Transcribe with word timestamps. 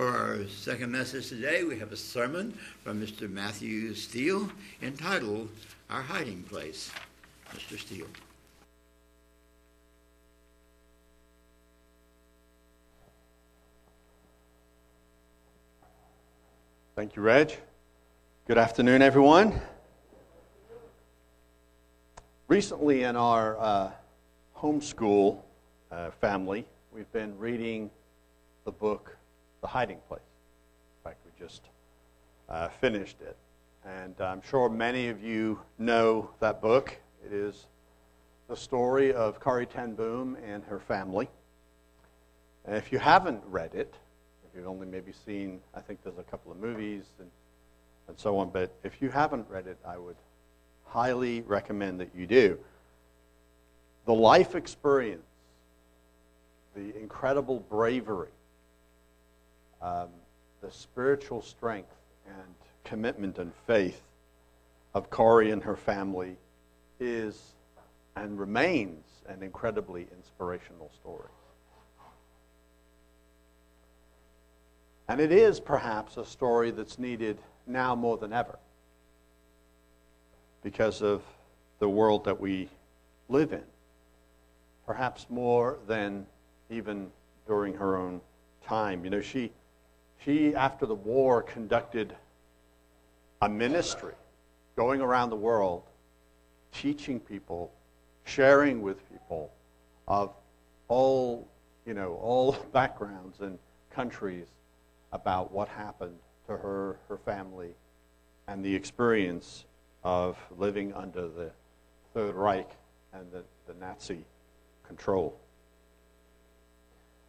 For 0.00 0.16
our 0.16 0.48
second 0.48 0.90
message 0.90 1.28
today, 1.28 1.62
we 1.62 1.78
have 1.78 1.92
a 1.92 1.96
sermon 1.96 2.58
from 2.82 3.04
Mr. 3.04 3.30
Matthew 3.30 3.94
Steel 3.94 4.50
entitled 4.80 5.50
Our 5.90 6.00
Hiding 6.00 6.42
Place. 6.44 6.90
Mr. 7.50 7.78
Steel. 7.78 8.06
Thank 16.96 17.14
you, 17.14 17.20
Reg. 17.20 17.54
Good 18.46 18.56
afternoon, 18.56 19.02
everyone. 19.02 19.60
Recently, 22.48 23.02
in 23.02 23.16
our 23.16 23.58
uh, 23.58 23.90
homeschool 24.56 25.42
uh, 25.92 26.10
family, 26.22 26.64
we've 26.90 27.12
been 27.12 27.36
reading 27.38 27.90
the 28.64 28.72
book 28.72 29.18
The 29.60 29.66
Hiding 29.66 29.98
Place. 30.08 30.20
In 31.04 31.10
fact, 31.10 31.18
we 31.24 31.44
just 31.44 31.62
uh, 32.48 32.68
finished 32.68 33.20
it. 33.20 33.36
And 33.84 34.20
I'm 34.20 34.42
sure 34.42 34.68
many 34.68 35.08
of 35.08 35.22
you 35.22 35.60
know 35.78 36.30
that 36.40 36.60
book. 36.60 36.96
It 37.24 37.32
is 37.32 37.66
the 38.48 38.56
story 38.56 39.12
of 39.12 39.40
Corrie 39.40 39.66
ten 39.66 39.94
Boom 39.94 40.36
and 40.46 40.64
her 40.64 40.80
family. 40.80 41.28
And 42.64 42.76
if 42.76 42.92
you 42.92 42.98
haven't 42.98 43.42
read 43.46 43.74
it, 43.74 43.94
if 44.44 44.56
you've 44.56 44.68
only 44.68 44.86
maybe 44.86 45.12
seen, 45.24 45.60
I 45.74 45.80
think 45.80 46.02
there's 46.02 46.18
a 46.18 46.24
couple 46.24 46.52
of 46.52 46.58
movies 46.58 47.04
and, 47.18 47.30
and 48.08 48.18
so 48.18 48.36
on, 48.38 48.50
but 48.50 48.70
if 48.82 49.00
you 49.00 49.08
haven't 49.08 49.46
read 49.48 49.66
it, 49.66 49.78
I 49.86 49.96
would 49.96 50.16
highly 50.84 51.42
recommend 51.42 52.00
that 52.00 52.10
you 52.14 52.26
do. 52.26 52.58
The 54.06 54.12
life 54.12 54.54
experience, 54.54 55.22
the 56.74 56.96
incredible 56.98 57.60
bravery, 57.70 58.30
um, 59.82 60.08
the 60.60 60.70
spiritual 60.70 61.42
strength 61.42 61.94
and 62.26 62.54
commitment 62.84 63.38
and 63.38 63.52
faith 63.66 64.02
of 64.94 65.10
Corrie 65.10 65.50
and 65.50 65.62
her 65.62 65.76
family 65.76 66.36
is 66.98 67.54
and 68.16 68.38
remains 68.38 69.04
an 69.28 69.42
incredibly 69.42 70.06
inspirational 70.16 70.90
story. 71.00 71.28
And 75.08 75.20
it 75.20 75.32
is 75.32 75.58
perhaps 75.58 76.16
a 76.16 76.24
story 76.24 76.70
that's 76.70 76.98
needed 76.98 77.38
now 77.66 77.94
more 77.94 78.16
than 78.16 78.32
ever 78.32 78.58
because 80.62 81.02
of 81.02 81.22
the 81.78 81.88
world 81.88 82.24
that 82.24 82.40
we 82.40 82.68
live 83.28 83.52
in. 83.52 83.64
Perhaps 84.86 85.26
more 85.28 85.78
than 85.86 86.26
even 86.68 87.10
during 87.46 87.74
her 87.74 87.96
own 87.96 88.20
time. 88.64 89.04
You 89.04 89.10
know, 89.10 89.20
she, 89.20 89.50
she 90.24 90.54
after 90.54 90.86
the 90.86 90.94
war, 90.94 91.42
conducted 91.42 92.14
a 93.42 93.48
ministry 93.48 94.14
going 94.76 95.00
around 95.00 95.30
the 95.30 95.36
world, 95.36 95.82
teaching 96.72 97.18
people, 97.20 97.72
sharing 98.24 98.82
with 98.82 98.96
people 99.10 99.52
of 100.06 100.32
all, 100.88 101.48
you 101.86 101.94
know, 101.94 102.14
all 102.14 102.52
backgrounds 102.72 103.40
and 103.40 103.58
countries 103.90 104.46
about 105.12 105.50
what 105.52 105.68
happened 105.68 106.16
to 106.46 106.56
her, 106.56 106.98
her 107.08 107.18
family, 107.18 107.74
and 108.46 108.64
the 108.64 108.74
experience 108.74 109.64
of 110.04 110.36
living 110.58 110.92
under 110.94 111.28
the 111.28 111.50
Third 112.14 112.34
Reich 112.34 112.70
and 113.12 113.30
the, 113.32 113.42
the 113.66 113.74
Nazi 113.74 114.24
control. 114.86 115.38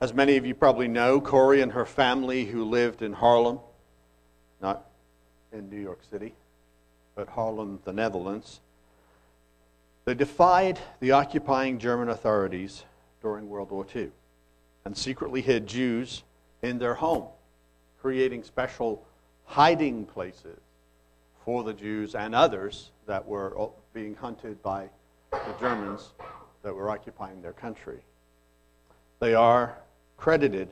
As 0.02 0.16
many 0.16 0.36
of 0.38 0.48
you 0.48 0.56
probably 0.56 0.88
know, 0.88 1.22
Corrie 1.22 1.62
and 1.62 1.72
her 1.74 1.86
family, 1.86 2.46
who 2.46 2.66
lived 2.66 3.04
in 3.04 3.14
Haarlem, 3.14 3.60
not 4.60 4.88
in 5.54 5.70
New 5.70 5.80
York 5.80 6.00
City, 6.10 6.34
but 7.14 7.28
Haarlem, 7.30 7.78
the 7.86 7.94
Netherlands, 7.94 8.62
they 10.06 10.16
defied 10.16 10.80
the 11.02 11.12
occupying 11.12 11.78
German 11.78 12.10
authorities 12.10 12.84
during 13.22 13.48
World 13.48 13.70
War 13.70 13.86
II 13.96 14.10
and 14.86 14.98
secretly 14.98 15.42
hid 15.42 15.68
Jews 15.68 16.24
in 16.64 16.80
their 16.80 16.96
home 16.96 17.28
creating 18.02 18.44
special 18.44 19.06
hiding 19.46 20.06
places 20.06 20.60
for 21.46 21.64
the 21.64 21.74
Jews 21.74 22.16
and 22.16 22.34
others 22.34 22.90
that 23.06 23.28
were 23.28 23.70
being 23.94 24.16
hunted 24.16 24.64
by 24.64 24.90
the 25.32 25.56
Germans 25.60 26.14
that 26.64 26.74
were 26.74 26.90
occupying 26.90 27.44
their 27.44 27.54
country. 27.54 28.00
They 29.20 29.36
are 29.36 29.78
credited 30.22 30.70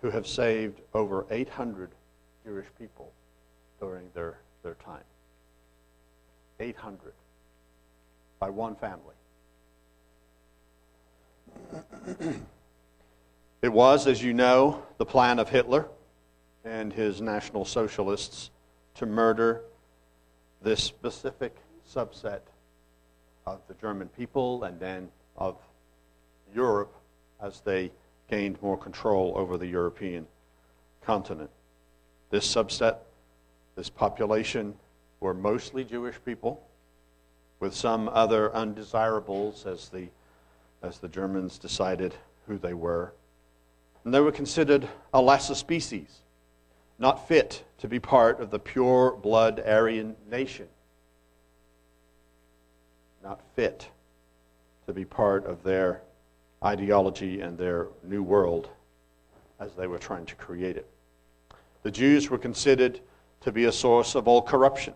to 0.00 0.10
have 0.12 0.28
saved 0.28 0.80
over 0.94 1.26
800 1.28 1.90
Jewish 2.44 2.66
people 2.78 3.10
during 3.80 4.08
their, 4.14 4.38
their 4.62 4.74
time. 4.74 5.02
800 6.60 7.12
by 8.38 8.48
one 8.48 8.76
family. 8.76 9.16
it 13.62 13.72
was, 13.72 14.06
as 14.06 14.22
you 14.22 14.32
know, 14.32 14.84
the 14.98 15.04
plan 15.04 15.40
of 15.40 15.48
Hitler 15.48 15.88
and 16.64 16.92
his 16.92 17.20
National 17.20 17.64
Socialists 17.64 18.50
to 18.94 19.04
murder 19.04 19.62
this 20.62 20.80
specific 20.80 21.56
subset 21.92 22.42
of 23.46 23.58
the 23.66 23.74
German 23.74 24.08
people 24.10 24.62
and 24.62 24.78
then 24.78 25.10
of 25.36 25.56
Europe 26.54 26.94
as 27.40 27.60
they 27.62 27.90
gained 28.32 28.56
more 28.62 28.78
control 28.78 29.34
over 29.36 29.58
the 29.58 29.66
European 29.66 30.26
continent. 31.02 31.50
This 32.30 32.48
subset, 32.48 32.96
this 33.76 33.90
population, 33.90 34.74
were 35.20 35.34
mostly 35.34 35.84
Jewish 35.84 36.16
people, 36.24 36.66
with 37.60 37.74
some 37.74 38.08
other 38.08 38.50
undesirables 38.54 39.66
as 39.66 39.90
the, 39.90 40.08
as 40.82 40.96
the 40.96 41.08
Germans 41.08 41.58
decided 41.58 42.14
who 42.46 42.56
they 42.56 42.72
were. 42.72 43.12
And 44.02 44.14
they 44.14 44.20
were 44.20 44.32
considered 44.32 44.88
a 45.12 45.20
lesser 45.20 45.54
species 45.54 46.20
not 46.98 47.28
fit 47.28 47.64
to 47.80 47.88
be 47.88 48.00
part 48.00 48.40
of 48.40 48.50
the 48.50 48.58
pure 48.58 49.10
blood 49.10 49.62
Aryan 49.66 50.16
nation. 50.30 50.68
Not 53.22 53.42
fit 53.56 53.90
to 54.86 54.94
be 54.94 55.04
part 55.04 55.44
of 55.44 55.62
their 55.64 56.00
ideology 56.64 57.40
and 57.40 57.58
their 57.58 57.88
new 58.02 58.22
world 58.22 58.68
as 59.60 59.74
they 59.74 59.86
were 59.86 59.98
trying 59.98 60.26
to 60.26 60.34
create 60.36 60.76
it. 60.76 60.88
The 61.82 61.90
Jews 61.90 62.30
were 62.30 62.38
considered 62.38 63.00
to 63.40 63.52
be 63.52 63.64
a 63.64 63.72
source 63.72 64.14
of 64.14 64.28
all 64.28 64.42
corruption, 64.42 64.94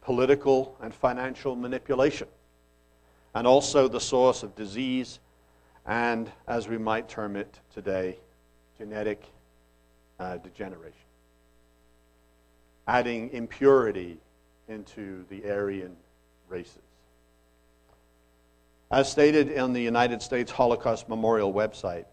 political 0.00 0.76
and 0.80 0.92
financial 0.92 1.54
manipulation, 1.54 2.28
and 3.34 3.46
also 3.46 3.88
the 3.88 4.00
source 4.00 4.42
of 4.42 4.54
disease 4.54 5.20
and, 5.86 6.30
as 6.48 6.66
we 6.66 6.78
might 6.78 7.08
term 7.08 7.36
it 7.36 7.60
today, 7.72 8.18
genetic 8.78 9.22
uh, 10.18 10.38
degeneration 10.38 11.04
adding 12.86 13.30
impurity 13.30 14.18
into 14.68 15.24
the 15.28 15.44
Aryan 15.50 15.96
races. 16.48 16.78
As 18.90 19.10
stated 19.10 19.50
in 19.50 19.72
the 19.72 19.80
United 19.80 20.22
States 20.22 20.52
Holocaust 20.52 21.08
Memorial 21.08 21.52
website, 21.52 22.04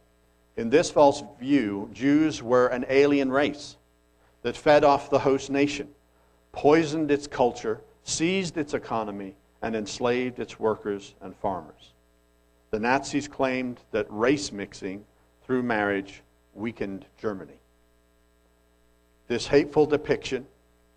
in 0.58 0.70
this 0.70 0.90
false 0.90 1.24
view, 1.40 1.90
Jews 1.94 2.42
were 2.42 2.68
an 2.68 2.86
alien 2.90 3.32
race 3.32 3.78
that 4.42 4.58
fed 4.58 4.84
off 4.84 5.10
the 5.10 5.20
host 5.20 5.50
nation, 5.50 5.90
poisoned 6.52 7.12
its 7.12 7.28
culture, 7.28 7.82
seized 8.04 8.58
its 8.58 8.74
economy, 8.74 9.36
and 9.62 9.76
enslaved 9.76 10.40
its 10.40 10.60
workers 10.60 11.14
and 11.22 11.36
farmers. 11.36 11.94
The 12.72 12.80
Nazis 12.80 13.28
claimed 13.28 13.80
that 13.92 14.08
race 14.10 14.52
mixing 14.52 15.06
through 15.46 15.64
marriage 15.64 16.24
weakened 16.54 17.06
Germany. 17.20 17.60
This 19.28 19.48
hateful 19.48 19.86
depiction 19.86 20.48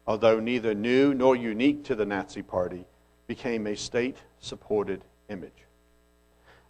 although 0.06 0.40
neither 0.40 0.74
new 0.74 1.14
nor 1.14 1.36
unique 1.36 1.84
to 1.84 1.94
the 1.94 2.04
Nazi 2.04 2.42
Party, 2.42 2.84
became 3.26 3.66
a 3.66 3.76
state 3.76 4.18
supported 4.38 5.02
image. 5.28 5.63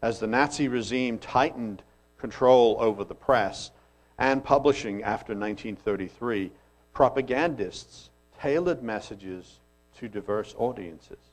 As 0.04 0.20
the 0.20 0.26
Nazi 0.26 0.68
regime 0.68 1.16
tightened 1.16 1.82
control 2.18 2.76
over 2.78 3.04
the 3.04 3.14
press 3.14 3.70
and 4.18 4.44
publishing 4.44 5.02
after 5.02 5.32
1933, 5.32 6.50
propagandists 6.92 8.10
tailored 8.38 8.82
messages 8.82 9.60
to 9.96 10.06
diverse 10.06 10.54
audiences. 10.58 11.30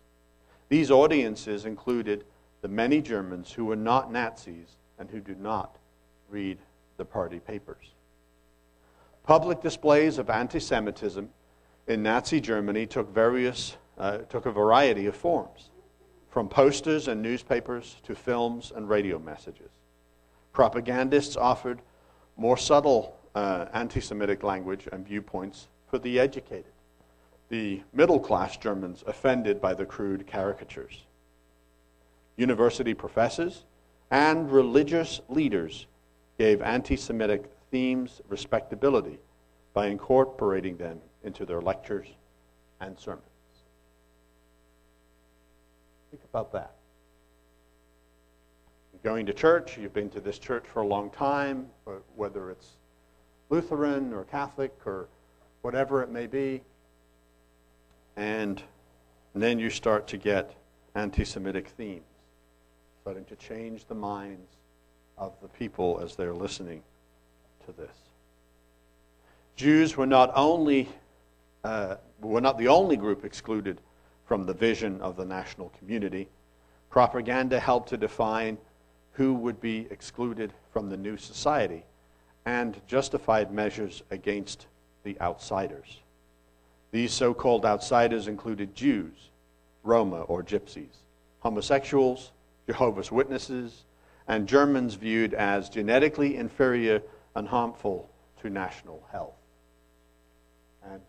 These 0.70 0.90
audiences 0.90 1.66
included 1.66 2.24
the 2.62 2.70
many 2.70 3.02
Germans 3.02 3.52
who 3.52 3.66
were 3.66 3.76
not 3.76 4.10
Nazis 4.10 4.78
and 4.98 5.10
who 5.10 5.20
do 5.20 5.36
not 5.36 5.76
read 6.30 6.58
the 6.96 7.04
party 7.04 7.42
papers. 7.42 7.92
Public 9.26 9.62
displays 9.62 10.18
of 10.18 10.30
anti 10.30 10.62
Semitism 10.62 11.30
in 11.88 12.04
Nazi 12.04 12.40
Germany 12.40 12.86
took 12.86 13.14
various 13.14 13.76
uh, 13.98 14.20
took 14.30 14.46
a 14.46 14.52
variety 14.52 15.08
of 15.08 15.16
forms, 15.18 15.71
from 16.32 16.48
posters 16.48 17.10
and 17.10 17.22
newspapers 17.22 17.98
to 18.04 18.16
films 18.16 18.72
and 18.76 18.90
radio 18.90 19.20
messages. 19.20 19.70
Propagandists 20.54 21.36
offered 21.38 21.82
more 22.38 22.58
subtle 22.58 23.18
uh, 23.36 23.66
anti 23.74 24.00
Semitic 24.00 24.42
language 24.42 24.88
and 24.92 25.06
viewpoints 25.06 25.68
for 25.90 26.00
the 26.00 26.20
educated, 26.20 26.72
the 27.50 27.82
middle 27.94 28.20
class 28.20 28.58
Germans 28.58 29.04
offended 29.06 29.62
by 29.62 29.74
the 29.74 29.86
crude 29.86 30.26
caricatures. 30.26 31.04
University 32.38 32.94
professors 32.94 33.66
and 34.10 34.52
religious 34.52 35.22
leaders 35.28 35.86
gave 36.38 36.62
anti 36.62 36.96
Semitic 36.96 37.52
themes 37.72 38.22
respectability 38.30 39.20
by 39.74 39.88
incorporating 39.88 40.78
them 40.78 41.00
into 41.24 41.46
their 41.46 41.62
lectures 41.62 42.08
and 42.80 42.98
sermons. 42.98 43.31
Think 46.12 46.24
about 46.26 46.52
that. 46.52 46.76
You're 48.94 49.14
going 49.14 49.26
to 49.26 49.34
church, 49.34 49.78
you've 49.78 49.94
been 49.94 50.10
to 50.10 50.20
this 50.20 50.38
church 50.38 50.66
for 50.72 50.82
a 50.82 50.88
long 50.88 51.10
time, 51.10 51.68
whether 52.16 52.52
it's 52.52 52.72
Lutheran 53.50 54.14
or 54.14 54.26
Catholic 54.26 54.74
or 54.86 55.08
whatever 55.62 56.04
it 56.04 56.10
may 56.10 56.28
be, 56.28 56.62
and 58.18 58.62
then 59.34 59.58
you 59.58 59.70
start 59.70 60.08
to 60.08 60.18
get 60.18 60.54
anti 60.96 61.24
Semitic 61.24 61.70
themes 61.70 62.04
starting 63.02 63.26
to 63.26 63.36
change 63.38 63.86
the 63.86 63.96
minds 63.96 64.58
of 65.18 65.34
the 65.42 65.48
people 65.48 66.00
as 66.04 66.16
they're 66.16 66.34
listening 66.34 66.84
to 67.66 67.72
this. 67.72 67.96
Jews 69.56 69.98
were 69.98 70.06
not 70.06 70.32
only 70.36 70.88
uh, 71.64 71.96
were 72.20 72.42
not 72.42 72.58
the 72.58 72.68
only 72.68 72.98
group 72.98 73.24
excluded 73.24 73.80
from 74.32 74.46
the 74.46 74.54
vision 74.54 75.02
of 75.02 75.18
the 75.18 75.26
national 75.26 75.68
community. 75.78 76.30
Propaganda 76.90 77.60
helped 77.60 77.90
to 77.90 77.98
define 77.98 78.58
who 79.12 79.34
would 79.34 79.60
be 79.60 79.86
excluded 79.92 80.54
from 80.72 80.90
the 80.90 80.96
new 80.96 81.18
society 81.18 81.84
and 82.46 82.80
justified 82.88 83.54
measures 83.54 84.04
against 84.10 84.68
the 85.04 85.20
outsiders. 85.20 86.00
These 86.92 87.12
so 87.12 87.34
called 87.34 87.66
outsiders 87.66 88.30
included 88.30 88.74
Jews, 88.74 89.32
Roma 89.84 90.22
or 90.22 90.44
Gypsies, 90.44 90.96
homosexuals, 91.42 92.32
Jehovah's 92.68 93.12
Witnesses, 93.12 93.84
and 94.30 94.48
Germans 94.48 94.94
viewed 94.94 95.34
as 95.34 95.68
genetically 95.68 96.38
inferior 96.38 97.02
and 97.36 97.50
harmful 97.50 98.10
to 98.42 98.50
national 98.50 99.04
health. 99.12 99.36
And 100.90 101.02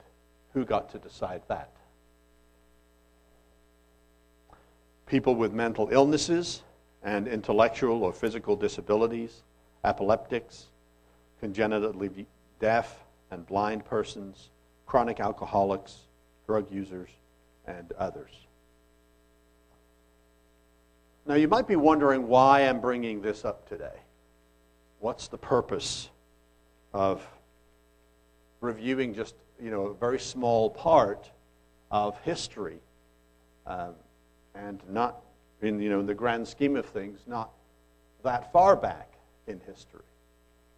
who 0.55 0.65
got 0.65 0.91
to 0.91 0.99
decide 0.99 1.43
that? 1.47 1.71
People 5.13 5.35
with 5.35 5.53
mental 5.53 5.91
illnesses 5.93 6.63
and 7.03 7.29
intellectual 7.29 8.03
or 8.03 8.15
physical 8.15 8.57
disabilities, 8.57 9.43
epileptics, 9.85 10.69
congenitally 11.39 12.25
deaf 12.59 13.05
and 13.31 13.47
blind 13.47 13.85
persons, 13.85 14.49
chronic 14.87 15.21
alcoholics, 15.21 15.99
drug 16.47 16.73
users, 16.73 17.11
and 17.67 17.93
others. 17.99 18.31
Now, 21.27 21.35
you 21.35 21.47
might 21.47 21.69
be 21.69 21.77
wondering 21.77 22.27
why 22.27 22.63
I'm 22.63 22.81
bringing 22.81 23.21
this 23.21 23.45
up 23.45 23.69
today. 23.69 23.99
What's 25.01 25.29
the 25.29 25.37
purpose 25.37 26.09
of 26.95 27.23
reviewing 28.63 29.13
just 29.13 29.35
you 29.63 29.71
know 29.71 29.89
a 29.89 29.95
very 29.95 30.19
small 30.19 30.71
part 30.71 31.31
of 31.91 32.19
history, 32.21 32.79
um, 33.67 33.93
and 34.55 34.81
not 34.89 35.23
in 35.61 35.81
you 35.81 35.91
know 35.91 36.01
in 36.01 36.07
the 36.07 36.15
grand 36.15 36.47
scheme 36.47 36.77
of 36.77 36.87
things, 36.87 37.21
not 37.27 37.51
that 38.23 38.53
far 38.53 38.77
back 38.77 39.13
in 39.47 39.61
history, 39.67 40.05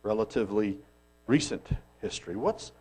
relatively 0.02 0.78
recent 1.26 1.66
history. 2.00 2.36
What's 2.36 2.72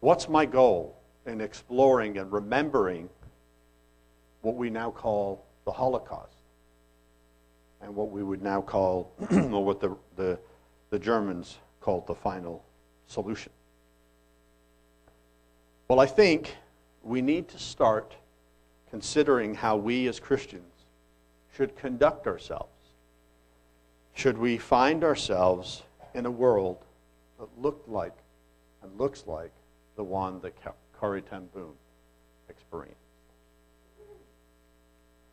what's 0.00 0.28
my 0.28 0.46
goal 0.46 0.96
in 1.26 1.40
exploring 1.40 2.18
and 2.18 2.32
remembering 2.32 3.08
what 4.42 4.56
we 4.56 4.70
now 4.70 4.90
call 4.90 5.44
the 5.64 5.72
Holocaust? 5.72 6.40
and 7.82 7.94
what 7.94 8.10
we 8.10 8.22
would 8.22 8.42
now 8.42 8.60
call, 8.60 9.12
or 9.30 9.64
what 9.64 9.80
the, 9.80 9.96
the, 10.16 10.38
the 10.90 10.98
Germans 10.98 11.58
called 11.80 12.06
the 12.06 12.14
final 12.14 12.64
solution. 13.06 13.52
Well, 15.88 16.00
I 16.00 16.06
think 16.06 16.56
we 17.02 17.22
need 17.22 17.48
to 17.48 17.58
start 17.58 18.14
considering 18.90 19.54
how 19.54 19.76
we 19.76 20.08
as 20.08 20.20
Christians 20.20 20.72
should 21.56 21.76
conduct 21.76 22.26
ourselves. 22.26 22.68
Should 24.14 24.38
we 24.38 24.58
find 24.58 25.04
ourselves 25.04 25.82
in 26.14 26.26
a 26.26 26.30
world 26.30 26.78
that 27.38 27.48
looked 27.60 27.88
like 27.88 28.16
and 28.82 28.98
looks 28.98 29.24
like 29.26 29.52
the 29.96 30.04
one 30.04 30.40
that 30.40 30.54
Corrie 30.98 31.22
ten 31.22 31.46
Boom 31.54 31.72
experienced? 32.48 32.96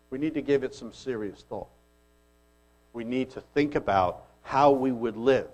We 0.09 0.17
need 0.17 0.33
to 0.35 0.41
give 0.41 0.63
it 0.63 0.73
some 0.73 0.93
serious 0.93 1.43
thought 1.49 1.67
we 2.97 3.03
need 3.03 3.29
to 3.29 3.41
think 3.53 3.75
about 3.75 4.23
how 4.41 4.71
we 4.71 4.91
would 4.91 5.15
live 5.15 5.49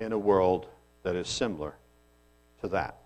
in 0.00 0.12
a 0.12 0.18
world 0.18 0.66
that 1.04 1.14
is 1.14 1.28
similar 1.28 1.72
to 2.60 2.66
that. 2.66 2.96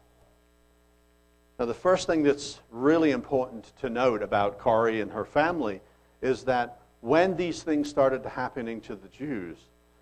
Now, 1.59 1.67
the 1.67 1.75
first 1.75 2.07
thing 2.07 2.23
that's 2.25 2.61
really 2.71 3.13
important 3.13 3.73
to 3.81 3.89
note 3.89 4.23
about 4.23 4.59
Corrie 4.59 5.01
and 5.01 5.13
her 5.13 5.25
family 5.25 5.81
is 6.21 6.45
that 6.45 6.81
when 7.01 7.37
these 7.37 7.63
things 7.63 7.89
started 7.89 8.25
happening 8.25 8.81
to 8.83 8.97
the 8.97 9.09
Jews, 9.09 9.57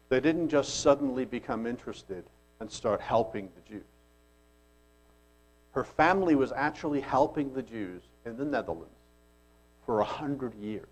they 0.09 0.21
didn't 0.21 0.49
just 0.49 0.81
suddenly 0.81 1.25
become 1.25 1.67
interested 1.67 2.25
and 2.61 2.71
start 2.71 3.01
helping 3.01 3.49
the 3.55 3.69
Jews. 3.69 3.85
Her 5.73 5.85
family 5.85 6.35
was 6.35 6.53
actually 6.53 7.01
helping 7.01 7.53
the 7.53 7.63
Jews 7.63 8.03
in 8.25 8.37
the 8.37 8.45
Netherlands 8.45 8.95
for 9.85 10.01
a 10.01 10.05
hundred 10.05 10.55
years. 10.55 10.87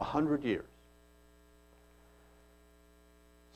A 0.00 0.04
hundred 0.04 0.42
years. 0.42 0.64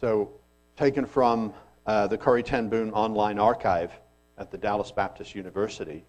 So, 0.01 0.31
taken 0.77 1.05
from 1.05 1.53
uh, 1.87 2.07
the 2.07 2.17
Corrie 2.17 2.43
ten 2.43 2.69
Boom 2.69 2.93
online 2.95 3.39
archive 3.39 3.91
at 4.39 4.51
the 4.51 4.59
Dallas 4.59 4.91
Baptist 4.91 5.35
University, 5.35 6.05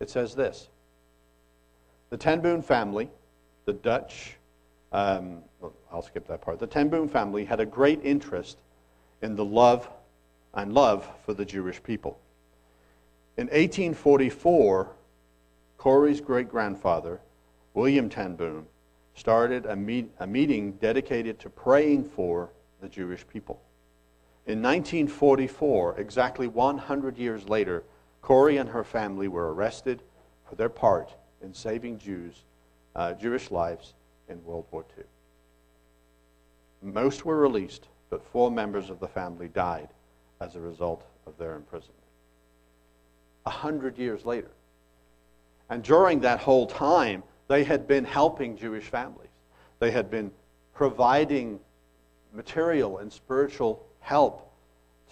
it 0.00 0.10
says 0.10 0.34
this 0.34 0.68
The 2.10 2.16
ten 2.16 2.40
Boom 2.40 2.62
family, 2.62 3.08
the 3.64 3.72
Dutch, 3.72 4.36
um, 4.92 5.38
well, 5.60 5.72
I'll 5.90 6.02
skip 6.02 6.26
that 6.28 6.40
part. 6.40 6.58
The 6.58 6.66
ten 6.66 6.88
Boom 6.88 7.08
family 7.08 7.44
had 7.44 7.60
a 7.60 7.66
great 7.66 8.00
interest 8.04 8.58
in 9.22 9.36
the 9.36 9.44
love 9.44 9.88
and 10.54 10.74
love 10.74 11.08
for 11.24 11.34
the 11.34 11.44
Jewish 11.44 11.82
people. 11.82 12.18
In 13.36 13.46
1844, 13.46 14.90
Corrie's 15.78 16.20
great 16.20 16.50
grandfather, 16.50 17.20
William 17.74 18.10
ten 18.10 18.36
Boom, 18.36 18.66
started 19.14 19.66
a, 19.66 19.76
meet, 19.76 20.10
a 20.20 20.26
meeting 20.26 20.72
dedicated 20.72 21.38
to 21.40 21.50
praying 21.50 22.04
for 22.04 22.50
the 22.80 22.88
Jewish 22.88 23.26
people. 23.26 23.60
In 24.44 24.60
1944, 24.60 25.98
exactly 25.98 26.48
100 26.48 27.16
years 27.16 27.48
later, 27.48 27.84
Corrie 28.22 28.56
and 28.56 28.68
her 28.68 28.82
family 28.82 29.28
were 29.28 29.54
arrested 29.54 30.02
for 30.48 30.56
their 30.56 30.68
part 30.68 31.14
in 31.42 31.54
saving 31.54 31.98
Jews, 31.98 32.42
uh, 32.96 33.12
Jewish 33.12 33.52
lives 33.52 33.94
in 34.28 34.44
World 34.44 34.66
War 34.72 34.84
II. 34.98 35.04
Most 36.82 37.24
were 37.24 37.36
released, 37.36 37.86
but 38.10 38.24
four 38.32 38.50
members 38.50 38.90
of 38.90 38.98
the 38.98 39.06
family 39.06 39.48
died 39.48 39.88
as 40.40 40.56
a 40.56 40.60
result 40.60 41.04
of 41.26 41.38
their 41.38 41.54
imprisonment. 41.54 42.02
A 43.46 43.50
hundred 43.50 43.96
years 43.96 44.24
later. 44.24 44.50
And 45.70 45.84
during 45.84 46.20
that 46.20 46.40
whole 46.40 46.66
time, 46.66 47.22
they 47.46 47.62
had 47.62 47.86
been 47.86 48.04
helping 48.04 48.56
Jewish 48.56 48.84
families. 48.84 49.28
They 49.78 49.92
had 49.92 50.10
been 50.10 50.32
providing 50.74 51.60
material 52.32 52.98
and 52.98 53.12
spiritual 53.12 53.84
help 54.02 54.52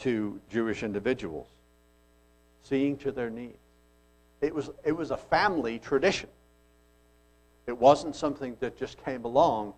to 0.00 0.38
Jewish 0.50 0.82
individuals, 0.82 1.46
seeing 2.62 2.96
to 2.98 3.12
their 3.12 3.30
needs. 3.30 3.56
It 4.40 4.54
was, 4.54 4.70
it 4.84 4.92
was 4.92 5.10
a 5.10 5.16
family 5.16 5.78
tradition. 5.78 6.28
It 7.66 7.78
wasn't 7.78 8.16
something 8.16 8.56
that 8.60 8.76
just 8.76 9.02
came 9.04 9.24
along 9.24 9.74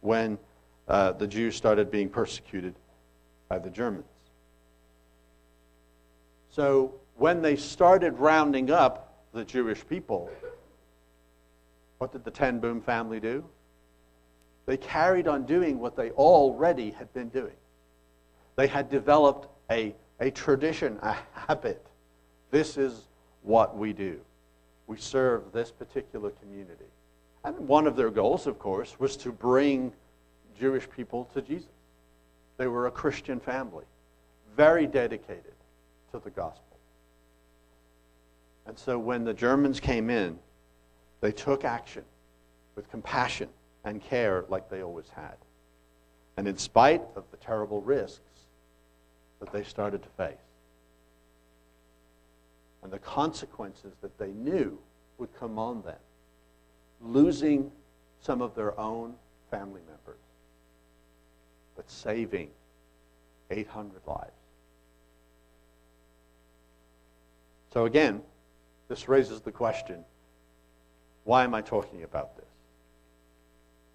when 0.00 0.38
uh, 0.88 1.12
the 1.12 1.26
Jews 1.26 1.56
started 1.56 1.90
being 1.90 2.08
persecuted 2.08 2.74
by 3.48 3.58
the 3.58 3.70
Germans. 3.70 4.04
So 6.50 6.94
when 7.16 7.40
they 7.40 7.56
started 7.56 8.18
rounding 8.18 8.70
up 8.70 9.24
the 9.32 9.44
Jewish 9.44 9.86
people, 9.86 10.30
what 11.98 12.12
did 12.12 12.24
the 12.24 12.30
Ten 12.30 12.58
Boom 12.58 12.80
family 12.80 13.20
do? 13.20 13.44
They 14.66 14.76
carried 14.76 15.26
on 15.26 15.46
doing 15.46 15.78
what 15.78 15.96
they 15.96 16.10
already 16.10 16.90
had 16.90 17.12
been 17.14 17.28
doing. 17.28 17.54
They 18.56 18.66
had 18.66 18.90
developed 18.90 19.48
a, 19.70 19.94
a 20.20 20.30
tradition, 20.30 20.98
a 21.02 21.16
habit. 21.34 21.84
This 22.50 22.76
is 22.76 23.08
what 23.42 23.76
we 23.76 23.92
do. 23.92 24.20
We 24.86 24.98
serve 24.98 25.52
this 25.52 25.70
particular 25.70 26.30
community. 26.30 26.84
And 27.44 27.56
one 27.66 27.86
of 27.86 27.96
their 27.96 28.10
goals, 28.10 28.46
of 28.46 28.58
course, 28.58 29.00
was 29.00 29.16
to 29.18 29.32
bring 29.32 29.92
Jewish 30.58 30.88
people 30.90 31.28
to 31.34 31.42
Jesus. 31.42 31.70
They 32.56 32.66
were 32.66 32.86
a 32.86 32.90
Christian 32.90 33.40
family. 33.40 33.84
very 34.54 34.86
dedicated 34.86 35.54
to 36.12 36.18
the 36.18 36.30
gospel. 36.30 36.76
And 38.66 38.78
so 38.78 38.98
when 38.98 39.24
the 39.24 39.32
Germans 39.34 39.80
came 39.80 40.10
in, 40.10 40.38
they 41.20 41.32
took 41.32 41.64
action 41.64 42.04
with 42.76 42.90
compassion 42.90 43.48
and 43.84 44.00
care 44.00 44.44
like 44.48 44.68
they 44.68 44.82
always 44.82 45.08
had. 45.08 45.36
And 46.36 46.46
in 46.46 46.56
spite 46.56 47.02
of 47.16 47.24
the 47.30 47.36
terrible 47.38 47.80
risks 47.80 48.20
that 49.42 49.52
they 49.52 49.64
started 49.64 50.00
to 50.04 50.08
face, 50.10 50.36
and 52.84 52.92
the 52.92 52.98
consequences 53.00 53.92
that 54.00 54.16
they 54.16 54.30
knew 54.30 54.78
would 55.18 55.34
come 55.34 55.58
on 55.58 55.82
them, 55.82 55.98
losing 57.00 57.72
some 58.20 58.40
of 58.40 58.54
their 58.54 58.78
own 58.78 59.14
family 59.50 59.80
members, 59.88 60.20
but 61.74 61.90
saving 61.90 62.50
800 63.50 64.00
lives. 64.06 64.30
So, 67.72 67.86
again, 67.86 68.22
this 68.88 69.08
raises 69.08 69.40
the 69.40 69.52
question 69.52 70.04
why 71.24 71.42
am 71.42 71.52
I 71.54 71.62
talking 71.62 72.04
about 72.04 72.36
this? 72.36 72.44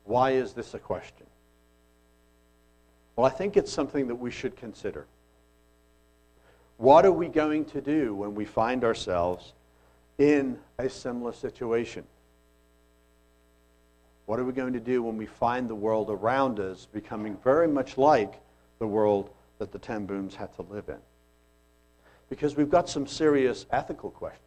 Why 0.03 0.31
is 0.31 0.51
this 0.51 0.73
a 0.73 0.79
question? 0.79 1.25
Well, 3.15 3.25
I 3.25 3.29
think 3.29 3.55
it's 3.55 3.71
something 3.71 4.07
that 4.07 4.15
we 4.15 4.31
should 4.31 4.57
consider. 4.57 5.07
What 6.77 7.05
are 7.05 7.11
we 7.11 7.27
going 7.27 7.65
to 7.65 7.81
do 7.81 8.13
when 8.13 8.35
we 8.35 8.45
find 8.45 8.83
ourselves 8.83 9.53
in 10.17 10.59
a 10.77 10.89
similar 10.89 11.33
situation? 11.33 12.03
What 14.27 14.39
are 14.39 14.45
we 14.45 14.53
going 14.53 14.73
to 14.73 14.79
do 14.79 15.01
when 15.01 15.17
we 15.17 15.25
find 15.25 15.67
the 15.67 15.75
world 15.75 16.09
around 16.09 16.59
us 16.59 16.85
becoming 16.85 17.37
very 17.43 17.67
much 17.67 17.97
like 17.97 18.39
the 18.77 18.87
world 18.87 19.31
that 19.57 19.71
the 19.71 19.79
Ten 19.79 20.05
Booms 20.05 20.35
had 20.35 20.53
to 20.55 20.61
live 20.63 20.89
in? 20.89 20.99
Because 22.29 22.55
we've 22.55 22.69
got 22.69 22.89
some 22.89 23.07
serious 23.07 23.65
ethical 23.71 24.11
questions 24.11 24.43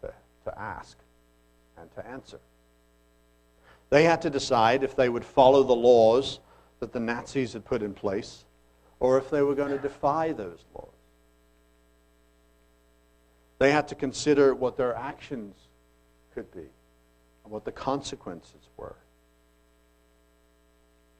to, 0.00 0.12
to 0.44 0.58
ask 0.58 0.96
and 1.76 1.94
to 1.94 2.06
answer. 2.06 2.40
They 3.90 4.04
had 4.04 4.22
to 4.22 4.30
decide 4.30 4.82
if 4.82 4.96
they 4.96 5.08
would 5.08 5.24
follow 5.24 5.62
the 5.62 5.74
laws 5.74 6.40
that 6.80 6.92
the 6.92 7.00
Nazis 7.00 7.52
had 7.52 7.64
put 7.64 7.82
in 7.82 7.94
place 7.94 8.44
or 9.00 9.18
if 9.18 9.30
they 9.30 9.42
were 9.42 9.54
going 9.54 9.70
to 9.70 9.78
defy 9.78 10.32
those 10.32 10.64
laws. 10.74 10.97
They 13.58 13.72
had 13.72 13.88
to 13.88 13.94
consider 13.94 14.54
what 14.54 14.76
their 14.76 14.94
actions 14.94 15.54
could 16.34 16.50
be 16.52 16.68
and 17.44 17.52
what 17.52 17.64
the 17.64 17.72
consequences 17.72 18.68
were. 18.76 18.96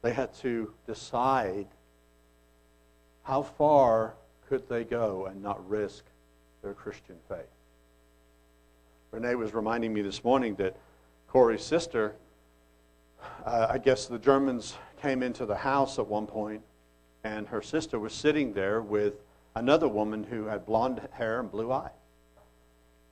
They 0.01 0.13
had 0.13 0.33
to 0.35 0.73
decide 0.87 1.67
how 3.23 3.41
far 3.41 4.13
could 4.47 4.67
they 4.69 4.85
go 4.85 5.25
and 5.25 5.43
not 5.43 5.67
risk 5.69 6.05
their 6.61 6.73
Christian 6.73 7.17
faith. 7.27 7.45
Renee 9.11 9.35
was 9.35 9.53
reminding 9.53 9.93
me 9.93 10.01
this 10.01 10.23
morning 10.23 10.55
that 10.55 10.75
Corrie's 11.27 11.63
sister, 11.63 12.15
uh, 13.45 13.67
I 13.69 13.77
guess 13.77 14.05
the 14.05 14.17
Germans 14.17 14.75
came 15.01 15.21
into 15.21 15.45
the 15.45 15.57
house 15.57 15.99
at 15.99 16.07
one 16.07 16.25
point, 16.25 16.61
and 17.23 17.47
her 17.47 17.61
sister 17.61 17.99
was 17.99 18.13
sitting 18.13 18.53
there 18.53 18.81
with 18.81 19.15
another 19.55 19.87
woman 19.87 20.23
who 20.23 20.45
had 20.45 20.65
blonde 20.65 21.01
hair 21.11 21.41
and 21.41 21.51
blue 21.51 21.71
eyes 21.71 21.98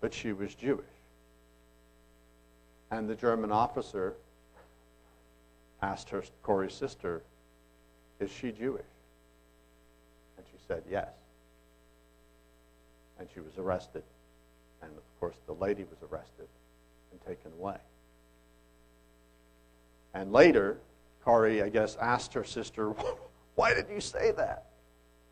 but 0.01 0.13
she 0.13 0.34
was 0.34 0.54
Jewish. 0.56 0.86
And 2.92 3.10
the 3.10 3.16
German 3.16 3.51
officer 3.51 4.13
asked 5.82 6.10
her, 6.10 6.24
Corrie's 6.44 6.74
sister, 6.74 7.22
Is 8.20 8.32
she 8.32 8.51
Jewish? 8.51 8.86
And 10.38 10.46
she 10.51 10.58
said, 10.68 10.84
Yes. 10.89 11.10
And 13.20 13.27
she 13.34 13.39
was 13.39 13.58
arrested. 13.58 14.04
And 14.82 14.92
of 14.92 15.20
course, 15.20 15.36
the 15.48 15.54
lady 15.54 15.84
was 15.84 15.98
arrested 16.10 16.48
and 17.12 17.25
taken 17.25 17.51
away. 17.60 17.77
And 20.13 20.32
later, 20.32 20.77
Corrie, 21.24 21.62
I 21.62 21.70
guess, 21.70 21.98
asked 21.98 22.34
her 22.34 22.44
sister, 22.44 22.94
Why 23.56 23.74
did 23.74 23.88
you 23.92 24.00
say 24.00 24.32
that? 24.34 24.66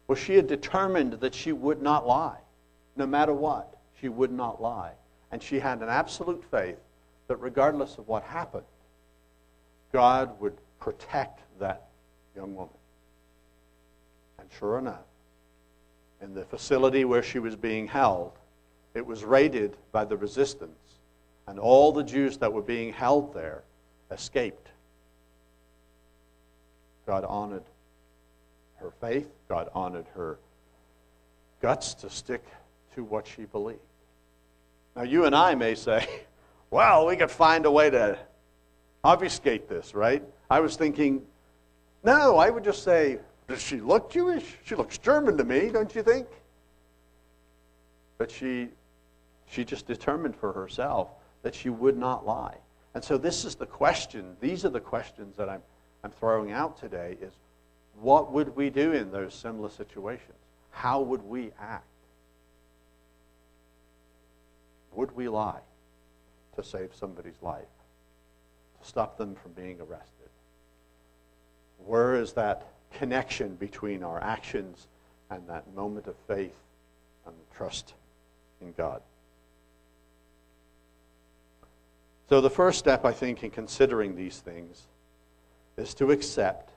Well, 0.07 0.15
she 0.15 0.35
had 0.35 0.47
determined 0.47 1.13
that 1.13 1.33
she 1.33 1.51
would 1.51 1.81
not 1.81 2.05
lie, 2.05 2.37
no 2.95 3.07
matter 3.07 3.33
what 3.33 3.75
she 3.99 4.09
would 4.09 4.31
not 4.31 4.61
lie. 4.61 4.91
And 5.31 5.41
she 5.41 5.59
had 5.59 5.81
an 5.81 5.89
absolute 5.89 6.43
faith 6.51 6.77
that 7.27 7.37
regardless 7.37 7.97
of 7.97 8.07
what 8.07 8.23
happened, 8.23 8.65
God 9.91 10.39
would 10.39 10.57
protect 10.79 11.41
that 11.59 11.87
young 12.35 12.55
woman. 12.55 12.73
And 14.39 14.47
sure 14.59 14.77
enough, 14.77 15.05
in 16.21 16.33
the 16.33 16.45
facility 16.45 17.05
where 17.05 17.23
she 17.23 17.39
was 17.39 17.55
being 17.55 17.87
held, 17.87 18.31
it 18.93 19.05
was 19.05 19.23
raided 19.23 19.75
by 19.91 20.05
the 20.05 20.15
resistance, 20.15 20.77
and 21.47 21.59
all 21.59 21.91
the 21.91 22.03
Jews 22.03 22.37
that 22.37 22.51
were 22.51 22.61
being 22.61 22.93
held 22.93 23.33
there 23.33 23.63
escaped. 24.11 24.69
God 27.05 27.25
honored 27.25 27.63
her 28.77 28.91
faith, 29.01 29.27
God 29.47 29.69
honored 29.73 30.05
her 30.15 30.37
guts 31.61 31.93
to 31.95 32.09
stick 32.09 32.43
to 32.95 33.03
what 33.03 33.27
she 33.27 33.43
believed. 33.43 33.79
Now, 34.95 35.03
you 35.03 35.25
and 35.25 35.35
I 35.35 35.55
may 35.55 35.75
say, 35.75 36.07
well, 36.71 37.05
we 37.05 37.15
could 37.15 37.31
find 37.31 37.65
a 37.65 37.71
way 37.71 37.89
to 37.89 38.17
obfuscate 39.03 39.69
this, 39.69 39.93
right? 39.93 40.23
I 40.49 40.61
was 40.61 40.75
thinking, 40.75 41.21
no, 42.03 42.37
I 42.37 42.49
would 42.49 42.63
just 42.63 42.83
say, 42.83 43.19
does 43.47 43.61
she 43.61 43.79
look 43.79 44.11
Jewish? 44.11 44.45
She 44.63 44.75
looks 44.75 44.97
German 44.97 45.37
to 45.37 45.43
me, 45.43 45.69
don't 45.69 45.93
you 45.93 46.01
think? 46.01 46.27
But 48.17 48.31
she, 48.31 48.69
she 49.47 49.65
just 49.65 49.85
determined 49.85 50.35
for 50.35 50.53
herself 50.53 51.09
that 51.43 51.53
she 51.53 51.69
would 51.69 51.97
not 51.97 52.25
lie. 52.25 52.55
And 52.93 53.03
so 53.03 53.17
this 53.17 53.43
is 53.43 53.55
the 53.55 53.65
question. 53.65 54.37
These 54.39 54.65
are 54.65 54.69
the 54.69 54.79
questions 54.79 55.35
that 55.35 55.49
I'm, 55.49 55.61
I'm 56.03 56.11
throwing 56.11 56.51
out 56.51 56.79
today 56.79 57.17
is 57.21 57.33
what 57.99 58.31
would 58.31 58.55
we 58.55 58.69
do 58.69 58.93
in 58.93 59.11
those 59.11 59.33
similar 59.33 59.69
situations? 59.69 60.37
How 60.71 61.01
would 61.01 61.21
we 61.23 61.51
act? 61.59 61.85
Would 64.95 65.15
we 65.15 65.27
lie 65.27 65.59
to 66.55 66.63
save 66.63 66.95
somebody's 66.95 67.41
life, 67.41 67.65
to 68.81 68.87
stop 68.87 69.17
them 69.17 69.35
from 69.35 69.51
being 69.51 69.79
arrested? 69.79 70.29
Where 71.85 72.15
is 72.15 72.33
that 72.33 72.65
connection 72.93 73.55
between 73.55 74.03
our 74.03 74.21
actions 74.21 74.87
and 75.29 75.47
that 75.49 75.73
moment 75.75 76.07
of 76.07 76.15
faith 76.27 76.55
and 77.25 77.35
trust 77.55 77.93
in 78.61 78.73
God? 78.77 79.01
So, 82.29 82.41
the 82.41 82.49
first 82.49 82.79
step, 82.79 83.05
I 83.05 83.11
think, 83.11 83.43
in 83.43 83.51
considering 83.51 84.15
these 84.15 84.39
things 84.39 84.83
is 85.77 85.93
to 85.95 86.11
accept, 86.11 86.71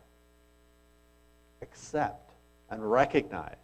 accept, 1.62 2.32
and 2.68 2.90
recognize 2.90 3.56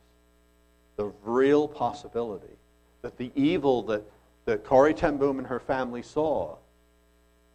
the 0.97 1.13
real 1.25 1.69
possibility 1.69 2.57
that 3.03 3.19
the 3.19 3.31
evil 3.35 3.83
that 3.83 4.03
that 4.45 4.65
Corrie 4.65 4.95
ten 4.95 5.17
Boom 5.17 5.39
and 5.39 5.47
her 5.47 5.61
family 5.61 6.03
saw 6.03 6.57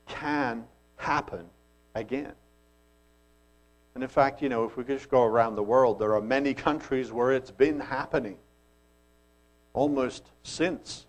can 0.08 0.65
happen 0.98 1.46
again. 1.96 2.34
And 3.96 4.03
in 4.03 4.10
fact, 4.10 4.41
you 4.41 4.50
know, 4.50 4.65
if 4.65 4.77
we 4.77 4.84
just 4.84 5.10
go 5.10 5.24
around 5.24 5.55
the 5.55 5.63
world, 5.63 6.00
there 6.00 6.15
are 6.15 6.22
many 6.22 6.53
countries 6.53 7.12
where 7.12 7.31
it's 7.31 7.51
been 7.51 7.79
happening 7.79 8.38
almost 9.74 10.24
since 10.43 11.05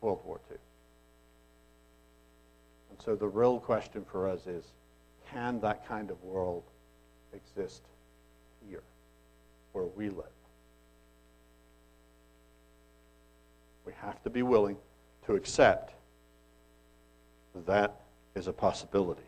World 0.00 0.20
War 0.24 0.40
II. 0.50 0.56
And 2.90 3.02
so 3.02 3.16
the 3.16 3.28
real 3.28 3.58
question 3.58 4.04
for 4.04 4.28
us 4.28 4.46
is 4.46 4.64
can 5.30 5.60
that 5.60 5.86
kind 5.88 6.10
of 6.10 6.22
world 6.22 6.62
exist 7.32 7.82
here, 8.68 8.82
where 9.72 9.84
we 9.84 10.08
live? 10.08 10.26
We 13.84 13.92
have 14.00 14.22
to 14.22 14.30
be 14.30 14.42
willing 14.42 14.76
to 15.26 15.34
accept 15.34 15.94
that 17.66 18.00
is 18.34 18.46
a 18.46 18.52
possibility. 18.52 19.22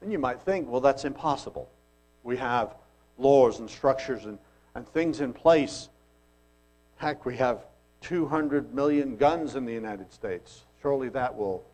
And 0.00 0.12
you 0.12 0.18
might 0.18 0.40
think, 0.40 0.68
well, 0.68 0.80
that's 0.80 1.04
impossible. 1.04 1.68
We 2.22 2.36
have 2.36 2.74
laws 3.18 3.58
and 3.58 3.68
structures 3.68 4.24
and, 4.24 4.38
and 4.74 4.86
things 4.88 5.20
in 5.20 5.32
place. 5.32 5.88
Heck, 6.98 7.26
we 7.26 7.36
have 7.36 7.64
200 8.02 8.74
million 8.74 9.16
guns 9.16 9.56
in 9.56 9.64
the 9.64 9.72
United 9.72 10.12
States. 10.12 10.64
Surely 10.80 11.08
that 11.08 11.34
will 11.34 11.64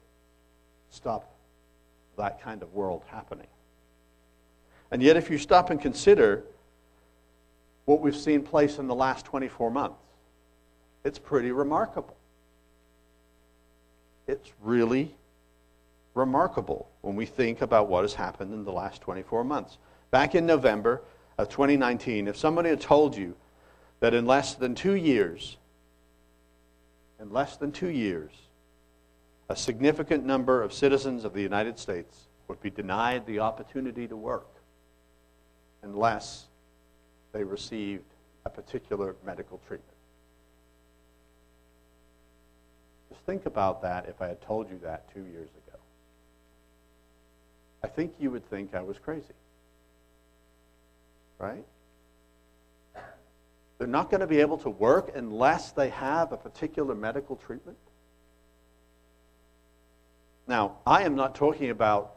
stop 0.91 1.35
that 2.17 2.41
kind 2.41 2.63
of 2.63 2.73
world 2.73 3.03
happening. 3.09 3.47
And 4.91 5.03
yet, 5.03 5.17
if 5.17 5.31
you 5.31 5.39
stop 5.39 5.71
and 5.71 5.81
consider 5.81 6.45
what 7.87 8.01
we've 8.01 8.17
seen 8.17 8.43
place 8.43 8.79
in 8.79 8.87
the 8.87 8.95
last 8.95 9.25
24 9.25 9.71
months, 9.71 9.97
it's 11.05 11.19
pretty 11.19 11.53
remarkable. 11.53 12.17
It's 14.27 14.53
really 14.63 15.15
remarkable 16.15 16.89
when 17.01 17.17
we 17.17 17.27
think 17.27 17.61
about 17.61 17.89
what 17.89 18.03
has 18.03 18.15
happened 18.15 18.53
in 18.53 18.65
the 18.65 18.73
last 18.73 19.01
24 19.01 19.45
months. 19.45 19.79
Back 20.11 20.35
in 20.35 20.47
November, 20.47 21.03
of 21.39 21.49
2019, 21.49 22.29
if 22.29 22.37
somebody 22.37 22.69
had 22.69 22.81
told 22.81 23.17
you 23.17 23.35
that 24.01 24.15
in 24.15 24.27
less 24.27 24.55
than 24.55 24.75
two 24.75 24.95
years, 24.95 25.57
in 27.21 27.31
less 27.33 27.57
than 27.57 27.73
two 27.73 27.89
years, 27.89 28.31
a 29.49 29.57
significant 29.57 30.25
number 30.25 30.63
of 30.63 30.73
citizens 30.73 31.25
of 31.25 31.35
the 31.35 31.43
United 31.43 31.79
States 31.79 32.29
would 32.49 32.61
be 32.61 32.71
denied 32.71 33.27
the 33.27 33.39
opportunity 33.39 34.07
to 34.07 34.17
work 34.17 34.49
unless 35.83 36.47
they 37.33 37.45
received 37.45 38.05
a 38.45 38.51
particular 38.51 39.17
medical 39.25 39.61
treatment. 39.67 39.89
Just 43.09 43.12
think 43.27 43.47
about 43.47 43.83
that 43.83 44.09
if 44.09 44.21
I 44.21 44.29
had 44.29 44.41
told 44.43 44.71
you 44.71 44.79
that 44.83 45.13
two 45.13 45.25
years 45.25 45.49
ago. 45.49 45.79
I 47.83 47.89
think 47.89 48.15
you 48.19 48.31
would 48.31 48.49
think 48.49 48.75
I 48.75 48.83
was 48.83 48.99
crazy. 48.99 49.35
Right? 51.39 51.65
They're 53.79 53.89
not 53.89 54.11
going 54.11 54.21
to 54.21 54.29
be 54.29 54.41
able 54.41 54.59
to 54.59 54.71
work 54.71 55.11
unless 55.15 55.73
they 55.73 55.89
have 55.89 56.31
a 56.31 56.37
particular 56.37 56.95
medical 56.95 57.35
treatment. 57.35 57.79
Now, 60.47 60.77
I 60.87 61.03
am 61.03 61.17
not 61.17 61.35
talking 61.35 61.71
about 61.71 62.15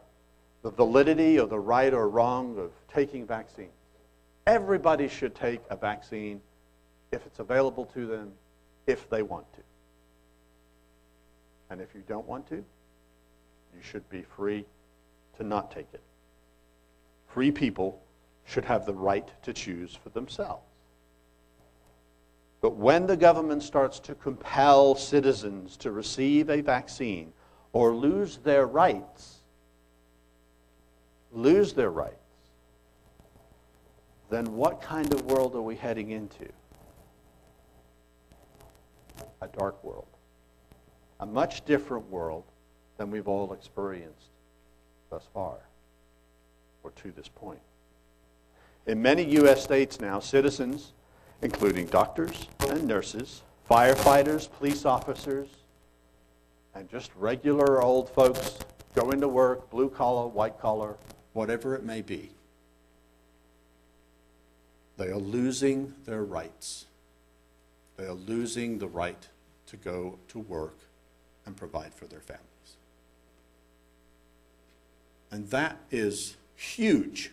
the 0.62 0.70
validity 0.70 1.38
or 1.40 1.46
the 1.46 1.58
right 1.58 1.92
or 1.92 2.08
wrong 2.08 2.58
of 2.58 2.70
taking 2.92 3.26
vaccines. 3.26 3.70
Everybody 4.46 5.08
should 5.08 5.34
take 5.34 5.60
a 5.70 5.76
vaccine 5.76 6.40
if 7.10 7.26
it's 7.26 7.38
available 7.38 7.84
to 7.86 8.06
them, 8.06 8.32
if 8.86 9.08
they 9.10 9.22
want 9.22 9.52
to. 9.54 9.60
And 11.70 11.80
if 11.80 11.94
you 11.94 12.02
don't 12.06 12.26
want 12.26 12.48
to, 12.48 12.56
you 12.56 13.82
should 13.82 14.08
be 14.08 14.22
free 14.22 14.64
to 15.36 15.44
not 15.44 15.70
take 15.70 15.88
it. 15.92 16.02
Free 17.28 17.50
people 17.50 18.00
should 18.44 18.64
have 18.64 18.86
the 18.86 18.94
right 18.94 19.28
to 19.42 19.52
choose 19.52 19.94
for 19.94 20.08
themselves. 20.10 20.62
But 22.60 22.76
when 22.76 23.06
the 23.06 23.16
government 23.16 23.62
starts 23.62 24.00
to 24.00 24.14
compel 24.14 24.94
citizens 24.94 25.76
to 25.78 25.92
receive 25.92 26.48
a 26.48 26.60
vaccine 26.60 27.32
or 27.72 27.94
lose 27.94 28.38
their 28.38 28.66
rights, 28.66 29.40
lose 31.32 31.74
their 31.74 31.90
rights, 31.90 32.16
then 34.30 34.56
what 34.56 34.80
kind 34.80 35.12
of 35.12 35.26
world 35.26 35.54
are 35.54 35.62
we 35.62 35.76
heading 35.76 36.10
into? 36.10 36.48
A 39.42 39.48
dark 39.48 39.82
world. 39.84 40.15
A 41.20 41.26
much 41.26 41.64
different 41.64 42.10
world 42.10 42.44
than 42.98 43.10
we've 43.10 43.28
all 43.28 43.52
experienced 43.52 44.30
thus 45.10 45.26
far, 45.32 45.58
or 46.82 46.90
to 46.90 47.10
this 47.12 47.28
point. 47.28 47.60
In 48.86 49.00
many 49.00 49.24
U.S. 49.36 49.62
states 49.62 50.00
now, 50.00 50.20
citizens, 50.20 50.92
including 51.42 51.86
doctors 51.86 52.48
and 52.68 52.86
nurses, 52.86 53.42
firefighters, 53.68 54.50
police 54.50 54.84
officers, 54.84 55.48
and 56.74 56.88
just 56.88 57.10
regular 57.16 57.82
old 57.82 58.10
folks 58.10 58.58
going 58.94 59.20
to 59.20 59.28
work, 59.28 59.70
blue 59.70 59.88
collar, 59.88 60.26
white 60.26 60.58
collar, 60.58 60.96
whatever 61.32 61.74
it 61.74 61.84
may 61.84 62.02
be, 62.02 62.30
they 64.96 65.08
are 65.08 65.16
losing 65.16 65.94
their 66.06 66.24
rights. 66.24 66.86
They 67.96 68.04
are 68.04 68.12
losing 68.12 68.78
the 68.78 68.88
right 68.88 69.28
to 69.66 69.76
go 69.76 70.18
to 70.28 70.38
work 70.38 70.78
and 71.46 71.56
provide 71.56 71.94
for 71.94 72.06
their 72.06 72.20
families. 72.20 72.42
And 75.30 75.48
that 75.50 75.78
is 75.90 76.36
huge. 76.56 77.30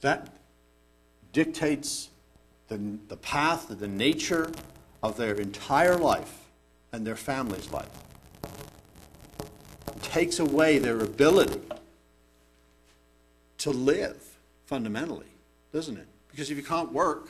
That 0.00 0.28
dictates 1.32 2.08
the, 2.68 2.98
the 3.08 3.16
path, 3.16 3.66
the 3.68 3.88
nature 3.88 4.50
of 5.02 5.16
their 5.16 5.34
entire 5.34 5.96
life 5.96 6.34
and 6.92 7.06
their 7.06 7.16
family's 7.16 7.70
life. 7.70 7.88
It 9.88 10.02
takes 10.02 10.38
away 10.38 10.78
their 10.78 11.00
ability 11.00 11.60
to 13.58 13.70
live 13.70 14.16
fundamentally, 14.66 15.26
doesn't 15.72 15.96
it? 15.96 16.06
Because 16.30 16.50
if 16.50 16.56
you 16.56 16.62
can't 16.62 16.92
work, 16.92 17.28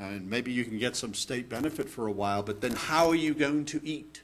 and 0.00 0.28
maybe 0.28 0.50
you 0.50 0.64
can 0.64 0.78
get 0.78 0.96
some 0.96 1.12
state 1.12 1.48
benefit 1.48 1.88
for 1.88 2.06
a 2.06 2.12
while, 2.12 2.42
but 2.42 2.60
then 2.60 2.72
how 2.72 3.08
are 3.08 3.14
you 3.14 3.34
going 3.34 3.66
to 3.66 3.80
eat? 3.84 4.22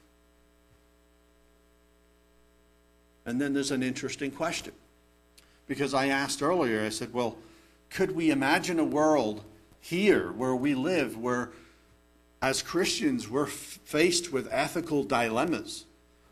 And 3.26 3.40
then 3.40 3.52
there's 3.52 3.70
an 3.70 3.82
interesting 3.82 4.30
question. 4.30 4.72
Because 5.66 5.92
I 5.92 6.06
asked 6.06 6.42
earlier, 6.42 6.84
I 6.84 6.88
said, 6.88 7.12
well, 7.12 7.36
could 7.90 8.12
we 8.12 8.30
imagine 8.30 8.78
a 8.78 8.84
world 8.84 9.44
here 9.80 10.32
where 10.32 10.56
we 10.56 10.74
live 10.74 11.18
where, 11.18 11.50
as 12.40 12.62
Christians, 12.62 13.28
we're 13.28 13.46
f- 13.46 13.78
faced 13.84 14.32
with 14.32 14.48
ethical 14.50 15.04
dilemmas? 15.04 15.84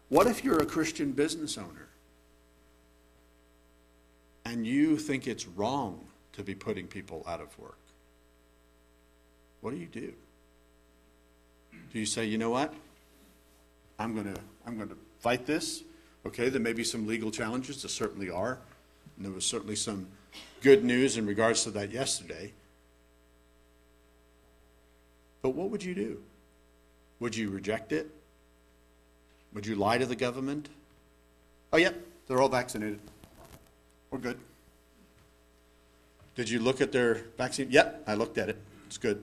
What 0.09 0.27
if 0.27 0.43
you're 0.45 0.63
a 0.63 0.67
Christian 0.67 1.13
business 1.13 1.59
owner 1.59 1.89
and 4.45 4.67
you 4.67 4.97
think 4.97 5.27
it's 5.27 5.47
wrong 5.47 6.07
to 6.33 6.43
be 6.43 6.55
putting 6.55 6.87
people 6.87 7.25
out 7.27 7.41
of 7.41 7.59
work? 7.59 7.79
What 9.65 9.73
do 9.73 9.81
you 9.81 9.87
do? 9.87 10.13
Do 11.91 11.99
you 11.99 12.05
say, 12.05 12.27
you 12.27 12.37
know 12.37 12.51
what? 12.51 12.75
I'm 13.99 14.13
going 14.13 14.35
to 14.35 14.39
I'm 14.67 14.77
going 14.77 14.91
to 14.91 14.97
fight 15.21 15.47
this. 15.47 15.83
Okay, 16.27 16.51
there 16.51 16.61
may 16.61 16.75
be 16.75 16.85
some 16.85 17.07
legal 17.07 17.31
challenges. 17.31 17.81
There 17.81 17.89
certainly 17.89 18.29
are. 18.29 18.59
And 19.17 19.25
there 19.25 19.33
was 19.33 19.47
certainly 19.47 19.75
some 19.75 20.09
good 20.61 20.85
news 20.85 21.17
in 21.17 21.25
regards 21.25 21.65
to 21.65 21.71
that 21.71 21.93
yesterday. 21.93 22.53
But 25.41 25.55
what 25.55 25.71
would 25.71 25.83
you 25.83 25.95
do? 25.95 26.21
Would 27.21 27.35
you 27.35 27.49
reject 27.49 27.91
it? 27.91 28.11
Would 29.55 29.67
you 29.67 29.77
lie 29.77 29.97
to 29.97 30.05
the 30.05 30.17
government? 30.17 30.69
Oh, 31.73 31.79
yeah, 31.79 31.93
they're 32.27 32.43
all 32.43 32.51
vaccinated. 32.51 33.01
We're 34.11 34.19
good. 34.19 34.39
Did 36.35 36.51
you 36.51 36.59
look 36.59 36.83
at 36.83 36.93
their 36.93 37.23
vaccine? 37.39 37.71
Yep, 37.71 38.05
I 38.07 38.13
looked 38.13 38.37
at 38.37 38.51
it. 38.51 38.59
It's 38.89 38.99
good. 38.99 39.23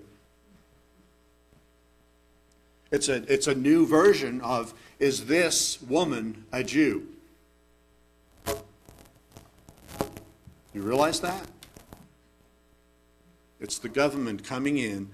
It's 2.92 3.08
a, 3.08 3.24
it's 3.32 3.48
a 3.48 3.56
new 3.56 3.86
version 3.86 4.42
of 4.42 4.74
Is 5.00 5.26
this 5.26 5.82
woman 5.82 6.46
a 6.52 6.64
Jew? 6.64 7.08
You 10.74 10.82
realize 10.82 11.20
that? 11.22 11.48
It's 13.60 13.78
the 13.78 13.90
government 13.90 14.44
coming 14.44 14.78
in 14.78 15.10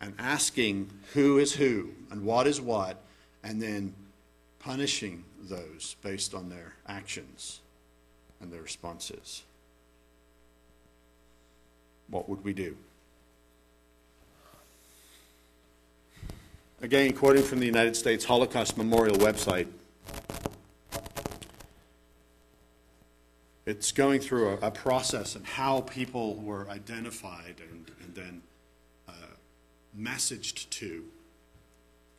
and 0.00 0.14
asking 0.18 0.90
who 1.14 1.38
is 1.38 1.54
who 1.54 1.90
and 2.10 2.24
what 2.24 2.46
is 2.46 2.60
what, 2.60 3.02
and 3.42 3.60
then 3.60 3.94
punishing 4.58 5.24
those 5.40 5.96
based 6.02 6.34
on 6.34 6.48
their 6.48 6.74
actions 6.86 7.60
and 8.40 8.52
their 8.52 8.62
responses. 8.62 9.42
What 12.08 12.28
would 12.28 12.44
we 12.44 12.52
do? 12.52 12.76
Again, 16.80 17.12
quoting 17.12 17.42
from 17.42 17.58
the 17.58 17.66
United 17.66 17.96
States 17.96 18.24
Holocaust 18.24 18.78
Memorial 18.78 19.16
website, 19.16 19.66
it's 23.66 23.90
going 23.90 24.20
through 24.20 24.50
a, 24.50 24.68
a 24.68 24.70
process 24.70 25.34
and 25.34 25.44
how 25.44 25.80
people 25.80 26.36
were 26.36 26.70
identified 26.70 27.56
and, 27.68 27.90
and 28.04 28.14
then 28.14 28.42
uh, 29.08 29.12
messaged 29.98 30.70
to. 30.70 31.04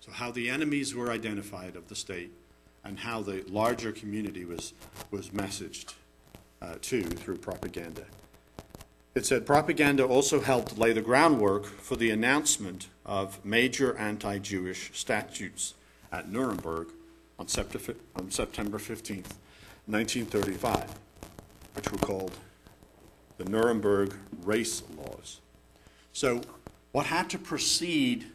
So, 0.02 0.12
how 0.12 0.30
the 0.30 0.50
enemies 0.50 0.93
were 0.93 1.10
identified 1.10 1.78
of 1.78 1.88
the 1.88 1.95
state 1.95 2.32
and 2.84 3.00
how 3.00 3.22
the 3.22 3.45
larger 3.48 3.93
community 3.93 4.43
was, 4.43 4.74
was 5.10 5.30
messaged 5.30 5.93
uh, 6.62 6.76
to 6.82 7.02
through 7.02 7.38
propaganda. 7.38 8.04
It 9.15 9.26
said 9.26 9.45
propaganda 9.45 10.06
also 10.06 10.39
helped 10.39 10.78
lay 10.78 10.93
the 10.93 11.02
groundwork 11.02 11.65
for 11.65 11.95
the 11.95 12.12
announcement 12.12 12.89
of 13.06 13.43
major 13.43 13.98
anti 13.98 14.38
Jewish 14.38 14.91
statutes 14.93 15.74
at 16.12 16.32
Nuremberg 16.32 16.89
on 17.39 17.48
September 17.48 18.80
15, 18.80 19.24
1935, 19.88 20.86
which 21.74 21.91
were 21.91 21.98
called 21.98 22.34
the 23.38 23.45
Nuremberg 23.45 24.13
Race 24.43 24.84
Laws. 24.95 25.39
So, 26.13 26.41
what 26.91 27.06
had 27.08 27.30
to 27.32 27.39
precede 27.39 28.26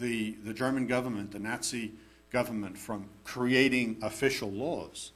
the, 0.00 0.36
the 0.44 0.54
German 0.54 0.86
government, 0.86 1.32
the 1.32 1.38
Nazi 1.38 1.92
government, 2.30 2.78
from 2.78 3.06
creating 3.24 3.98
official 4.02 4.50
laws, 4.50 5.12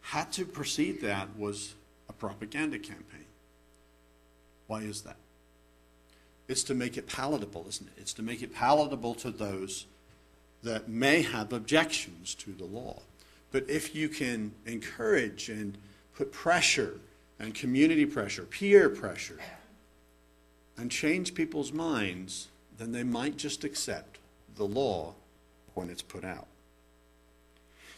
had 0.00 0.32
to 0.32 0.44
precede 0.44 1.00
that 1.02 1.28
was 1.36 1.74
a 2.08 2.12
propaganda 2.12 2.78
campaign. 2.78 3.27
Why 4.68 4.82
is 4.82 5.02
that? 5.02 5.16
It's 6.46 6.62
to 6.64 6.74
make 6.74 6.96
it 6.96 7.08
palatable, 7.08 7.66
isn't 7.68 7.88
it? 7.88 8.00
It's 8.00 8.12
to 8.14 8.22
make 8.22 8.42
it 8.42 8.54
palatable 8.54 9.14
to 9.16 9.30
those 9.30 9.86
that 10.62 10.88
may 10.88 11.22
have 11.22 11.52
objections 11.52 12.34
to 12.36 12.52
the 12.52 12.64
law. 12.64 13.02
But 13.50 13.68
if 13.68 13.94
you 13.94 14.08
can 14.08 14.52
encourage 14.66 15.48
and 15.48 15.76
put 16.14 16.32
pressure 16.32 17.00
and 17.38 17.54
community 17.54 18.06
pressure, 18.06 18.42
peer 18.42 18.88
pressure, 18.88 19.38
and 20.76 20.90
change 20.90 21.34
people's 21.34 21.72
minds, 21.72 22.48
then 22.78 22.92
they 22.92 23.02
might 23.02 23.36
just 23.36 23.64
accept 23.64 24.18
the 24.56 24.64
law 24.64 25.14
when 25.74 25.90
it's 25.90 26.02
put 26.02 26.24
out. 26.24 26.46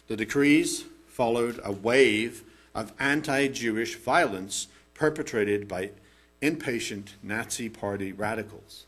The 0.08 0.16
decrees 0.16 0.84
followed 1.06 1.60
a 1.64 1.72
wave 1.72 2.42
of 2.74 2.92
anti 2.98 3.48
Jewish 3.48 3.96
violence 3.96 4.68
perpetrated 4.94 5.66
by 5.66 5.90
impatient 6.40 7.14
Nazi 7.22 7.68
Party 7.68 8.12
radicals. 8.12 8.86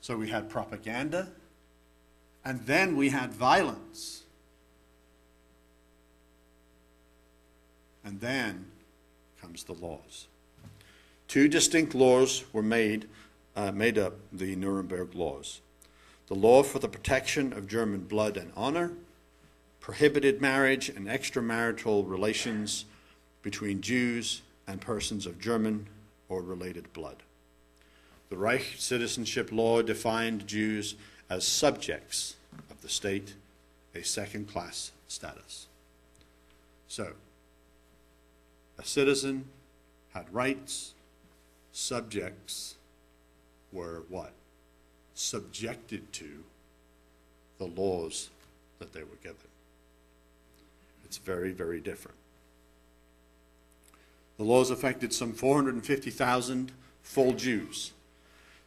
So 0.00 0.16
we 0.16 0.28
had 0.28 0.48
propaganda, 0.48 1.28
and 2.44 2.60
then 2.66 2.96
we 2.96 3.10
had 3.10 3.32
violence. 3.32 4.22
And 8.04 8.20
then 8.20 8.66
comes 9.40 9.64
the 9.64 9.74
laws. 9.74 10.26
Two 11.26 11.48
distinct 11.48 11.94
laws 11.94 12.44
were 12.52 12.62
made, 12.62 13.06
uh, 13.54 13.72
made 13.72 13.98
up 13.98 14.14
the 14.32 14.56
Nuremberg 14.56 15.14
laws. 15.14 15.60
The 16.28 16.34
law 16.34 16.62
for 16.62 16.78
the 16.78 16.88
protection 16.88 17.52
of 17.52 17.66
German 17.66 18.00
blood 18.00 18.36
and 18.36 18.52
honor 18.56 18.92
prohibited 19.80 20.40
marriage 20.40 20.90
and 20.90 21.06
extramarital 21.06 22.08
relations 22.08 22.84
between 23.42 23.80
Jews 23.80 24.42
and 24.66 24.80
persons 24.80 25.24
of 25.24 25.40
German 25.40 25.86
or 26.28 26.42
related 26.42 26.92
blood. 26.92 27.16
The 28.30 28.36
Reich 28.36 28.74
citizenship 28.76 29.50
law 29.50 29.82
defined 29.82 30.46
Jews 30.46 30.94
as 31.30 31.46
subjects 31.46 32.36
of 32.70 32.80
the 32.82 32.88
state, 32.88 33.34
a 33.94 34.02
second 34.02 34.48
class 34.48 34.92
status. 35.08 35.66
So, 36.88 37.12
a 38.78 38.84
citizen 38.84 39.46
had 40.12 40.32
rights, 40.32 40.94
subjects 41.72 42.76
were 43.72 44.02
what? 44.08 44.32
Subjected 45.14 46.12
to 46.14 46.44
the 47.58 47.66
laws 47.66 48.30
that 48.78 48.92
they 48.92 49.02
were 49.02 49.18
given. 49.22 49.36
It's 51.04 51.18
very, 51.18 51.52
very 51.52 51.80
different. 51.80 52.16
The 54.38 54.44
laws 54.44 54.70
affected 54.70 55.12
some 55.12 55.32
450,000 55.32 56.72
full 57.02 57.32
Jews, 57.32 57.92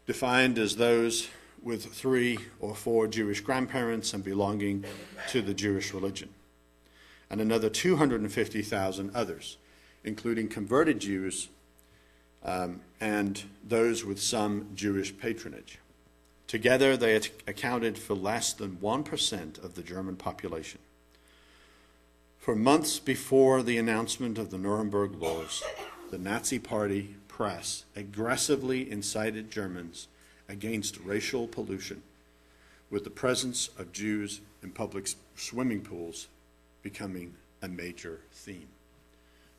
defined 0.05 0.59
as 0.59 0.75
those 0.75 1.29
with 1.61 1.85
three 1.85 2.39
or 2.59 2.75
four 2.75 3.07
Jewish 3.07 3.39
grandparents 3.39 4.13
and 4.13 4.21
belonging 4.23 4.83
to 5.29 5.41
the 5.41 5.53
Jewish 5.53 5.93
religion, 5.93 6.29
and 7.29 7.39
another 7.39 7.69
250,000 7.69 9.11
others, 9.15 9.57
including 10.03 10.49
converted 10.49 10.99
Jews 10.99 11.47
um, 12.43 12.81
and 12.99 13.41
those 13.63 14.03
with 14.03 14.21
some 14.21 14.71
Jewish 14.75 15.17
patronage. 15.17 15.79
Together, 16.47 16.97
they 16.97 17.15
accounted 17.47 17.97
for 17.97 18.13
less 18.13 18.51
than 18.51 18.75
1% 18.77 19.63
of 19.63 19.75
the 19.75 19.83
German 19.83 20.17
population. 20.17 20.79
For 22.41 22.55
months 22.55 22.97
before 22.97 23.61
the 23.61 23.77
announcement 23.77 24.39
of 24.39 24.49
the 24.49 24.57
Nuremberg 24.57 25.13
laws, 25.21 25.61
the 26.09 26.17
Nazi 26.17 26.57
Party 26.57 27.17
press 27.27 27.85
aggressively 27.95 28.89
incited 28.89 29.51
Germans 29.51 30.07
against 30.49 30.99
racial 31.01 31.47
pollution, 31.47 32.01
with 32.89 33.03
the 33.03 33.11
presence 33.11 33.69
of 33.77 33.91
Jews 33.91 34.41
in 34.63 34.71
public 34.71 35.07
swimming 35.35 35.81
pools 35.81 36.29
becoming 36.81 37.35
a 37.61 37.67
major 37.67 38.21
theme. 38.31 38.69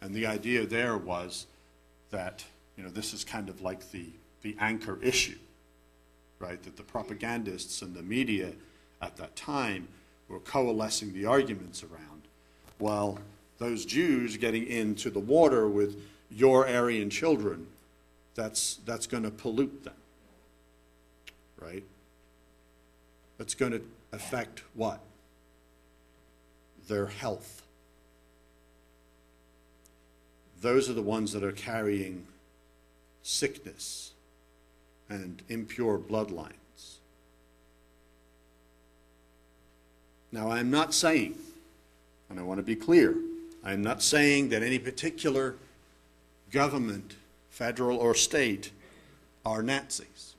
And 0.01 0.13
the 0.13 0.27
idea 0.27 0.67
there 0.67 0.99
was 0.99 1.47
that, 2.11 2.45
you 2.77 2.83
know, 2.83 2.91
this 2.91 3.15
is 3.15 3.23
kind 3.23 3.49
of 3.49 3.63
like 3.63 3.93
the, 3.93 4.07
the 4.43 4.57
anchor 4.59 4.99
issue, 5.01 5.39
right? 6.41 6.61
That 6.65 6.77
the 6.77 6.83
propagandists 6.83 7.81
and 7.81 7.95
the 7.95 8.03
media 8.03 8.55
at 9.01 9.19
that 9.19 9.37
time 9.37 9.87
were 10.27 10.41
coalescing 10.41 11.13
the 11.13 11.27
arguments 11.27 11.85
around 11.85 12.12
well, 12.83 13.21
those 13.59 13.87
Jews 13.87 14.37
getting 14.37 14.67
into 14.67 15.09
the 15.09 15.21
water 15.21 15.69
with 15.69 16.03
your 16.29 16.69
Aryan 16.69 17.11
children, 17.11 17.69
that's, 18.35 18.81
that's 18.85 19.07
going 19.07 19.23
to 19.23 19.31
pollute 19.31 19.85
them. 19.85 19.95
Right? 21.61 21.85
That's 23.39 23.55
going 23.55 23.71
to 23.71 23.83
affect 24.13 24.65
what? 24.75 24.99
Their 26.89 27.07
health. 27.07 27.63
Those 30.61 30.91
are 30.91 30.95
the 30.95 31.03
ones 31.03 31.33
that 31.35 31.45
are 31.45 31.53
carrying 31.53 32.27
sickness 33.23 34.11
and 35.09 35.41
impure 35.49 35.99
bloodlines. 35.99 36.97
Now, 40.33 40.51
I'm 40.51 40.73
not 40.73 40.95
saying 40.95 41.37
and 42.33 42.41
I 42.41 42.45
want 42.45 42.59
to 42.59 42.65
be 42.65 42.75
clear. 42.75 43.15
I 43.63 43.75
am 43.75 43.83
not 43.83 44.03
saying 44.03 44.49
that 44.49 44.63
any 44.63 44.79
particular 44.79 45.57
government, 46.51 47.17
federal 47.51 47.99
or 47.99 48.15
state, 48.15 48.71
are 49.45 49.63
Nazis. 49.63 50.35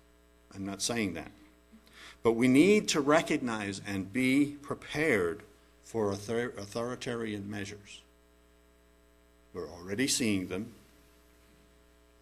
I'm 0.55 0.65
not 0.65 0.81
saying 0.81 1.13
that. 1.13 1.29
But 2.23 2.31
we 2.31 2.47
need 2.47 2.87
to 2.89 2.99
recognize 2.99 3.79
and 3.85 4.11
be 4.11 4.57
prepared 4.63 5.43
for 5.83 6.11
author- 6.11 6.53
authoritarian 6.57 7.49
measures. 7.49 8.01
We're 9.53 9.69
already 9.69 10.07
seeing 10.07 10.47
them. 10.47 10.73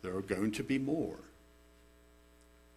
There 0.02 0.16
are 0.18 0.22
going 0.22 0.52
to 0.54 0.64
be 0.64 0.80
more. 0.80 1.16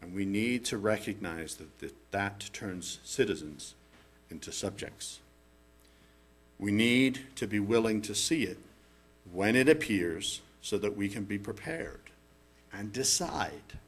And 0.00 0.14
we 0.14 0.24
need 0.24 0.64
to 0.66 0.78
recognize 0.78 1.56
that 1.56 1.80
that, 1.80 1.94
that 2.12 2.50
turns 2.52 3.00
citizens 3.02 3.74
into 4.30 4.52
subjects. 4.52 5.18
We 6.58 6.70
need 6.70 7.20
to 7.36 7.46
be 7.46 7.60
willing 7.60 8.02
to 8.02 8.14
see 8.14 8.44
it 8.44 8.58
when 9.32 9.56
it 9.56 9.68
appears 9.68 10.40
so 10.62 10.78
that 10.78 10.96
we 10.96 11.08
can 11.08 11.24
be 11.24 11.38
prepared 11.38 12.00
and 12.72 12.92
decide 12.92 13.78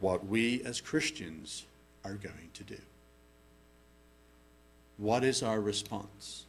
what 0.00 0.26
we 0.26 0.62
as 0.62 0.80
Christians 0.80 1.64
are 2.04 2.14
going 2.14 2.50
to 2.54 2.64
do. 2.64 2.78
What 4.96 5.24
is 5.24 5.42
our 5.42 5.60
response? 5.60 6.44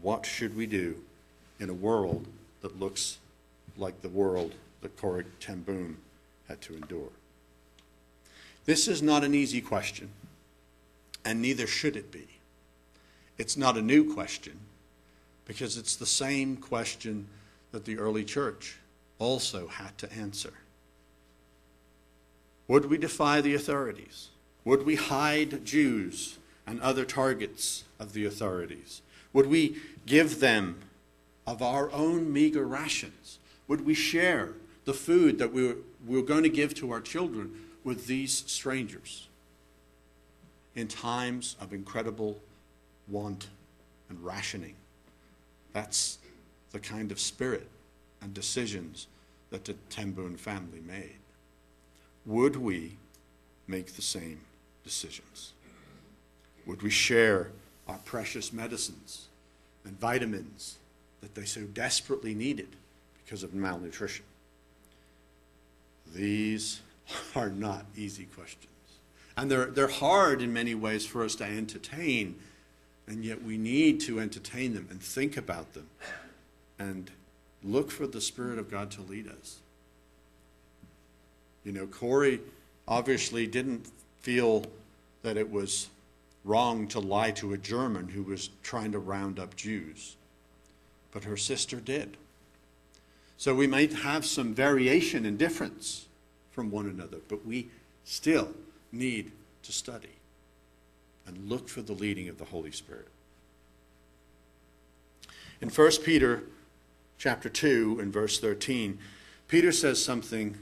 What 0.00 0.26
should 0.26 0.56
we 0.56 0.66
do 0.66 0.96
in 1.60 1.70
a 1.70 1.74
world 1.74 2.26
that 2.60 2.80
looks 2.80 3.18
like 3.76 4.02
the 4.02 4.08
world 4.08 4.54
that 4.80 4.96
Corrie 4.96 5.24
ten 5.40 5.96
had 6.48 6.60
to 6.62 6.74
endure? 6.74 7.10
This 8.64 8.88
is 8.88 9.02
not 9.02 9.24
an 9.24 9.34
easy 9.34 9.60
question, 9.60 10.10
and 11.24 11.40
neither 11.40 11.66
should 11.66 11.96
it 11.96 12.10
be. 12.10 12.26
It's 13.42 13.56
not 13.56 13.76
a 13.76 13.82
new 13.82 14.14
question 14.14 14.56
because 15.46 15.76
it's 15.76 15.96
the 15.96 16.06
same 16.06 16.56
question 16.56 17.26
that 17.72 17.84
the 17.84 17.98
early 17.98 18.24
church 18.24 18.76
also 19.18 19.66
had 19.66 19.98
to 19.98 20.12
answer. 20.12 20.52
Would 22.68 22.84
we 22.84 22.98
defy 22.98 23.40
the 23.40 23.56
authorities? 23.56 24.28
Would 24.64 24.86
we 24.86 24.94
hide 24.94 25.64
Jews 25.64 26.38
and 26.68 26.80
other 26.80 27.04
targets 27.04 27.82
of 27.98 28.12
the 28.12 28.24
authorities? 28.26 29.02
Would 29.32 29.46
we 29.46 29.78
give 30.06 30.38
them 30.38 30.78
of 31.44 31.62
our 31.62 31.90
own 31.90 32.32
meager 32.32 32.64
rations? 32.64 33.40
Would 33.66 33.84
we 33.84 33.94
share 33.94 34.50
the 34.84 34.94
food 34.94 35.40
that 35.40 35.52
we 35.52 35.66
were, 35.66 35.76
we 36.06 36.16
were 36.16 36.22
going 36.22 36.44
to 36.44 36.48
give 36.48 36.74
to 36.74 36.92
our 36.92 37.00
children 37.00 37.50
with 37.82 38.06
these 38.06 38.44
strangers 38.46 39.26
in 40.76 40.86
times 40.86 41.56
of 41.60 41.72
incredible 41.72 42.38
want, 43.12 43.48
and 44.08 44.24
rationing. 44.24 44.74
That's 45.72 46.18
the 46.72 46.80
kind 46.80 47.12
of 47.12 47.20
spirit 47.20 47.68
and 48.20 48.34
decisions 48.34 49.06
that 49.50 49.64
the 49.64 49.74
ten 49.90 50.12
family 50.36 50.80
made. 50.80 51.18
Would 52.24 52.56
we 52.56 52.96
make 53.68 53.94
the 53.94 54.02
same 54.02 54.40
decisions? 54.82 55.52
Would 56.66 56.82
we 56.82 56.90
share 56.90 57.50
our 57.88 57.98
precious 58.04 58.52
medicines 58.52 59.28
and 59.84 59.98
vitamins 59.98 60.78
that 61.20 61.34
they 61.34 61.44
so 61.44 61.62
desperately 61.62 62.34
needed 62.34 62.68
because 63.24 63.42
of 63.42 63.54
malnutrition? 63.54 64.24
These 66.14 66.80
are 67.36 67.50
not 67.50 67.86
easy 67.96 68.24
questions. 68.24 68.66
And 69.36 69.50
they're, 69.50 69.66
they're 69.66 69.88
hard 69.88 70.42
in 70.42 70.52
many 70.52 70.74
ways 70.74 71.06
for 71.06 71.24
us 71.24 71.34
to 71.36 71.44
entertain 71.44 72.36
and 73.06 73.24
yet 73.24 73.42
we 73.42 73.58
need 73.58 74.00
to 74.00 74.20
entertain 74.20 74.74
them 74.74 74.86
and 74.90 75.00
think 75.02 75.36
about 75.36 75.74
them 75.74 75.88
and 76.78 77.10
look 77.62 77.90
for 77.90 78.06
the 78.06 78.20
Spirit 78.20 78.58
of 78.58 78.70
God 78.70 78.90
to 78.92 79.02
lead 79.02 79.28
us. 79.28 79.58
You 81.64 81.72
know, 81.72 81.86
Corrie 81.86 82.40
obviously 82.88 83.46
didn't 83.46 83.86
feel 84.20 84.64
that 85.22 85.36
it 85.36 85.50
was 85.50 85.88
wrong 86.44 86.88
to 86.88 86.98
lie 86.98 87.30
to 87.30 87.52
a 87.52 87.58
German 87.58 88.08
who 88.08 88.22
was 88.22 88.50
trying 88.62 88.92
to 88.92 88.98
round 88.98 89.38
up 89.38 89.54
Jews. 89.54 90.16
but 91.12 91.24
her 91.24 91.36
sister 91.36 91.78
did. 91.78 92.16
So 93.36 93.54
we 93.54 93.66
might 93.66 93.92
have 93.92 94.24
some 94.24 94.54
variation 94.54 95.26
and 95.26 95.38
difference 95.38 96.06
from 96.50 96.70
one 96.70 96.86
another, 96.86 97.18
but 97.28 97.46
we 97.46 97.68
still 98.04 98.48
need 98.90 99.30
to 99.62 99.72
study 99.72 100.08
and 101.26 101.48
look 101.48 101.68
for 101.68 101.82
the 101.82 101.92
leading 101.92 102.28
of 102.28 102.38
the 102.38 102.44
Holy 102.44 102.72
Spirit. 102.72 103.08
In 105.60 105.68
1 105.68 105.90
Peter 106.04 106.42
chapter 107.18 107.48
2 107.48 107.98
and 108.00 108.12
verse 108.12 108.40
13, 108.40 108.98
Peter 109.48 109.70
says 109.70 110.02
something 110.02 110.58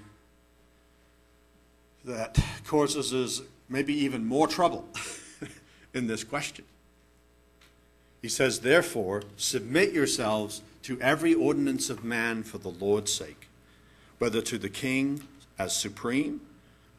that 2.05 2.39
causes 2.67 3.13
us 3.15 3.43
maybe 3.69 3.95
even 3.95 4.27
more 4.27 4.47
trouble 4.47 4.87
in 5.95 6.07
this 6.07 6.25
question. 6.25 6.65
He 8.21 8.29
says, 8.29 8.61
Therefore, 8.61 9.23
submit 9.37 9.93
yourselves 9.93 10.63
to 10.83 11.01
every 11.01 11.35
ordinance 11.35 11.89
of 11.89 12.05
man 12.05 12.43
for 12.43 12.59
the 12.59 12.69
Lord's 12.69 13.13
sake, 13.13 13.49
whether 14.19 14.43
to 14.43 14.59
the 14.59 14.69
king 14.69 15.23
as 15.59 15.75
supreme, 15.75 16.41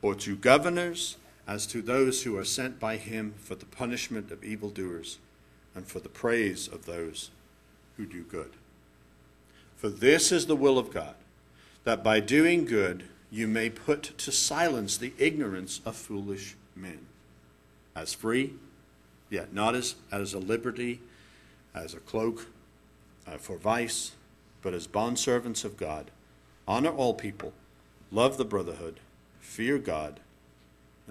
or 0.02 0.16
to 0.16 0.36
governors 0.36 1.18
as 1.48 1.66
to 1.68 1.82
those 1.82 2.24
who 2.24 2.38
are 2.38 2.46
sent 2.46 2.80
by 2.80 2.98
him 2.98 3.34
for 3.38 3.56
the 3.56 3.66
punishment 3.66 4.32
of 4.32 4.44
evildoers 4.44 5.20
and 5.76 5.86
for 5.88 6.00
the 6.00 6.10
praise 6.10 6.68
of 6.68 6.86
those 6.86 7.32
who 7.98 8.06
do 8.06 8.24
good. 8.24 8.52
For 9.76 9.90
this 9.90 10.32
is 10.32 10.46
the 10.46 10.56
will 10.56 10.78
of 10.78 10.94
God, 10.94 11.16
that 11.84 12.04
by 12.04 12.20
doing 12.20 12.66
good 12.66 13.06
you 13.32 13.48
may 13.48 13.70
put 13.70 14.18
to 14.18 14.32
silence 14.32 14.98
the 14.98 15.14
ignorance 15.18 15.82
of 15.86 15.96
foolish 15.96 16.56
men. 16.76 17.08
As 17.96 18.14
free, 18.14 18.54
yet 19.30 19.54
not 19.54 19.74
as, 19.74 19.96
as 20.12 20.34
a 20.34 20.40
liberty, 20.40 21.02
as 21.74 21.94
a 21.94 22.00
cloak 22.00 22.48
uh, 23.26 23.38
for 23.38 23.58
vice, 23.58 24.12
but 24.62 24.74
as 24.74 24.88
bondservants 24.88 25.66
of 25.66 25.78
God. 25.78 26.12
Honor 26.68 26.92
all 26.92 27.14
people, 27.14 27.54
love 28.12 28.38
the 28.38 28.46
brotherhood, 28.46 29.00
fear 29.40 29.78
God, 29.78 30.20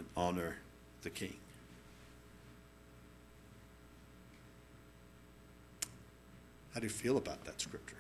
and 0.01 0.09
honor 0.17 0.57
the 1.03 1.11
king. 1.11 1.37
How 6.73 6.81
do 6.81 6.87
you 6.87 6.91
feel 6.91 7.19
about 7.19 7.45
that 7.45 7.61
scripture? 7.61 7.97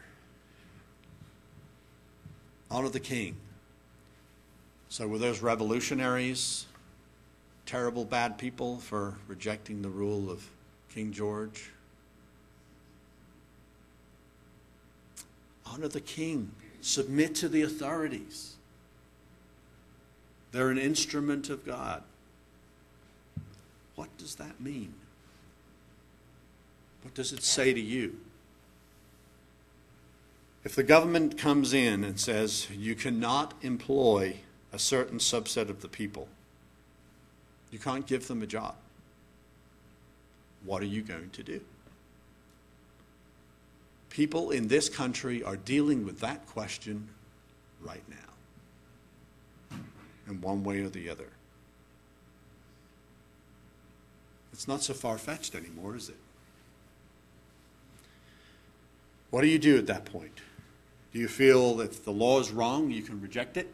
Honor 2.71 2.89
the 2.89 3.01
king. 3.01 3.37
So, 4.89 5.07
were 5.07 5.19
those 5.19 5.43
revolutionaries 5.43 6.65
terrible, 7.67 8.07
bad 8.07 8.39
people 8.39 8.79
for 8.79 9.19
rejecting 9.29 9.83
the 9.83 9.91
rule 9.91 10.31
of 10.31 10.49
King 10.95 11.13
George? 11.13 11.71
Honor 15.67 15.89
the 15.89 16.01
king, 16.01 16.51
submit 16.81 17.35
to 17.37 17.49
the 17.49 17.61
authorities. 17.61 18.57
They're 20.53 20.71
an 20.71 20.79
instrument 20.79 21.49
of 21.49 21.65
God. 21.65 22.03
What 23.95 24.17
does 24.19 24.37
that 24.37 24.61
mean? 24.61 24.95
What 27.03 27.15
does 27.15 27.33
it 27.33 27.43
say 27.43 27.73
to 27.73 27.81
you? 27.81 28.19
If 30.65 30.75
the 30.75 30.83
government 30.83 31.39
comes 31.39 31.73
in 31.73 32.05
and 32.05 32.21
says 32.21 32.69
you 32.71 32.95
cannot 32.95 33.55
employ 33.63 34.37
a 34.73 34.79
certain 34.79 35.19
subset 35.19 35.71
of 35.71 35.81
the 35.81 35.89
people, 35.89 36.29
you 37.71 37.79
can't 37.79 38.07
give 38.07 38.29
them 38.29 38.43
a 38.43 38.47
job, 38.47 38.75
what 40.65 40.83
are 40.83 40.87
you 40.87 41.03
going 41.03 41.31
to 41.31 41.43
do? 41.43 41.61
People 44.11 44.51
in 44.51 44.69
this 44.69 44.89
country 44.89 45.43
are 45.43 45.57
dealing 45.57 46.05
with 46.05 46.21
that 46.21 46.47
question 46.47 47.09
right 47.81 48.03
now, 48.09 48.17
in 50.31 50.41
one 50.41 50.65
way 50.65 50.81
or 50.81 50.89
the 50.89 51.11
other. 51.11 51.29
It's 54.53 54.67
not 54.67 54.83
so 54.83 54.95
far 54.95 55.19
fetched 55.19 55.55
anymore, 55.55 55.97
is 55.97 56.09
it? 56.09 56.17
What 59.31 59.43
do 59.43 59.49
you 59.49 59.59
do 59.59 59.79
at 59.79 59.87
that 59.87 60.05
point? 60.05 60.41
Do 61.13 61.19
you 61.19 61.29
feel 61.29 61.77
that 61.77 61.91
if 61.91 62.05
the 62.05 62.13
law 62.13 62.41
is 62.41 62.51
wrong, 62.51 62.91
you 62.91 63.03
can 63.03 63.21
reject 63.21 63.57
it? 63.57 63.73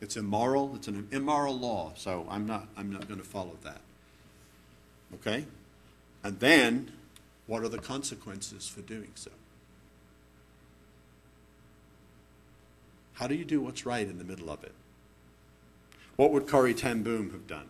It's 0.00 0.16
immoral. 0.16 0.72
It's 0.74 0.88
an 0.88 1.08
immoral 1.10 1.58
law, 1.58 1.92
so 1.96 2.26
I'm 2.28 2.46
not, 2.46 2.68
I'm 2.76 2.92
not 2.92 3.08
going 3.08 3.20
to 3.20 3.26
follow 3.26 3.56
that. 3.62 3.80
Okay? 5.14 5.46
And 6.22 6.40
then, 6.40 6.92
what 7.46 7.62
are 7.62 7.68
the 7.68 7.78
consequences 7.78 8.68
for 8.68 8.82
doing 8.82 9.12
so? 9.14 9.30
How 13.14 13.26
do 13.28 13.34
you 13.34 13.44
do 13.44 13.60
what's 13.60 13.86
right 13.86 14.06
in 14.06 14.18
the 14.18 14.24
middle 14.24 14.50
of 14.50 14.64
it? 14.64 14.74
What 16.16 16.32
would 16.32 16.46
Corrie 16.46 16.74
ten 16.74 17.02
Boom 17.02 17.30
have 17.30 17.46
done? 17.46 17.66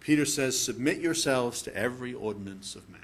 Peter 0.00 0.24
says, 0.24 0.58
Submit 0.58 0.98
yourselves 0.98 1.62
to 1.62 1.76
every 1.76 2.14
ordinance 2.14 2.76
of 2.76 2.88
man. 2.88 3.00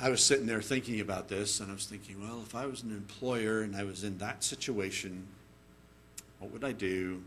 I 0.00 0.10
was 0.10 0.22
sitting 0.22 0.46
there 0.46 0.62
thinking 0.62 1.00
about 1.00 1.28
this, 1.28 1.60
and 1.60 1.70
I 1.70 1.74
was 1.74 1.86
thinking, 1.86 2.20
well, 2.20 2.40
if 2.44 2.54
I 2.54 2.66
was 2.66 2.82
an 2.82 2.90
employer 2.90 3.62
and 3.62 3.74
I 3.74 3.82
was 3.82 4.04
in 4.04 4.18
that 4.18 4.44
situation, 4.44 5.26
what 6.38 6.52
would 6.52 6.62
I 6.62 6.72
do? 6.72 7.22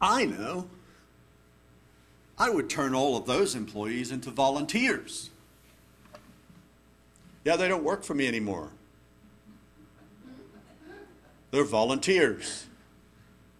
I 0.00 0.26
know. 0.26 0.68
I 2.38 2.50
would 2.50 2.68
turn 2.68 2.94
all 2.94 3.16
of 3.16 3.26
those 3.26 3.54
employees 3.54 4.10
into 4.10 4.30
volunteers. 4.30 5.30
Yeah, 7.44 7.56
they 7.56 7.68
don't 7.68 7.84
work 7.84 8.02
for 8.02 8.14
me 8.14 8.26
anymore. 8.26 8.70
They're 11.54 11.62
volunteers, 11.62 12.66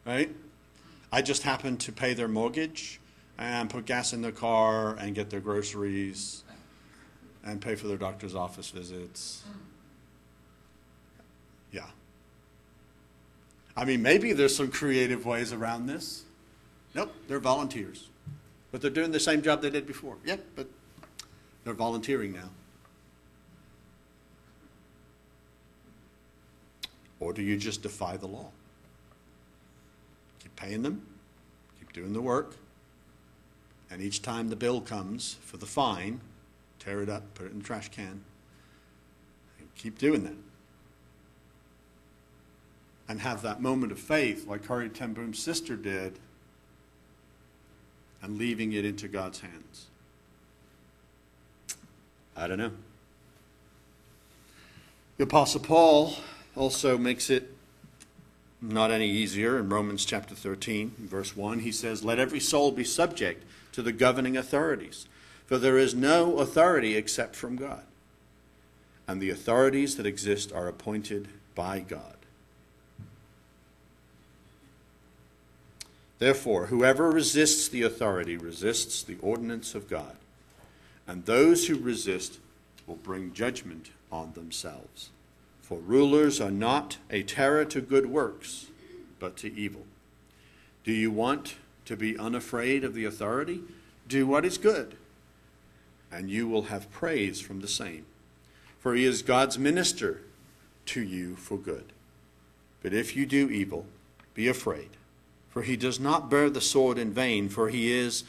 right? 0.04 0.28
I 1.12 1.22
just 1.22 1.44
happen 1.44 1.76
to 1.76 1.92
pay 1.92 2.12
their 2.12 2.26
mortgage 2.26 2.98
and 3.38 3.70
put 3.70 3.86
gas 3.86 4.12
in 4.12 4.20
their 4.20 4.32
car 4.32 4.96
and 4.96 5.14
get 5.14 5.30
their 5.30 5.38
groceries 5.38 6.42
and 7.44 7.60
pay 7.60 7.76
for 7.76 7.86
their 7.86 7.96
doctor's 7.96 8.34
office 8.34 8.70
visits. 8.70 9.44
Yeah. 11.70 11.86
I 13.76 13.84
mean, 13.84 14.02
maybe 14.02 14.32
there's 14.32 14.56
some 14.56 14.72
creative 14.72 15.24
ways 15.24 15.52
around 15.52 15.86
this. 15.86 16.24
Nope, 16.96 17.14
they're 17.28 17.38
volunteers. 17.38 18.08
But 18.72 18.80
they're 18.80 18.90
doing 18.90 19.12
the 19.12 19.20
same 19.20 19.40
job 19.40 19.62
they 19.62 19.70
did 19.70 19.86
before. 19.86 20.16
Yep, 20.24 20.44
but 20.56 20.66
they're 21.62 21.74
volunteering 21.74 22.32
now. 22.32 22.50
Or 27.24 27.32
do 27.32 27.40
you 27.40 27.56
just 27.56 27.80
defy 27.80 28.18
the 28.18 28.26
law? 28.26 28.50
Keep 30.42 30.56
paying 30.56 30.82
them, 30.82 31.06
keep 31.78 31.90
doing 31.94 32.12
the 32.12 32.20
work, 32.20 32.56
and 33.90 34.02
each 34.02 34.20
time 34.20 34.50
the 34.50 34.56
bill 34.56 34.82
comes 34.82 35.38
for 35.40 35.56
the 35.56 35.64
fine, 35.64 36.20
tear 36.78 37.02
it 37.02 37.08
up, 37.08 37.22
put 37.32 37.46
it 37.46 37.52
in 37.52 37.60
the 37.60 37.64
trash 37.64 37.88
can, 37.88 38.22
and 39.58 39.74
keep 39.74 39.96
doing 39.96 40.22
that. 40.24 40.36
And 43.08 43.20
have 43.20 43.40
that 43.40 43.62
moment 43.62 43.90
of 43.90 43.98
faith, 43.98 44.46
like 44.46 44.66
Corrie 44.66 44.90
ten 44.90 45.32
sister 45.32 45.76
did, 45.76 46.18
and 48.20 48.36
leaving 48.36 48.74
it 48.74 48.84
into 48.84 49.08
God's 49.08 49.40
hands. 49.40 49.86
I 52.36 52.48
don't 52.48 52.58
know. 52.58 52.72
The 55.16 55.24
Apostle 55.24 55.60
Paul 55.60 56.16
also 56.56 56.98
makes 56.98 57.30
it 57.30 57.50
not 58.60 58.90
any 58.90 59.08
easier 59.08 59.58
in 59.58 59.68
Romans 59.68 60.04
chapter 60.04 60.34
13, 60.34 60.94
verse 60.98 61.36
1. 61.36 61.60
He 61.60 61.72
says, 61.72 62.04
Let 62.04 62.18
every 62.18 62.40
soul 62.40 62.72
be 62.72 62.84
subject 62.84 63.44
to 63.72 63.82
the 63.82 63.92
governing 63.92 64.36
authorities 64.36 65.06
for 65.46 65.58
there 65.58 65.78
is 65.78 65.94
no 65.94 66.38
authority 66.38 66.96
except 66.96 67.36
from 67.36 67.56
God. 67.56 67.84
And 69.06 69.20
the 69.20 69.30
authorities 69.30 69.96
that 69.96 70.06
exist 70.06 70.52
are 70.52 70.68
appointed 70.68 71.28
by 71.54 71.80
God. 71.80 72.16
Therefore, 76.18 76.66
whoever 76.66 77.10
resists 77.10 77.68
the 77.68 77.82
authority 77.82 78.36
resists 78.36 79.02
the 79.02 79.18
ordinance 79.20 79.74
of 79.74 79.90
God, 79.90 80.16
and 81.06 81.26
those 81.26 81.66
who 81.66 81.76
resist 81.76 82.38
will 82.86 82.96
bring 82.96 83.34
judgment 83.34 83.90
on 84.10 84.32
themselves. 84.32 85.10
For 85.64 85.78
rulers 85.78 86.40
are 86.40 86.50
not 86.50 86.98
a 87.10 87.22
terror 87.22 87.64
to 87.66 87.80
good 87.80 88.06
works, 88.06 88.66
but 89.18 89.36
to 89.38 89.52
evil. 89.52 89.86
Do 90.84 90.92
you 90.92 91.10
want 91.10 91.56
to 91.86 91.96
be 91.96 92.16
unafraid 92.16 92.84
of 92.84 92.94
the 92.94 93.04
authority? 93.04 93.62
Do 94.06 94.26
what 94.26 94.44
is 94.44 94.58
good 94.58 94.96
and 96.14 96.30
you 96.30 96.46
will 96.46 96.62
have 96.62 96.90
praise 96.92 97.40
from 97.40 97.60
the 97.60 97.68
same. 97.68 98.06
For 98.78 98.94
he 98.94 99.04
is 99.04 99.22
God's 99.22 99.58
minister 99.58 100.20
to 100.86 101.02
you 101.02 101.34
for 101.34 101.58
good. 101.58 101.92
But 102.82 102.92
if 102.92 103.16
you 103.16 103.26
do 103.26 103.50
evil, 103.50 103.86
be 104.32 104.46
afraid, 104.46 104.90
for 105.50 105.62
he 105.62 105.76
does 105.76 105.98
not 105.98 106.30
bear 106.30 106.50
the 106.50 106.60
sword 106.60 106.98
in 106.98 107.12
vain, 107.12 107.48
for 107.48 107.68
he 107.68 107.90
is 107.90 108.22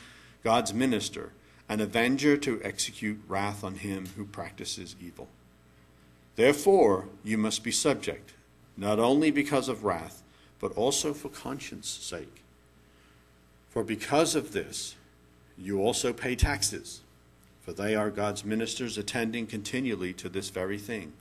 God's 0.43 0.73
minister, 0.73 1.31
an 1.69 1.79
avenger 1.79 2.37
to 2.37 2.59
execute 2.63 3.19
wrath 3.27 3.63
on 3.63 3.75
him 3.75 4.07
who 4.15 4.25
practices 4.25 4.95
evil. 4.99 5.27
Therefore, 6.35 7.07
you 7.23 7.37
must 7.37 7.63
be 7.63 7.71
subject, 7.71 8.33
not 8.75 8.99
only 8.99 9.31
because 9.31 9.69
of 9.69 9.83
wrath, 9.83 10.21
but 10.59 10.73
also 10.73 11.13
for 11.13 11.29
conscience 11.29 11.87
sake. 11.87 12.43
For 13.69 13.83
because 13.83 14.35
of 14.35 14.51
this, 14.51 14.95
you 15.57 15.79
also 15.79 16.11
pay 16.11 16.35
taxes, 16.35 17.01
for 17.61 17.71
they 17.71 17.95
are 17.95 18.09
God's 18.09 18.43
ministers 18.43 18.97
attending 18.97 19.47
continually 19.47 20.13
to 20.13 20.29
this 20.29 20.49
very 20.49 20.77
thing. 20.77 21.13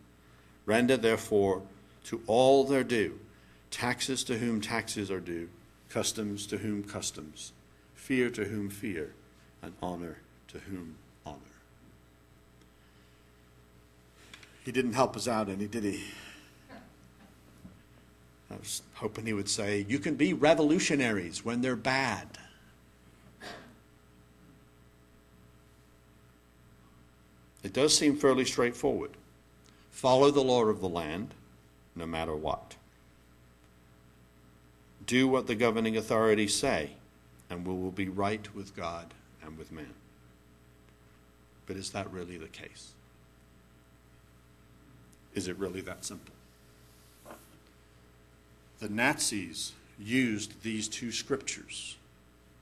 Render, 0.66 0.96
therefore, 0.96 1.62
to 2.05 2.22
all 2.27 2.64
their 2.64 2.85
due 2.85 3.18
taxes 3.70 4.22
to 4.22 4.38
whom 4.38 4.61
taxes 4.61 5.11
are 5.11 5.20
due, 5.20 5.48
customs 5.88 6.46
to 6.46 6.59
whom 6.59 6.85
customs, 6.85 7.53
fear 7.94 8.31
to 8.31 8.44
whom 8.44 8.70
fear, 8.70 9.12
and 9.62 9.72
honor 9.83 10.18
to 10.46 10.59
whom 10.61 10.94
honor. 11.27 11.38
He 14.64 14.72
didn't 14.72 14.94
help 14.94 15.14
us 15.14 15.29
out 15.29 15.50
any, 15.50 15.66
did 15.66 15.85
he? 15.85 16.03
I 18.50 18.57
was 18.57 18.83
hoping 18.94 19.27
he 19.27 19.35
would 19.35 19.48
say, 19.48 19.85
You 19.88 19.98
can 19.98 20.14
be 20.14 20.33
revolutionaries 20.33 21.44
when 21.44 21.61
they're 21.61 21.77
bad. 21.77 22.38
It 27.62 27.72
does 27.72 27.96
seem 27.96 28.16
fairly 28.16 28.44
straightforward. 28.44 29.12
Follow 29.90 30.31
the 30.31 30.42
law 30.42 30.64
of 30.64 30.81
the 30.81 30.88
land, 30.88 31.35
no 31.94 32.07
matter 32.07 32.35
what. 32.35 32.77
Do 35.07 35.29
what 35.29 35.46
the 35.46 35.55
governing 35.55 35.96
authorities 35.96 36.55
say, 36.55 36.90
and 37.50 37.66
we 37.66 37.74
will 37.74 37.90
be 37.90 38.09
right 38.09 38.55
with 38.55 38.77
God 38.77 39.12
and 39.42 39.59
with 39.59 39.72
man. 39.72 39.94
But 41.66 41.77
is 41.77 41.90
that 41.90 42.11
really 42.12 42.37
the 42.37 42.48
case? 42.48 42.92
Is 45.35 45.49
it 45.49 45.59
really 45.59 45.81
that 45.83 46.05
simple? 46.05 46.35
The 48.81 48.88
Nazis 48.88 49.73
used 49.99 50.62
these 50.62 50.88
two 50.88 51.12
scriptures 51.12 51.97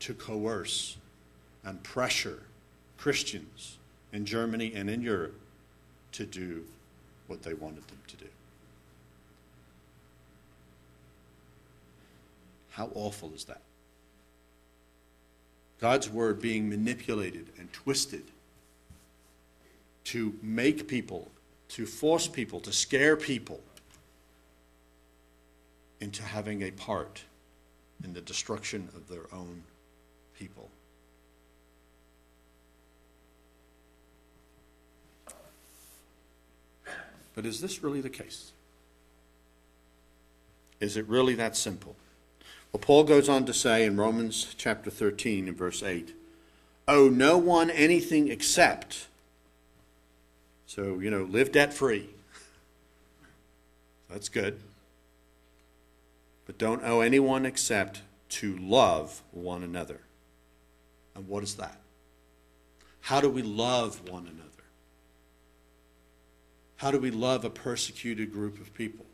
to 0.00 0.14
coerce 0.14 0.96
and 1.64 1.82
pressure 1.82 2.42
Christians 2.98 3.78
in 4.12 4.24
Germany 4.26 4.72
and 4.74 4.88
in 4.90 5.02
Europe 5.02 5.38
to 6.12 6.26
do 6.26 6.64
what 7.26 7.42
they 7.42 7.54
wanted 7.54 7.87
them 7.88 7.98
to 8.08 8.16
do. 8.16 8.26
How 12.70 12.90
awful 12.94 13.32
is 13.35 13.44
that? 13.44 13.61
God's 15.80 16.08
word 16.08 16.40
being 16.40 16.68
manipulated 16.68 17.48
and 17.58 17.72
twisted 17.72 18.22
to 20.04 20.35
make 20.42 20.87
people, 20.87 21.28
to 21.72 21.87
force 21.87 22.28
people, 22.28 22.61
to 22.61 22.72
scare 22.72 23.16
people 23.16 23.61
into 26.00 26.22
having 26.22 26.62
a 26.62 26.70
part 26.70 27.22
in 28.04 28.12
the 28.12 28.20
destruction 28.20 28.88
of 28.94 29.08
their 29.08 29.32
own 29.32 29.62
people. 30.38 30.68
But 37.35 37.46
is 37.46 37.62
this 37.62 37.82
really 37.82 38.02
the 38.02 38.11
case? 38.11 38.52
Is 40.78 40.98
it 40.98 41.08
really 41.08 41.35
that 41.37 41.56
simple? 41.56 41.96
Well, 42.70 42.80
Paul 42.80 43.04
goes 43.04 43.30
on 43.30 43.46
to 43.46 43.54
say 43.54 43.87
in 43.87 43.96
Romans 43.96 44.54
chapter 44.58 44.90
13 44.90 45.48
and 45.48 45.56
verse 45.56 45.82
8, 45.82 46.14
owe 46.87 47.08
no 47.08 47.38
one 47.38 47.70
anything 47.70 48.28
except. 48.28 49.06
So, 50.66 51.01
you 51.01 51.11
know, 51.11 51.25
live 51.25 51.53
debt 51.53 51.75
free. 51.75 52.09
That's 54.09 54.29
good. 54.29 54.59
But 56.46 56.59
don't 56.59 56.83
owe 56.85 57.01
anyone 57.01 57.46
except 57.46 58.03
to 58.31 58.57
love 58.57 59.22
one 59.33 59.62
another. 59.62 60.01
And 61.14 61.29
what 61.29 61.42
is 61.42 61.55
that? 61.57 61.79
How 63.01 63.20
do 63.20 63.29
we 63.29 63.42
love 63.42 64.09
one 64.09 64.27
another? 64.27 64.48
How 66.77 66.90
do 66.90 66.98
we 66.98 67.11
love 67.11 67.44
a 67.44 67.51
persecuted 67.51 68.33
group 68.33 68.61
of 68.61 68.75
people? 68.75 69.07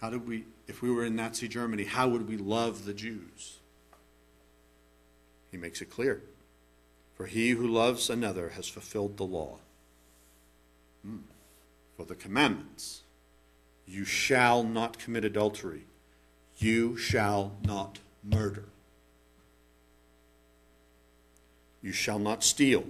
How 0.00 0.10
do 0.10 0.18
we, 0.18 0.44
if 0.66 0.82
we 0.82 0.90
were 0.90 1.04
in 1.04 1.16
Nazi 1.16 1.48
Germany, 1.48 1.84
how 1.84 2.08
would 2.08 2.28
we 2.28 2.36
love 2.36 2.84
the 2.84 2.92
Jews? 2.92 3.58
He 5.50 5.56
makes 5.56 5.80
it 5.80 5.90
clear. 5.90 6.22
For 7.14 7.26
he 7.26 7.50
who 7.50 7.66
loves 7.66 8.10
another 8.10 8.50
has 8.50 8.68
fulfilled 8.68 9.16
the 9.16 9.24
law. 9.24 9.58
For 11.96 12.04
the 12.04 12.14
commandments. 12.14 13.02
You 13.86 14.04
shall 14.04 14.62
not 14.62 14.98
commit 14.98 15.24
adultery, 15.24 15.84
you 16.56 16.96
shall 16.96 17.52
not 17.62 17.98
murder, 18.22 18.64
you 21.82 21.92
shall 21.92 22.18
not 22.18 22.42
steal, 22.42 22.84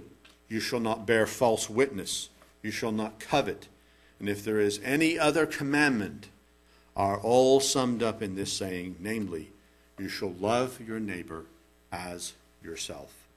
you 0.47 0.61
shall 0.61 0.79
not 0.79 1.05
bear 1.05 1.27
false 1.27 1.69
witness, 1.69 2.29
you 2.63 2.71
shall 2.71 2.93
not 2.93 3.19
covet. 3.19 3.67
And 4.19 4.29
if 4.29 4.41
there 4.41 4.61
is 4.61 4.79
any 4.85 5.19
other 5.19 5.45
commandment, 5.45 6.29
are 6.95 7.17
all 7.17 7.59
summed 7.59 8.01
up 8.01 8.21
in 8.21 8.35
this 8.35 8.53
saying, 8.53 8.95
namely, 8.99 9.51
you 9.99 10.07
shall 10.07 10.31
love 10.39 10.79
your 10.85 10.99
neighbor 10.99 11.45
as 11.91 12.33
yourself. 12.63 13.27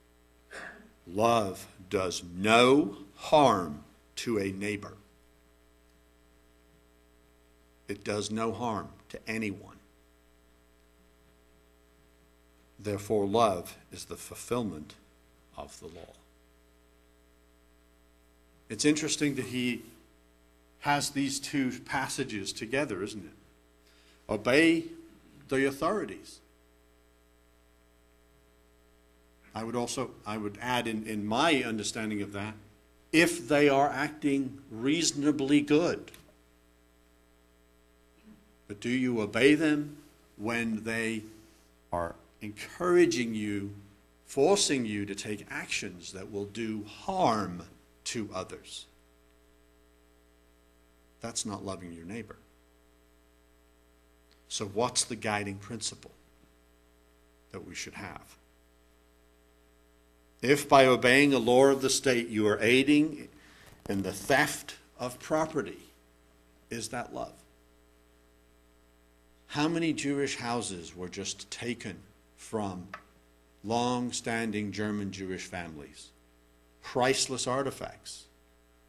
Love 1.05 1.67
does 1.89 2.23
no 2.37 2.95
harm 3.15 3.83
to 4.19 4.37
a 4.37 4.51
neighbor. 4.51 4.93
It 7.87 8.03
does 8.03 8.29
no 8.29 8.51
harm 8.51 8.89
to 9.09 9.19
anyone. 9.27 9.77
Therefore, 12.77 13.25
love 13.25 13.77
is 13.91 14.05
the 14.05 14.15
fulfillment 14.15 14.95
of 15.57 15.79
the 15.79 15.87
law. 15.87 16.13
It's 18.69 18.85
interesting 18.85 19.35
that 19.35 19.45
he 19.45 19.83
has 20.79 21.09
these 21.09 21.39
two 21.39 21.71
passages 21.79 22.53
together, 22.53 23.01
isn't 23.01 23.25
it? 23.25 24.31
Obey 24.31 24.83
the 25.47 25.65
authorities. 25.65 26.39
I 29.55 29.63
would 29.63 29.75
also 29.75 30.11
I 30.25 30.37
would 30.37 30.57
add 30.61 30.87
in, 30.87 31.07
in 31.07 31.25
my 31.25 31.63
understanding 31.63 32.21
of 32.21 32.33
that, 32.33 32.53
if 33.11 33.47
they 33.47 33.69
are 33.69 33.89
acting 33.89 34.59
reasonably 34.69 35.61
good. 35.61 36.11
But 38.67 38.79
do 38.79 38.89
you 38.89 39.19
obey 39.21 39.55
them 39.55 39.97
when 40.37 40.83
they 40.83 41.23
are 41.91 42.15
encouraging 42.41 43.33
you, 43.33 43.73
forcing 44.25 44.85
you 44.85 45.05
to 45.05 45.15
take 45.15 45.45
actions 45.49 46.13
that 46.13 46.31
will 46.31 46.45
do 46.45 46.83
harm 46.83 47.63
to 48.05 48.29
others? 48.33 48.85
That's 51.21 51.45
not 51.45 51.65
loving 51.65 51.91
your 51.91 52.05
neighbor. 52.05 52.37
So, 54.47 54.65
what's 54.65 55.03
the 55.03 55.15
guiding 55.15 55.57
principle 55.57 56.11
that 57.51 57.67
we 57.67 57.75
should 57.75 57.93
have? 57.93 58.38
If 60.41 60.69
by 60.69 60.85
obeying 60.85 61.33
a 61.33 61.39
law 61.39 61.65
of 61.65 61.81
the 61.81 61.89
state 61.89 62.29
you 62.29 62.47
are 62.47 62.59
aiding 62.61 63.27
in 63.89 64.03
the 64.03 64.13
theft 64.13 64.75
of 64.97 65.19
property, 65.19 65.79
is 66.69 66.89
that 66.89 67.13
love? 67.13 67.33
How 69.47 69.67
many 69.67 69.93
Jewish 69.93 70.37
houses 70.37 70.95
were 70.95 71.09
just 71.09 71.49
taken 71.49 71.97
from 72.37 72.87
long 73.63 74.11
standing 74.11 74.71
German 74.71 75.11
Jewish 75.11 75.45
families? 75.45 76.09
Priceless 76.83 77.47
artifacts 77.47 78.25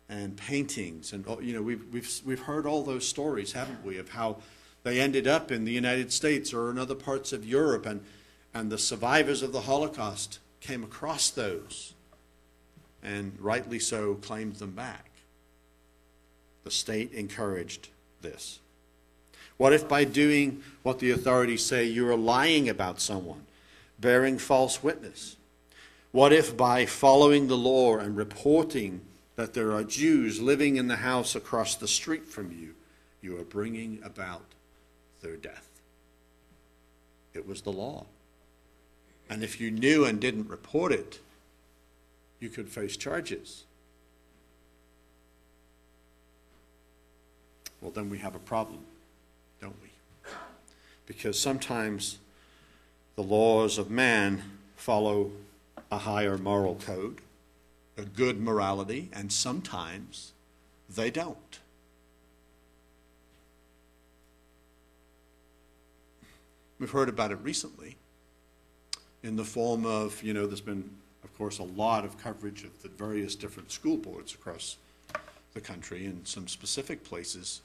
and 0.08 0.36
paintings. 0.36 1.12
And, 1.12 1.24
oh, 1.26 1.40
you 1.40 1.54
know, 1.54 1.62
we've, 1.62 1.82
we've, 1.92 2.20
we've 2.24 2.42
heard 2.42 2.66
all 2.66 2.82
those 2.82 3.08
stories, 3.08 3.52
haven't 3.52 3.84
we, 3.84 3.96
of 3.96 4.10
how 4.10 4.36
they 4.82 5.00
ended 5.00 5.26
up 5.26 5.50
in 5.50 5.64
the 5.64 5.72
United 5.72 6.12
States 6.12 6.52
or 6.52 6.70
in 6.70 6.78
other 6.78 6.94
parts 6.94 7.32
of 7.32 7.44
Europe, 7.44 7.86
and, 7.86 8.02
and 8.52 8.70
the 8.70 8.78
survivors 8.78 9.42
of 9.42 9.52
the 9.52 9.62
Holocaust 9.62 10.38
came 10.60 10.84
across 10.84 11.30
those 11.30 11.94
and 13.02 13.32
rightly 13.40 13.78
so 13.78 14.14
claimed 14.16 14.56
them 14.56 14.72
back. 14.72 15.10
The 16.64 16.70
state 16.70 17.12
encouraged 17.12 17.88
this. 18.20 18.58
What 19.56 19.72
if 19.72 19.88
by 19.88 20.04
doing 20.04 20.62
what 20.82 20.98
the 20.98 21.10
authorities 21.10 21.64
say 21.64 21.84
you 21.84 22.08
are 22.08 22.16
lying 22.16 22.68
about 22.68 23.00
someone, 23.00 23.44
bearing 23.98 24.38
false 24.38 24.82
witness? 24.82 25.36
What 26.12 26.32
if 26.32 26.56
by 26.56 26.86
following 26.86 27.46
the 27.46 27.56
law 27.56 27.98
and 27.98 28.16
reporting 28.16 29.00
that 29.36 29.54
there 29.54 29.72
are 29.72 29.84
Jews 29.84 30.40
living 30.40 30.76
in 30.76 30.88
the 30.88 30.96
house 30.96 31.34
across 31.34 31.74
the 31.74 31.88
street 31.88 32.26
from 32.26 32.52
you, 32.52 32.74
you 33.22 33.38
are 33.38 33.44
bringing 33.44 34.00
about 34.02 34.44
their 35.22 35.36
death. 35.36 35.68
It 37.32 37.46
was 37.46 37.62
the 37.62 37.72
law. 37.72 38.06
And 39.30 39.44
if 39.44 39.60
you 39.60 39.70
knew 39.70 40.04
and 40.04 40.20
didn't 40.20 40.48
report 40.48 40.90
it, 40.90 41.20
you 42.40 42.48
could 42.48 42.68
face 42.68 42.96
charges. 42.96 43.62
Well, 47.80 47.92
then 47.92 48.10
we 48.10 48.18
have 48.18 48.34
a 48.34 48.40
problem, 48.40 48.80
don't 49.60 49.76
we? 49.80 49.90
Because 51.06 51.38
sometimes 51.38 52.18
the 53.14 53.22
laws 53.22 53.78
of 53.78 53.88
man 53.88 54.42
follow 54.76 55.30
a 55.92 55.98
higher 55.98 56.36
moral 56.36 56.74
code, 56.74 57.20
a 57.96 58.02
good 58.02 58.40
morality, 58.40 59.10
and 59.12 59.32
sometimes 59.32 60.32
they 60.88 61.10
don't. 61.10 61.60
We've 66.80 66.90
heard 66.90 67.08
about 67.08 67.30
it 67.30 67.38
recently 67.42 67.96
in 69.22 69.36
the 69.36 69.44
form 69.44 69.84
of, 69.84 70.22
you 70.22 70.32
know, 70.32 70.46
there's 70.46 70.60
been, 70.60 70.88
of 71.24 71.36
course, 71.36 71.58
a 71.58 71.64
lot 71.64 72.04
of 72.04 72.18
coverage 72.18 72.64
of 72.64 72.82
the 72.82 72.88
various 72.88 73.34
different 73.34 73.70
school 73.70 73.96
boards 73.96 74.34
across 74.34 74.76
the 75.54 75.60
country 75.60 76.06
in 76.06 76.24
some 76.24 76.48
specific 76.48 77.04
places. 77.04 77.60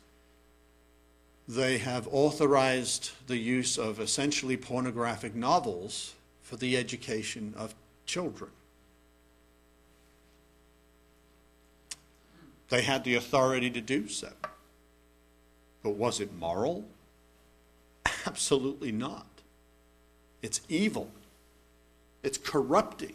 They 1.47 1.77
have 1.77 2.07
authorized 2.11 3.11
the 3.27 3.37
use 3.37 3.77
of 3.77 3.99
essentially 3.99 4.57
pornographic 4.57 5.35
novels 5.35 6.15
for 6.41 6.55
the 6.55 6.75
education 6.75 7.53
of 7.55 7.75
children. 8.05 8.51
They 12.69 12.81
had 12.81 13.03
the 13.03 13.15
authority 13.15 13.69
to 13.69 13.81
do 13.81 14.07
so. 14.07 14.31
But 15.83 15.91
was 15.91 16.19
it 16.19 16.33
moral? 16.33 16.83
Absolutely 18.25 18.91
not. 18.91 19.27
It's 20.41 20.61
evil. 20.67 21.09
It's 22.25 22.39
corrupting. 22.39 23.13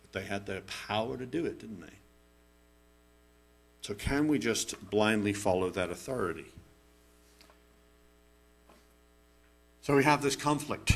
But 0.00 0.12
they 0.12 0.24
had 0.24 0.46
the 0.46 0.62
power 0.86 1.16
to 1.16 1.26
do 1.26 1.44
it, 1.44 1.58
didn't 1.58 1.80
they? 1.80 1.96
So, 3.80 3.94
can 3.94 4.28
we 4.28 4.38
just 4.38 4.90
blindly 4.90 5.32
follow 5.32 5.68
that 5.70 5.90
authority? 5.90 6.46
So, 9.82 9.96
we 9.96 10.04
have 10.04 10.22
this 10.22 10.36
conflict. 10.36 10.92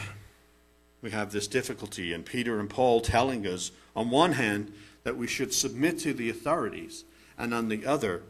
We 1.02 1.10
have 1.10 1.32
this 1.32 1.48
difficulty, 1.48 2.12
and 2.12 2.24
Peter 2.24 2.60
and 2.60 2.70
Paul 2.70 3.00
telling 3.00 3.46
us, 3.48 3.72
on 3.96 4.10
one 4.10 4.32
hand, 4.32 4.72
that 5.02 5.16
we 5.16 5.26
should 5.26 5.52
submit 5.52 5.98
to 6.00 6.14
the 6.14 6.30
authorities, 6.30 7.04
and 7.36 7.52
on 7.52 7.68
the 7.70 7.84
other, 7.86 8.22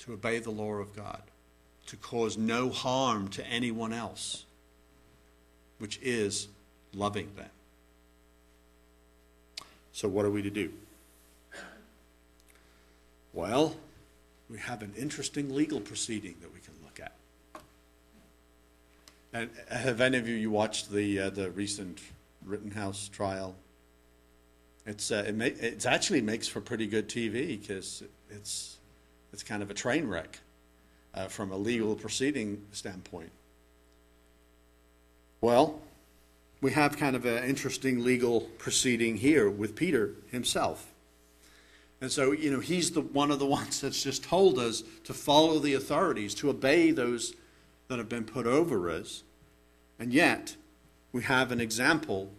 to 0.00 0.12
obey 0.12 0.38
the 0.38 0.50
law 0.50 0.72
of 0.72 0.94
God, 0.94 1.22
to 1.86 1.96
cause 1.96 2.36
no 2.36 2.68
harm 2.68 3.28
to 3.28 3.46
anyone 3.46 3.94
else, 3.94 4.44
which 5.78 5.98
is 6.02 6.48
loving 6.94 7.30
them. 7.36 7.50
So, 9.92 10.08
what 10.08 10.24
are 10.24 10.30
we 10.30 10.42
to 10.42 10.50
do? 10.50 10.72
Well, 13.32 13.76
we 14.48 14.58
have 14.58 14.82
an 14.82 14.92
interesting 14.96 15.54
legal 15.54 15.80
proceeding 15.80 16.36
that 16.40 16.52
we 16.52 16.60
can 16.60 16.74
look 16.84 17.00
at. 17.00 17.12
And 19.32 19.50
have 19.70 20.00
any 20.00 20.18
of 20.18 20.26
you, 20.26 20.34
you 20.34 20.50
watched 20.50 20.90
the 20.90 21.20
uh, 21.20 21.30
the 21.30 21.50
recent 21.50 21.98
Rittenhouse 22.44 23.08
trial? 23.08 23.54
It's 24.86 25.10
uh, 25.10 25.24
it 25.26 25.36
ma- 25.36 25.44
it's 25.44 25.84
actually 25.84 26.22
makes 26.22 26.48
for 26.48 26.60
pretty 26.60 26.86
good 26.86 27.08
TV 27.08 27.60
because 27.60 28.02
it's 28.30 28.78
it's 29.32 29.42
kind 29.42 29.62
of 29.62 29.70
a 29.70 29.74
train 29.74 30.08
wreck 30.08 30.38
uh, 31.14 31.26
from 31.26 31.52
a 31.52 31.56
legal 31.56 31.94
proceeding 31.94 32.64
standpoint. 32.72 33.30
Well, 35.40 35.80
we 36.60 36.72
have 36.72 36.96
kind 36.96 37.14
of 37.14 37.24
an 37.24 37.44
interesting 37.44 38.02
legal 38.02 38.40
proceeding 38.58 39.18
here 39.18 39.48
with 39.48 39.76
Peter 39.76 40.14
himself. 40.30 40.92
And 42.00 42.10
so, 42.10 42.32
you 42.32 42.50
know, 42.50 42.60
he's 42.60 42.90
the 42.92 43.00
one 43.00 43.30
of 43.30 43.38
the 43.38 43.46
ones 43.58 43.80
that's 43.80 44.02
just 44.02 44.24
told 44.24 44.58
us 44.58 44.82
to 45.04 45.14
follow 45.14 45.58
the 45.58 45.74
authorities, 45.74 46.34
to 46.36 46.50
obey 46.50 46.90
those 46.90 47.34
that 47.88 47.98
have 47.98 48.08
been 48.08 48.24
put 48.24 48.46
over 48.46 48.90
us. 48.90 49.22
And 49.98 50.12
yet, 50.12 50.56
we 51.12 51.22
have 51.22 51.52
an 51.52 51.60
example 51.60 52.30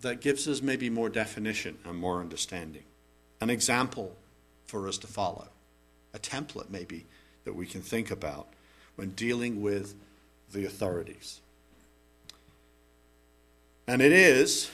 that 0.00 0.20
gives 0.20 0.48
us 0.48 0.62
maybe 0.62 0.88
more 0.88 1.08
definition 1.08 1.76
and 1.84 1.96
more 1.96 2.20
understanding. 2.20 2.84
An 3.40 3.50
example 3.50 4.16
for 4.66 4.88
us 4.88 4.96
to 4.98 5.06
follow, 5.06 5.48
a 6.14 6.18
template 6.18 6.70
maybe 6.70 7.04
that 7.44 7.54
we 7.54 7.66
can 7.66 7.82
think 7.82 8.10
about 8.10 8.48
when 8.96 9.10
dealing 9.10 9.60
with 9.60 9.94
the 10.52 10.64
authorities. 10.64 11.40
And 13.86 14.00
it 14.00 14.12
is 14.12 14.70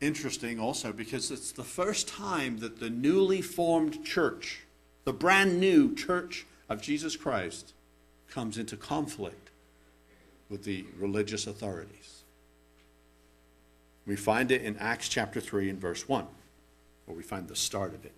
interesting 0.00 0.58
also 0.58 0.92
because 0.92 1.30
it's 1.30 1.52
the 1.52 1.64
first 1.64 2.08
time 2.08 2.58
that 2.58 2.80
the 2.80 2.90
newly 2.90 3.40
formed 3.40 4.04
church, 4.04 4.62
the 5.04 5.12
brand 5.12 5.60
new 5.60 5.94
church 5.94 6.46
of 6.68 6.82
Jesus 6.82 7.16
Christ, 7.16 7.72
comes 8.28 8.58
into 8.58 8.76
conflict 8.76 9.50
with 10.48 10.64
the 10.64 10.84
religious 10.98 11.46
authorities. 11.46 12.22
We 14.06 14.16
find 14.16 14.50
it 14.50 14.62
in 14.62 14.76
Acts 14.76 15.08
chapter 15.08 15.40
3 15.40 15.70
and 15.70 15.80
verse 15.80 16.08
1, 16.08 16.26
where 17.06 17.16
we 17.16 17.22
find 17.22 17.48
the 17.48 17.56
start 17.56 17.94
of 17.94 18.04
it. 18.04 18.12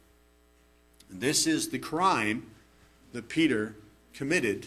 And 1.10 1.20
this 1.20 1.46
is 1.46 1.70
the 1.70 1.78
crime 1.78 2.46
that 3.12 3.28
Peter 3.28 3.74
committed 4.12 4.66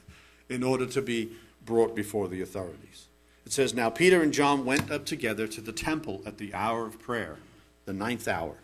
in 0.48 0.62
order 0.62 0.86
to 0.86 1.02
be 1.02 1.32
brought 1.64 1.94
before 1.94 2.28
the 2.28 2.42
authorities. 2.42 3.06
It 3.44 3.52
says, 3.52 3.74
Now 3.74 3.90
Peter 3.90 4.22
and 4.22 4.32
John 4.32 4.64
went 4.64 4.90
up 4.90 5.04
together 5.04 5.46
to 5.48 5.60
the 5.60 5.72
temple 5.72 6.22
at 6.24 6.38
the 6.38 6.54
hour 6.54 6.86
of 6.86 7.00
prayer, 7.00 7.36
the 7.84 7.92
ninth 7.92 8.28
hour. 8.28 8.56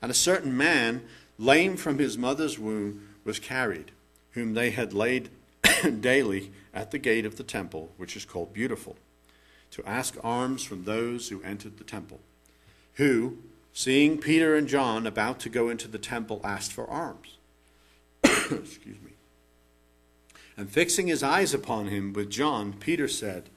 And 0.00 0.10
a 0.10 0.14
certain 0.14 0.56
man, 0.56 1.02
lame 1.38 1.76
from 1.76 1.98
his 1.98 2.18
mother's 2.18 2.58
womb, 2.58 3.08
was 3.24 3.38
carried, 3.38 3.90
whom 4.32 4.54
they 4.54 4.70
had 4.70 4.92
laid 4.92 5.30
daily 6.00 6.52
at 6.72 6.90
the 6.90 6.98
gate 6.98 7.24
of 7.24 7.36
the 7.36 7.42
temple, 7.42 7.90
which 7.96 8.16
is 8.16 8.24
called 8.24 8.52
Beautiful, 8.52 8.96
to 9.70 9.84
ask 9.86 10.16
alms 10.22 10.64
from 10.64 10.84
those 10.84 11.28
who 11.28 11.42
entered 11.42 11.78
the 11.78 11.84
temple, 11.84 12.20
who, 12.94 13.38
seeing 13.72 14.18
Peter 14.18 14.54
and 14.54 14.68
John 14.68 15.06
about 15.06 15.40
to 15.40 15.48
go 15.48 15.68
into 15.68 15.88
the 15.88 15.98
temple, 15.98 16.40
asked 16.44 16.72
for 16.72 16.88
alms. 16.88 17.36
Excuse 18.24 19.00
me. 19.02 19.03
And 20.56 20.70
fixing 20.70 21.08
his 21.08 21.22
eyes 21.22 21.52
upon 21.52 21.88
him 21.88 22.12
with 22.12 22.30
John, 22.30 22.74
Peter 22.74 23.08
said, 23.08 23.50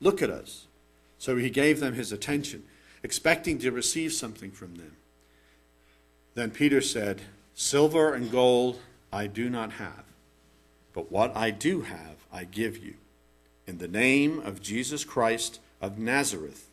Look 0.00 0.22
at 0.22 0.30
us. 0.30 0.66
So 1.18 1.36
he 1.36 1.50
gave 1.50 1.80
them 1.80 1.94
his 1.94 2.12
attention, 2.12 2.62
expecting 3.02 3.58
to 3.58 3.72
receive 3.72 4.12
something 4.12 4.50
from 4.50 4.76
them. 4.76 4.96
Then 6.34 6.50
Peter 6.50 6.80
said, 6.80 7.22
Silver 7.54 8.14
and 8.14 8.30
gold 8.30 8.78
I 9.12 9.26
do 9.26 9.50
not 9.50 9.72
have, 9.72 10.04
but 10.92 11.10
what 11.10 11.36
I 11.36 11.50
do 11.50 11.80
have 11.82 12.16
I 12.32 12.44
give 12.44 12.78
you. 12.78 12.94
In 13.66 13.78
the 13.78 13.88
name 13.88 14.38
of 14.38 14.62
Jesus 14.62 15.04
Christ 15.04 15.58
of 15.80 15.98
Nazareth, 15.98 16.70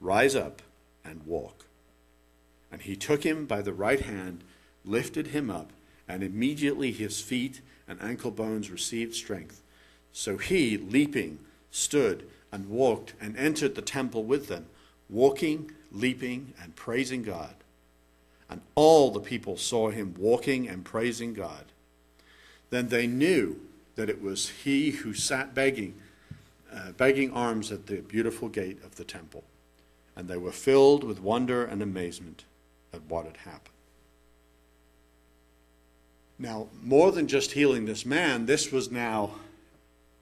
rise 0.00 0.36
up 0.36 0.62
and 1.04 1.26
walk. 1.26 1.66
And 2.70 2.82
he 2.82 2.96
took 2.96 3.24
him 3.24 3.46
by 3.46 3.62
the 3.62 3.72
right 3.72 4.00
hand, 4.00 4.44
lifted 4.84 5.28
him 5.28 5.50
up, 5.50 5.72
and 6.08 6.22
immediately 6.22 6.92
his 6.92 7.20
feet 7.20 7.60
and 7.88 8.00
ankle 8.02 8.30
bones 8.30 8.70
received 8.70 9.14
strength. 9.14 9.62
So 10.12 10.36
he, 10.36 10.76
leaping, 10.76 11.38
stood 11.70 12.28
and 12.52 12.68
walked 12.68 13.14
and 13.20 13.36
entered 13.36 13.74
the 13.74 13.82
temple 13.82 14.24
with 14.24 14.48
them, 14.48 14.66
walking, 15.10 15.72
leaping, 15.90 16.54
and 16.62 16.76
praising 16.76 17.22
God. 17.22 17.54
And 18.48 18.60
all 18.74 19.10
the 19.10 19.20
people 19.20 19.56
saw 19.56 19.90
him 19.90 20.14
walking 20.16 20.68
and 20.68 20.84
praising 20.84 21.34
God. 21.34 21.64
Then 22.70 22.88
they 22.88 23.06
knew 23.06 23.60
that 23.96 24.08
it 24.08 24.22
was 24.22 24.48
he 24.48 24.90
who 24.90 25.14
sat 25.14 25.54
begging, 25.54 25.94
uh, 26.72 26.92
begging 26.92 27.32
alms 27.32 27.72
at 27.72 27.86
the 27.86 27.96
beautiful 27.96 28.48
gate 28.48 28.82
of 28.84 28.96
the 28.96 29.04
temple. 29.04 29.44
And 30.16 30.28
they 30.28 30.36
were 30.36 30.52
filled 30.52 31.02
with 31.02 31.20
wonder 31.20 31.64
and 31.64 31.82
amazement 31.82 32.44
at 32.92 33.02
what 33.08 33.26
had 33.26 33.38
happened. 33.38 33.73
Now, 36.38 36.68
more 36.82 37.12
than 37.12 37.28
just 37.28 37.52
healing 37.52 37.84
this 37.84 38.04
man, 38.04 38.46
this 38.46 38.72
was 38.72 38.90
now 38.90 39.30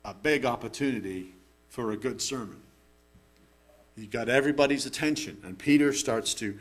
a 0.05 0.13
big 0.13 0.45
opportunity 0.45 1.35
for 1.69 1.93
a 1.93 1.97
good 1.97 2.21
sermon. 2.21 2.61
He 3.97 4.07
got 4.07 4.29
everybody's 4.29 4.87
attention, 4.87 5.39
and 5.45 5.59
Peter 5.59 5.93
starts 5.93 6.35
to, 6.35 6.59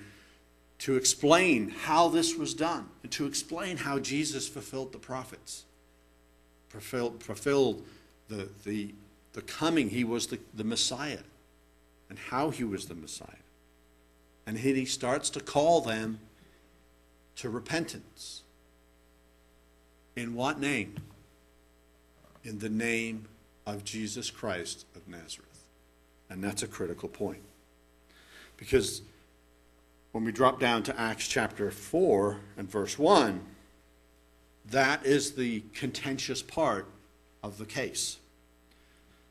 to 0.80 0.96
explain 0.96 1.70
how 1.70 2.08
this 2.08 2.36
was 2.36 2.54
done, 2.54 2.88
and 3.04 3.12
to 3.14 3.26
explain 3.26 3.78
how 3.78 4.00
Jesus 4.00 4.48
fulfilled 4.48 4.94
the 4.94 5.00
prophets, 5.00 5.66
fulfilled, 6.70 7.24
fulfilled 7.24 7.86
the, 8.30 8.50
the, 8.64 8.94
the 9.34 9.42
coming. 9.42 9.90
He 9.90 10.04
was 10.04 10.28
the, 10.28 10.40
the 10.54 10.64
Messiah, 10.64 11.24
and 12.10 12.18
how 12.18 12.50
he 12.50 12.64
was 12.64 12.86
the 12.86 12.96
Messiah. 12.96 13.28
And 14.46 14.58
he 14.58 14.86
starts 14.86 15.30
to 15.32 15.40
call 15.40 15.82
them 15.82 16.20
to 17.38 17.50
repentance. 17.50 18.44
In 20.16 20.36
what 20.36 20.60
name? 20.60 20.96
In 22.44 22.60
the 22.60 22.70
name 22.70 23.26
of 23.66 23.84
Jesus 23.84 24.30
Christ 24.30 24.86
of 24.96 25.08
Nazareth. 25.08 25.48
And 26.30 26.44
that's 26.44 26.64
a 26.64 26.68
critical 26.68 27.10
point. 27.10 27.42
Because 28.58 29.02
when 30.12 30.24
we 30.24 30.32
drop 30.32 30.60
down 30.60 30.84
to 30.84 31.00
Acts 31.00 31.28
chapter 31.28 31.72
4 31.72 32.38
and 32.58 32.70
verse 32.70 33.00
1, 33.00 33.42
that 34.66 35.06
is 35.06 35.34
the 35.34 35.64
contentious 35.74 36.42
part 36.42 36.88
of 37.44 37.58
the 37.58 37.66
case. 37.66 38.18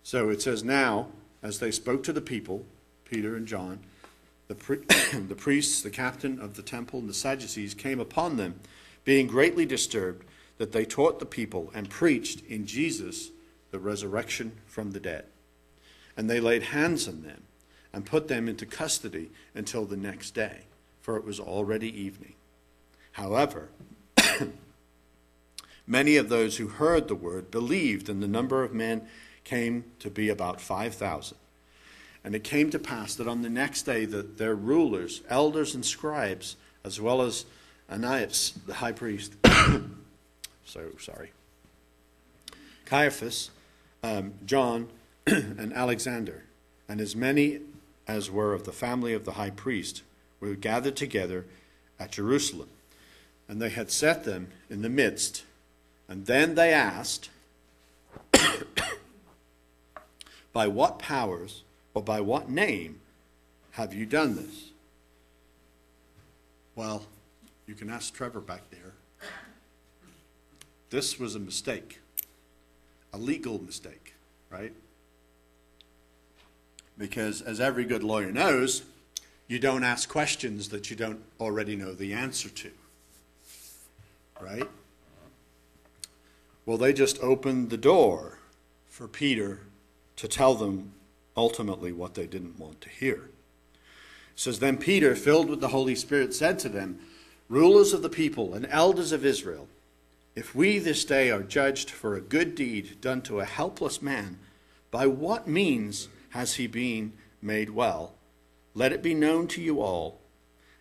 So 0.02 0.30
it 0.30 0.42
says, 0.42 0.64
Now, 0.64 1.08
as 1.42 1.58
they 1.58 1.70
spoke 1.70 2.02
to 2.04 2.12
the 2.12 2.20
people, 2.20 2.64
Peter 3.04 3.36
and 3.36 3.46
John, 3.46 3.80
the, 4.48 4.54
pri- 4.54 4.78
the 5.28 5.34
priests, 5.34 5.82
the 5.82 5.90
captain 5.90 6.40
of 6.40 6.54
the 6.54 6.62
temple, 6.62 7.00
and 7.00 7.08
the 7.08 7.14
Sadducees 7.14 7.74
came 7.74 8.00
upon 8.00 8.36
them, 8.36 8.60
being 9.04 9.26
greatly 9.26 9.64
disturbed, 9.64 10.24
that 10.61 10.72
they 10.72 10.84
taught 10.84 11.18
the 11.18 11.24
people 11.24 11.70
and 11.74 11.88
preached 11.88 12.44
in 12.46 12.66
Jesus 12.66 13.30
the 13.70 13.78
resurrection 13.78 14.52
from 14.66 14.90
the 14.90 15.00
dead. 15.00 15.24
And 16.18 16.28
they 16.28 16.38
laid 16.38 16.64
hands 16.64 17.08
on 17.08 17.22
them 17.22 17.44
and 17.94 18.04
put 18.04 18.28
them 18.28 18.46
into 18.46 18.66
custody 18.66 19.30
until 19.54 19.86
the 19.86 19.96
next 19.96 20.32
day, 20.32 20.64
for 21.00 21.16
it 21.16 21.24
was 21.24 21.40
already 21.40 21.88
evening. 21.98 22.34
However, 23.12 23.70
many 25.86 26.18
of 26.18 26.28
those 26.28 26.58
who 26.58 26.68
heard 26.68 27.08
the 27.08 27.14
word 27.14 27.50
believed, 27.50 28.11
and 28.11 28.22
the 28.22 28.28
number 28.28 28.62
of 28.62 28.74
men 28.74 29.08
came 29.44 29.84
to 30.00 30.11
be 30.11 30.28
about 30.28 30.61
5,000. 30.61 31.38
And 32.22 32.34
it 32.34 32.44
came 32.44 32.68
to 32.68 32.78
pass 32.78 33.14
that 33.14 33.26
on 33.26 33.40
the 33.40 33.48
next 33.48 33.84
day 33.84 34.04
that 34.04 34.36
their 34.36 34.54
rulers, 34.54 35.22
elders, 35.30 35.74
and 35.74 35.86
scribes, 35.86 36.56
as 36.84 37.00
well 37.00 37.22
as 37.22 37.46
Ananias, 37.90 38.52
the 38.66 38.74
high 38.74 38.92
priest, 38.92 39.32
so 40.70 40.90
sorry, 40.98 41.32
Caiaphas, 42.84 43.50
um, 44.02 44.34
John, 44.46 44.88
and 45.26 45.72
Alexander, 45.72 46.44
and 46.88 47.00
as 47.00 47.16
many 47.16 47.60
as 48.06 48.30
were 48.30 48.54
of 48.54 48.64
the 48.64 48.72
family 48.72 49.12
of 49.12 49.24
the 49.24 49.32
high 49.32 49.50
priest, 49.50 50.02
were 50.40 50.54
gathered 50.54 50.96
together 50.96 51.44
at 51.98 52.12
Jerusalem. 52.12 52.68
And 53.48 53.60
they 53.60 53.70
had 53.70 53.90
set 53.90 54.24
them 54.24 54.48
in 54.68 54.82
the 54.82 54.88
midst. 54.88 55.44
And 56.08 56.26
then 56.26 56.54
they 56.54 56.72
asked, 56.72 57.30
By 60.52 60.66
what 60.66 60.98
powers 60.98 61.62
or 61.94 62.02
by 62.02 62.20
what 62.20 62.48
name 62.48 63.00
have 63.72 63.94
you 63.94 64.06
done 64.06 64.36
this? 64.36 64.70
Well, 66.74 67.04
you 67.66 67.74
can 67.74 67.90
ask 67.90 68.14
Trevor 68.14 68.40
back 68.40 68.70
there. 68.70 68.89
This 70.91 71.20
was 71.20 71.36
a 71.36 71.38
mistake, 71.38 72.01
a 73.12 73.18
legal 73.18 73.62
mistake, 73.62 74.14
right? 74.51 74.72
Because, 76.99 77.41
as 77.41 77.61
every 77.61 77.84
good 77.84 78.03
lawyer 78.03 78.32
knows, 78.32 78.82
you 79.47 79.59
don't 79.59 79.84
ask 79.84 80.09
questions 80.09 80.68
that 80.70 80.91
you 80.91 80.97
don't 80.97 81.22
already 81.38 81.76
know 81.76 81.95
the 81.95 82.12
answer 82.12 82.49
to, 82.49 82.70
right? 84.41 84.68
Well, 86.66 86.76
they 86.76 86.93
just 86.93 87.22
opened 87.22 87.70
the 87.70 87.76
door 87.76 88.38
for 88.88 89.09
Peter 89.09 89.61
to 90.16 90.28
tell 90.28 90.55
them 90.55 90.93
ultimately 91.36 91.93
what 91.93 92.14
they 92.14 92.26
didn't 92.26 92.59
want 92.59 92.80
to 92.80 92.88
hear. 92.88 93.14
It 93.14 94.36
says, 94.36 94.59
Then 94.59 94.76
Peter, 94.76 95.14
filled 95.14 95.49
with 95.49 95.61
the 95.61 95.68
Holy 95.68 95.95
Spirit, 95.95 96.34
said 96.34 96.59
to 96.61 96.68
them, 96.68 96.99
Rulers 97.49 97.93
of 97.93 98.03
the 98.03 98.09
people 98.09 98.55
and 98.55 98.66
elders 98.70 99.12
of 99.12 99.24
Israel, 99.24 99.68
if 100.34 100.54
we 100.54 100.78
this 100.78 101.04
day 101.04 101.30
are 101.30 101.42
judged 101.42 101.90
for 101.90 102.14
a 102.14 102.20
good 102.20 102.54
deed 102.54 103.00
done 103.00 103.22
to 103.22 103.40
a 103.40 103.44
helpless 103.44 104.00
man, 104.00 104.38
by 104.90 105.06
what 105.06 105.48
means 105.48 106.08
has 106.30 106.54
he 106.54 106.66
been 106.66 107.12
made 107.42 107.70
well? 107.70 108.14
Let 108.74 108.92
it 108.92 109.02
be 109.02 109.14
known 109.14 109.48
to 109.48 109.60
you 109.60 109.80
all 109.80 110.20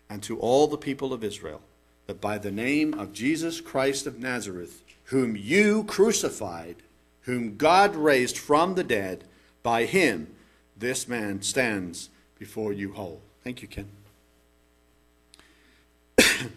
and 0.09 0.21
to 0.23 0.39
all 0.39 0.67
the 0.67 0.77
people 0.77 1.13
of 1.13 1.23
Israel 1.23 1.61
that 2.07 2.21
by 2.21 2.37
the 2.37 2.51
name 2.51 2.93
of 2.95 3.13
Jesus 3.13 3.61
Christ 3.61 4.07
of 4.07 4.17
Nazareth, 4.19 4.81
whom 5.05 5.35
you 5.35 5.83
crucified, 5.83 6.77
whom 7.21 7.55
God 7.55 7.95
raised 7.95 8.37
from 8.37 8.73
the 8.75 8.83
dead, 8.83 9.25
by 9.61 9.85
him 9.85 10.33
this 10.75 11.07
man 11.07 11.41
stands 11.43 12.09
before 12.39 12.73
you 12.73 12.93
whole. 12.93 13.21
Thank 13.43 13.61
you, 13.61 13.67
Ken. 13.67 13.87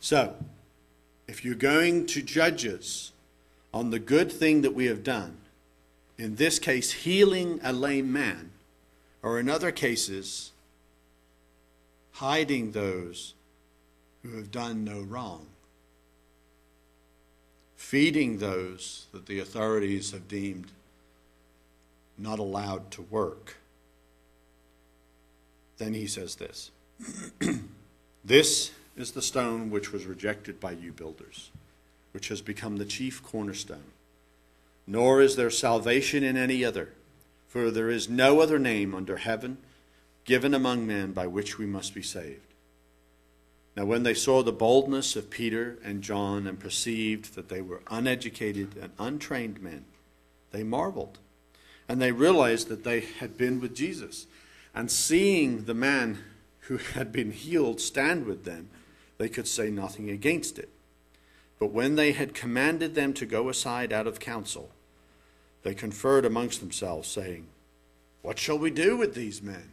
so, 0.00 0.34
if 1.28 1.44
you're 1.44 1.54
going 1.54 2.06
to 2.06 2.22
judge 2.22 2.66
us 2.66 3.12
on 3.72 3.90
the 3.90 3.98
good 3.98 4.32
thing 4.32 4.62
that 4.62 4.74
we 4.74 4.86
have 4.86 5.04
done, 5.04 5.36
in 6.16 6.36
this 6.36 6.58
case, 6.58 6.90
healing 6.90 7.60
a 7.62 7.72
lame 7.72 8.12
man, 8.12 8.50
or 9.22 9.38
in 9.38 9.48
other 9.48 9.70
cases, 9.70 10.52
hiding 12.12 12.72
those 12.72 13.34
who 14.22 14.36
have 14.36 14.50
done 14.50 14.84
no 14.84 15.02
wrong, 15.02 15.46
feeding 17.76 18.38
those 18.38 19.06
that 19.12 19.26
the 19.26 19.38
authorities 19.38 20.10
have 20.10 20.26
deemed 20.26 20.72
not 22.16 22.38
allowed 22.38 22.90
to 22.90 23.02
work. 23.02 23.56
Then 25.76 25.94
he 25.94 26.06
says 26.06 26.36
this 26.36 26.70
This 28.24 28.72
is 28.98 29.12
the 29.12 29.22
stone 29.22 29.70
which 29.70 29.92
was 29.92 30.06
rejected 30.06 30.60
by 30.60 30.72
you 30.72 30.92
builders, 30.92 31.50
which 32.12 32.28
has 32.28 32.40
become 32.40 32.76
the 32.76 32.84
chief 32.84 33.22
cornerstone. 33.22 33.92
Nor 34.86 35.20
is 35.20 35.36
there 35.36 35.50
salvation 35.50 36.22
in 36.22 36.36
any 36.36 36.64
other, 36.64 36.90
for 37.46 37.70
there 37.70 37.90
is 37.90 38.08
no 38.08 38.40
other 38.40 38.58
name 38.58 38.94
under 38.94 39.16
heaven 39.18 39.58
given 40.24 40.54
among 40.54 40.86
men 40.86 41.12
by 41.12 41.26
which 41.26 41.58
we 41.58 41.66
must 41.66 41.94
be 41.94 42.02
saved. 42.02 42.40
Now, 43.76 43.84
when 43.84 44.02
they 44.02 44.14
saw 44.14 44.42
the 44.42 44.52
boldness 44.52 45.14
of 45.14 45.30
Peter 45.30 45.78
and 45.84 46.02
John 46.02 46.46
and 46.46 46.58
perceived 46.58 47.34
that 47.34 47.48
they 47.48 47.62
were 47.62 47.82
uneducated 47.90 48.76
and 48.76 48.90
untrained 48.98 49.62
men, 49.62 49.84
they 50.50 50.62
marveled 50.62 51.18
and 51.88 52.02
they 52.02 52.12
realized 52.12 52.68
that 52.68 52.84
they 52.84 53.00
had 53.00 53.38
been 53.38 53.60
with 53.60 53.74
Jesus. 53.74 54.26
And 54.74 54.90
seeing 54.90 55.64
the 55.64 55.74
man 55.74 56.18
who 56.62 56.76
had 56.76 57.10
been 57.10 57.32
healed 57.32 57.80
stand 57.80 58.26
with 58.26 58.44
them, 58.44 58.68
they 59.18 59.28
could 59.28 59.46
say 59.46 59.70
nothing 59.70 60.08
against 60.08 60.58
it. 60.58 60.70
But 61.58 61.72
when 61.72 61.96
they 61.96 62.12
had 62.12 62.34
commanded 62.34 62.94
them 62.94 63.12
to 63.14 63.26
go 63.26 63.48
aside 63.48 63.92
out 63.92 64.06
of 64.06 64.20
council, 64.20 64.70
they 65.62 65.74
conferred 65.74 66.24
amongst 66.24 66.60
themselves, 66.60 67.08
saying, 67.08 67.48
What 68.22 68.38
shall 68.38 68.58
we 68.58 68.70
do 68.70 68.96
with 68.96 69.14
these 69.14 69.42
men? 69.42 69.72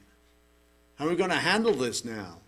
How 0.95 1.05
are 1.05 1.09
we 1.09 1.15
going 1.15 1.29
to 1.29 1.35
handle 1.35 1.73
this 1.73 2.03
now? 2.03 2.39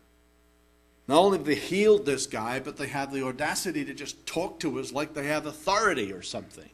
Not 1.07 1.19
only 1.19 1.37
have 1.37 1.47
they 1.47 1.55
healed 1.55 2.05
this 2.05 2.25
guy, 2.25 2.59
but 2.59 2.77
they 2.77 2.87
have 2.87 3.13
the 3.13 3.23
audacity 3.23 3.85
to 3.85 3.93
just 3.93 4.25
talk 4.25 4.59
to 4.59 4.79
us 4.79 4.91
like 4.91 5.13
they 5.13 5.27
have 5.27 5.45
authority 5.45 6.11
or 6.11 6.21
something. 6.21 6.69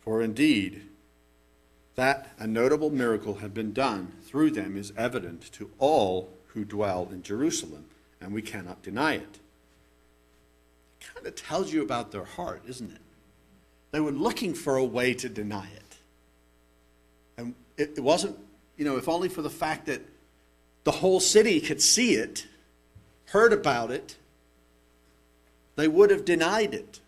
For 0.00 0.20
indeed, 0.20 0.82
that 1.94 2.32
a 2.38 2.46
notable 2.46 2.90
miracle 2.90 3.36
had 3.36 3.54
been 3.54 3.72
done 3.72 4.12
through 4.22 4.50
them 4.50 4.76
is 4.76 4.92
evident 4.96 5.52
to 5.52 5.70
all 5.78 6.30
who 6.54 6.64
dwell 6.64 7.08
in 7.10 7.22
Jerusalem, 7.22 7.86
and 8.20 8.32
we 8.32 8.42
cannot 8.42 8.82
deny 8.82 9.14
it. 9.14 9.38
It 11.00 11.14
kind 11.14 11.26
of 11.26 11.34
tells 11.34 11.72
you 11.72 11.82
about 11.82 12.12
their 12.12 12.24
heart, 12.24 12.62
isn't 12.66 12.90
it? 12.90 13.00
They 13.92 14.00
were 14.00 14.12
looking 14.12 14.54
for 14.54 14.76
a 14.76 14.84
way 14.84 15.14
to 15.14 15.28
deny 15.28 15.68
it. 15.74 15.96
And 17.36 17.54
it, 17.76 17.94
it 17.96 18.00
wasn't, 18.00 18.36
you 18.76 18.84
know, 18.84 18.96
if 18.96 19.08
only 19.08 19.28
for 19.28 19.42
the 19.42 19.50
fact 19.50 19.86
that 19.86 20.02
the 20.84 20.92
whole 20.92 21.20
city 21.20 21.60
could 21.60 21.82
see 21.82 22.14
it, 22.14 22.46
heard 23.26 23.52
about 23.52 23.90
it, 23.90 24.16
they 25.76 25.88
would 25.88 26.10
have 26.10 26.24
denied 26.24 26.74
it. 26.74 27.00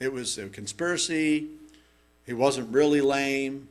It 0.00 0.12
was 0.12 0.36
a 0.38 0.48
conspiracy, 0.48 1.48
he 2.26 2.32
wasn't 2.32 2.72
really 2.72 3.00
lame. 3.00 3.68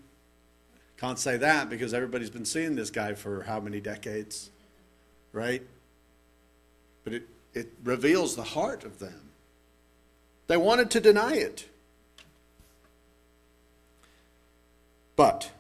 Can't 0.97 1.19
say 1.19 1.37
that 1.37 1.69
because 1.69 1.93
everybody's 1.93 2.29
been 2.29 2.45
seeing 2.45 2.75
this 2.75 2.89
guy 2.89 3.13
for 3.13 3.43
how 3.43 3.59
many 3.59 3.81
decades, 3.81 4.49
right? 5.33 5.61
But 7.03 7.13
it, 7.13 7.27
it 7.53 7.73
reveals 7.83 8.35
the 8.35 8.43
heart 8.43 8.85
of 8.85 8.99
them. 8.99 9.31
They 10.47 10.55
wanted 10.55 10.89
to 10.91 11.01
deny 11.01 11.33
it. 11.33 11.67
But, 15.17 15.51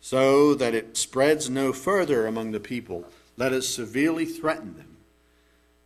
so 0.00 0.54
that 0.54 0.74
it 0.74 0.96
spreads 0.98 1.48
no 1.48 1.72
further 1.72 2.26
among 2.26 2.52
the 2.52 2.60
people, 2.60 3.06
let 3.38 3.52
us 3.52 3.66
severely 3.66 4.26
threaten 4.26 4.76
them, 4.76 4.96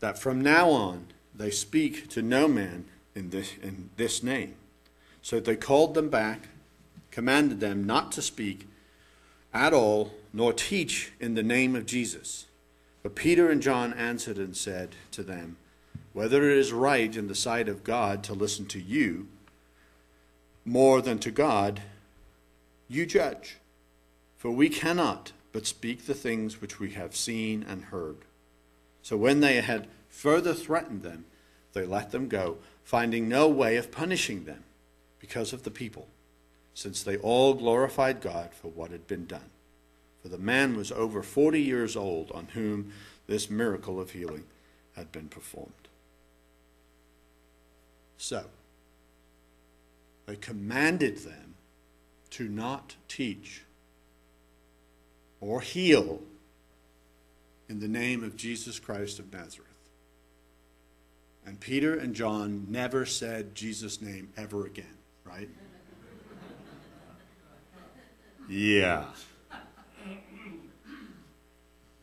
that 0.00 0.18
from 0.18 0.40
now 0.40 0.70
on 0.70 1.06
they 1.32 1.50
speak 1.50 2.08
to 2.10 2.22
no 2.22 2.48
man 2.48 2.86
in 3.14 3.30
this, 3.30 3.54
in 3.62 3.90
this 3.96 4.22
name. 4.22 4.56
So 5.22 5.38
they 5.38 5.56
called 5.56 5.94
them 5.94 6.08
back 6.08 6.48
commanded 7.14 7.60
them 7.60 7.84
not 7.84 8.10
to 8.10 8.20
speak 8.20 8.66
at 9.52 9.72
all, 9.72 10.12
nor 10.32 10.52
teach 10.52 11.12
in 11.20 11.36
the 11.36 11.44
name 11.44 11.76
of 11.76 11.86
Jesus. 11.86 12.46
But 13.04 13.14
Peter 13.14 13.50
and 13.50 13.60
John 13.60 13.92
answered 13.92 14.38
and 14.38 14.56
said 14.56 14.96
to 15.10 15.22
them, 15.22 15.58
Whether 16.14 16.50
it 16.50 16.56
is 16.56 16.72
right 16.72 17.14
in 17.14 17.28
the 17.28 17.34
sight 17.34 17.68
of 17.68 17.84
God 17.84 18.24
to 18.24 18.32
listen 18.32 18.64
to 18.68 18.80
you, 18.80 19.28
more 20.64 21.02
than 21.02 21.18
to 21.18 21.30
God, 21.30 21.82
you 22.88 23.04
judge. 23.04 23.58
For 24.38 24.50
we 24.50 24.70
cannot 24.70 25.32
but 25.52 25.66
speak 25.66 26.06
the 26.06 26.14
things 26.14 26.62
which 26.62 26.80
we 26.80 26.92
have 26.92 27.14
seen 27.14 27.62
and 27.68 27.84
heard. 27.84 28.16
So 29.02 29.18
when 29.18 29.40
they 29.40 29.60
had 29.60 29.86
further 30.08 30.54
threatened 30.54 31.02
them, 31.02 31.26
they 31.74 31.84
let 31.84 32.10
them 32.10 32.26
go, 32.26 32.56
finding 32.84 33.28
no 33.28 33.48
way 33.48 33.76
of 33.76 33.92
punishing 33.92 34.46
them 34.46 34.64
because 35.20 35.52
of 35.52 35.62
the 35.62 35.70
people, 35.70 36.08
since 36.72 37.02
they 37.02 37.18
all 37.18 37.52
glorified 37.52 38.22
God 38.22 38.54
for 38.54 38.68
what 38.68 38.92
had 38.92 39.06
been 39.06 39.26
done. 39.26 39.50
For 40.24 40.30
the 40.30 40.38
man 40.38 40.74
was 40.74 40.90
over 40.90 41.22
forty 41.22 41.60
years 41.60 41.96
old 41.96 42.32
on 42.32 42.46
whom 42.54 42.94
this 43.26 43.50
miracle 43.50 44.00
of 44.00 44.12
healing 44.12 44.44
had 44.96 45.12
been 45.12 45.28
performed. 45.28 45.88
So, 48.16 48.46
they 50.24 50.36
commanded 50.36 51.18
them 51.18 51.56
to 52.30 52.48
not 52.48 52.96
teach 53.06 53.64
or 55.42 55.60
heal 55.60 56.22
in 57.68 57.80
the 57.80 57.88
name 57.88 58.24
of 58.24 58.34
Jesus 58.34 58.78
Christ 58.78 59.18
of 59.18 59.30
Nazareth. 59.30 59.68
And 61.44 61.60
Peter 61.60 61.98
and 61.98 62.14
John 62.14 62.66
never 62.70 63.04
said 63.04 63.54
Jesus' 63.54 64.00
name 64.00 64.30
ever 64.38 64.64
again, 64.64 64.96
right? 65.22 65.50
Yeah. 68.46 69.04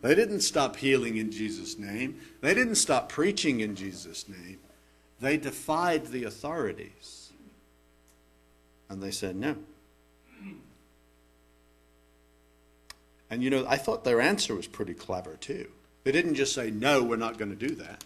They 0.02 0.16
didn't 0.16 0.42
stop 0.42 0.76
healing 0.78 1.18
in 1.18 1.32
Jesus' 1.32 1.78
name. 1.78 2.20
They 2.42 2.54
didn't 2.54 2.76
stop 2.76 3.10
preaching 3.10 3.60
in 3.60 3.76
Jesus' 3.76 4.28
name. 4.28 4.60
They 5.20 5.38
defied 5.38 6.08
the 6.08 6.24
authorities. 6.24 7.32
And 8.90 9.02
they 9.02 9.12
said 9.12 9.36
no. 9.36 9.56
And 13.30 13.42
you 13.42 13.50
know, 13.50 13.66
I 13.68 13.78
thought 13.78 14.04
their 14.04 14.20
answer 14.20 14.54
was 14.54 14.68
pretty 14.68 14.94
clever 14.94 15.38
too. 15.38 15.70
They 16.04 16.12
didn't 16.12 16.36
just 16.36 16.54
say, 16.54 16.70
no, 16.70 17.02
we're 17.02 17.16
not 17.16 17.38
going 17.38 17.58
to 17.58 17.68
do 17.68 17.76
that. 17.76 18.04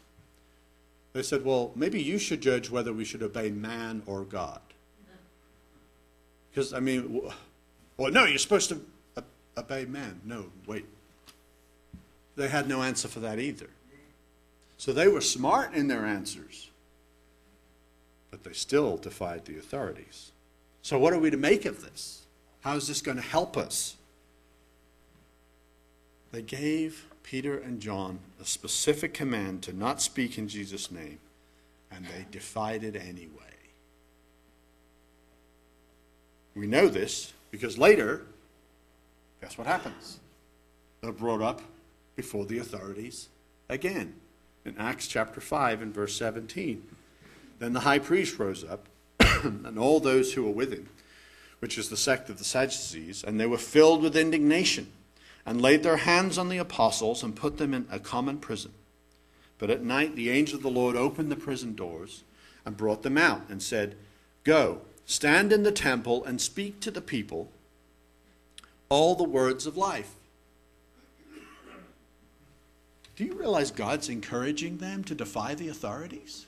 They 1.13 1.23
said, 1.23 1.45
well, 1.45 1.71
maybe 1.75 2.01
you 2.01 2.19
should 2.19 2.41
judge 2.41 2.69
whether 2.69 2.93
we 2.93 3.05
should 3.05 3.23
obey 3.23 3.49
man 3.49 4.03
or 4.05 4.23
God. 4.23 4.61
Because, 6.51 6.73
I 6.73 6.79
mean, 6.79 7.21
well, 7.97 8.11
no, 8.11 8.23
you're 8.23 8.37
supposed 8.37 8.69
to 8.69 8.81
uh, 9.17 9.21
obey 9.57 9.83
man. 9.83 10.21
No, 10.23 10.45
wait. 10.65 10.85
They 12.35 12.49
had 12.49 12.67
no 12.67 12.81
answer 12.81 13.07
for 13.07 13.19
that 13.21 13.39
either. 13.39 13.69
So 14.77 14.91
they 14.91 15.07
were 15.07 15.21
smart 15.21 15.73
in 15.73 15.87
their 15.87 16.05
answers, 16.05 16.69
but 18.29 18.43
they 18.43 18.53
still 18.53 18.97
defied 18.97 19.45
the 19.45 19.57
authorities. 19.57 20.31
So, 20.81 20.99
what 20.99 21.13
are 21.13 21.19
we 21.19 21.29
to 21.29 21.37
make 21.37 21.65
of 21.65 21.81
this? 21.81 22.23
How 22.61 22.75
is 22.75 22.87
this 22.87 23.01
going 23.01 23.17
to 23.17 23.23
help 23.23 23.57
us? 23.57 23.95
They 26.31 26.41
gave 26.41 27.05
Peter 27.23 27.57
and 27.57 27.79
John 27.79 28.19
a 28.41 28.45
specific 28.45 29.13
command 29.13 29.63
to 29.63 29.73
not 29.73 30.01
speak 30.01 30.37
in 30.37 30.47
Jesus' 30.47 30.91
name, 30.91 31.19
and 31.89 32.05
they 32.05 32.25
defied 32.29 32.83
it 32.83 32.95
anyway. 32.95 33.29
We 36.55 36.67
know 36.67 36.87
this 36.87 37.33
because 37.51 37.77
later, 37.77 38.21
guess 39.41 39.57
what 39.57 39.67
happens? 39.67 40.19
They're 41.01 41.11
brought 41.11 41.41
up 41.41 41.61
before 42.15 42.45
the 42.45 42.57
authorities 42.57 43.29
again 43.69 44.15
in 44.65 44.77
Acts 44.77 45.07
chapter 45.07 45.39
5 45.39 45.81
and 45.81 45.93
verse 45.93 46.15
17. 46.15 46.83
Then 47.59 47.73
the 47.73 47.81
high 47.81 47.99
priest 47.99 48.39
rose 48.39 48.63
up, 48.63 48.87
and 49.19 49.77
all 49.77 49.99
those 49.99 50.33
who 50.33 50.43
were 50.43 50.49
with 50.51 50.73
him, 50.73 50.89
which 51.59 51.77
is 51.77 51.89
the 51.89 51.97
sect 51.97 52.29
of 52.29 52.37
the 52.37 52.43
Sadducees, 52.43 53.23
and 53.23 53.39
they 53.39 53.45
were 53.45 53.57
filled 53.57 54.01
with 54.01 54.17
indignation 54.17 54.91
and 55.45 55.61
laid 55.61 55.83
their 55.83 55.97
hands 55.97 56.37
on 56.37 56.49
the 56.49 56.57
apostles 56.57 57.23
and 57.23 57.35
put 57.35 57.57
them 57.57 57.73
in 57.73 57.87
a 57.91 57.99
common 57.99 58.39
prison. 58.39 58.71
But 59.57 59.69
at 59.69 59.83
night 59.83 60.15
the 60.15 60.29
angel 60.29 60.57
of 60.57 60.63
the 60.63 60.69
Lord 60.69 60.95
opened 60.95 61.31
the 61.31 61.35
prison 61.35 61.75
doors 61.75 62.23
and 62.65 62.75
brought 62.75 63.03
them 63.03 63.17
out 63.17 63.43
and 63.49 63.61
said, 63.61 63.95
Go, 64.43 64.81
stand 65.05 65.53
in 65.53 65.63
the 65.63 65.71
temple 65.71 66.25
and 66.25 66.41
speak 66.41 66.79
to 66.81 66.91
the 66.91 67.01
people 67.01 67.49
all 68.89 69.15
the 69.15 69.23
words 69.23 69.65
of 69.65 69.77
life. 69.77 70.15
Do 73.15 73.23
you 73.23 73.33
realize 73.33 73.71
God's 73.71 74.09
encouraging 74.09 74.77
them 74.77 75.03
to 75.05 75.15
defy 75.15 75.55
the 75.55 75.69
authorities? 75.69 76.45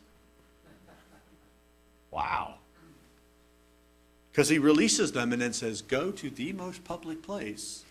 Wow. 2.11 2.55
Because 4.31 4.49
he 4.49 4.59
releases 4.59 5.13
them 5.13 5.31
and 5.33 5.41
then 5.41 5.53
says, 5.53 5.81
Go 5.81 6.11
to 6.11 6.29
the 6.29 6.53
most 6.53 6.83
public 6.83 7.23
place 7.23 7.83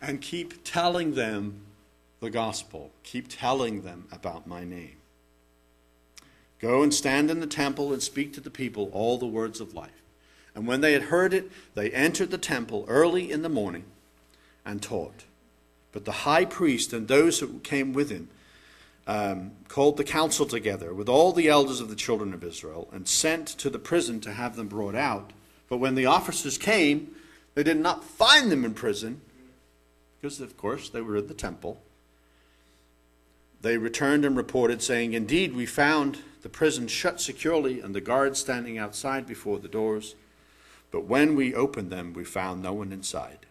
and 0.00 0.20
keep 0.20 0.64
telling 0.64 1.14
them 1.14 1.60
the 2.20 2.30
gospel. 2.30 2.90
Keep 3.02 3.28
telling 3.28 3.82
them 3.82 4.06
about 4.10 4.46
my 4.46 4.64
name. 4.64 4.96
Go 6.58 6.82
and 6.82 6.92
stand 6.92 7.30
in 7.30 7.40
the 7.40 7.46
temple 7.46 7.92
and 7.92 8.02
speak 8.02 8.32
to 8.32 8.40
the 8.40 8.50
people 8.50 8.90
all 8.92 9.18
the 9.18 9.26
words 9.26 9.60
of 9.60 9.74
life. 9.74 10.02
And 10.54 10.66
when 10.66 10.80
they 10.80 10.92
had 10.92 11.02
heard 11.02 11.32
it, 11.32 11.50
they 11.74 11.90
entered 11.90 12.30
the 12.30 12.38
temple 12.38 12.84
early 12.88 13.30
in 13.30 13.42
the 13.42 13.48
morning 13.48 13.84
and 14.64 14.82
taught. 14.82 15.24
But 15.98 16.04
the 16.04 16.12
high 16.12 16.44
priest 16.44 16.92
and 16.92 17.08
those 17.08 17.40
who 17.40 17.58
came 17.58 17.92
with 17.92 18.08
him 18.08 18.28
um, 19.08 19.50
called 19.66 19.96
the 19.96 20.04
council 20.04 20.46
together 20.46 20.94
with 20.94 21.08
all 21.08 21.32
the 21.32 21.48
elders 21.48 21.80
of 21.80 21.88
the 21.88 21.96
children 21.96 22.32
of 22.32 22.44
Israel 22.44 22.88
and 22.92 23.08
sent 23.08 23.48
to 23.48 23.68
the 23.68 23.80
prison 23.80 24.20
to 24.20 24.32
have 24.32 24.54
them 24.54 24.68
brought 24.68 24.94
out. 24.94 25.32
But 25.68 25.78
when 25.78 25.96
the 25.96 26.06
officers 26.06 26.56
came, 26.56 27.16
they 27.56 27.64
did 27.64 27.78
not 27.78 28.04
find 28.04 28.52
them 28.52 28.64
in 28.64 28.74
prison 28.74 29.20
because, 30.20 30.40
of 30.40 30.56
course, 30.56 30.88
they 30.88 31.00
were 31.00 31.16
in 31.16 31.26
the 31.26 31.34
temple. 31.34 31.82
They 33.60 33.76
returned 33.76 34.24
and 34.24 34.36
reported, 34.36 34.82
saying, 34.82 35.14
Indeed, 35.14 35.52
we 35.52 35.66
found 35.66 36.18
the 36.42 36.48
prison 36.48 36.86
shut 36.86 37.20
securely 37.20 37.80
and 37.80 37.92
the 37.92 38.00
guards 38.00 38.38
standing 38.38 38.78
outside 38.78 39.26
before 39.26 39.58
the 39.58 39.66
doors. 39.66 40.14
But 40.92 41.06
when 41.06 41.34
we 41.34 41.56
opened 41.56 41.90
them, 41.90 42.12
we 42.12 42.22
found 42.22 42.62
no 42.62 42.72
one 42.72 42.92
inside. 42.92 43.47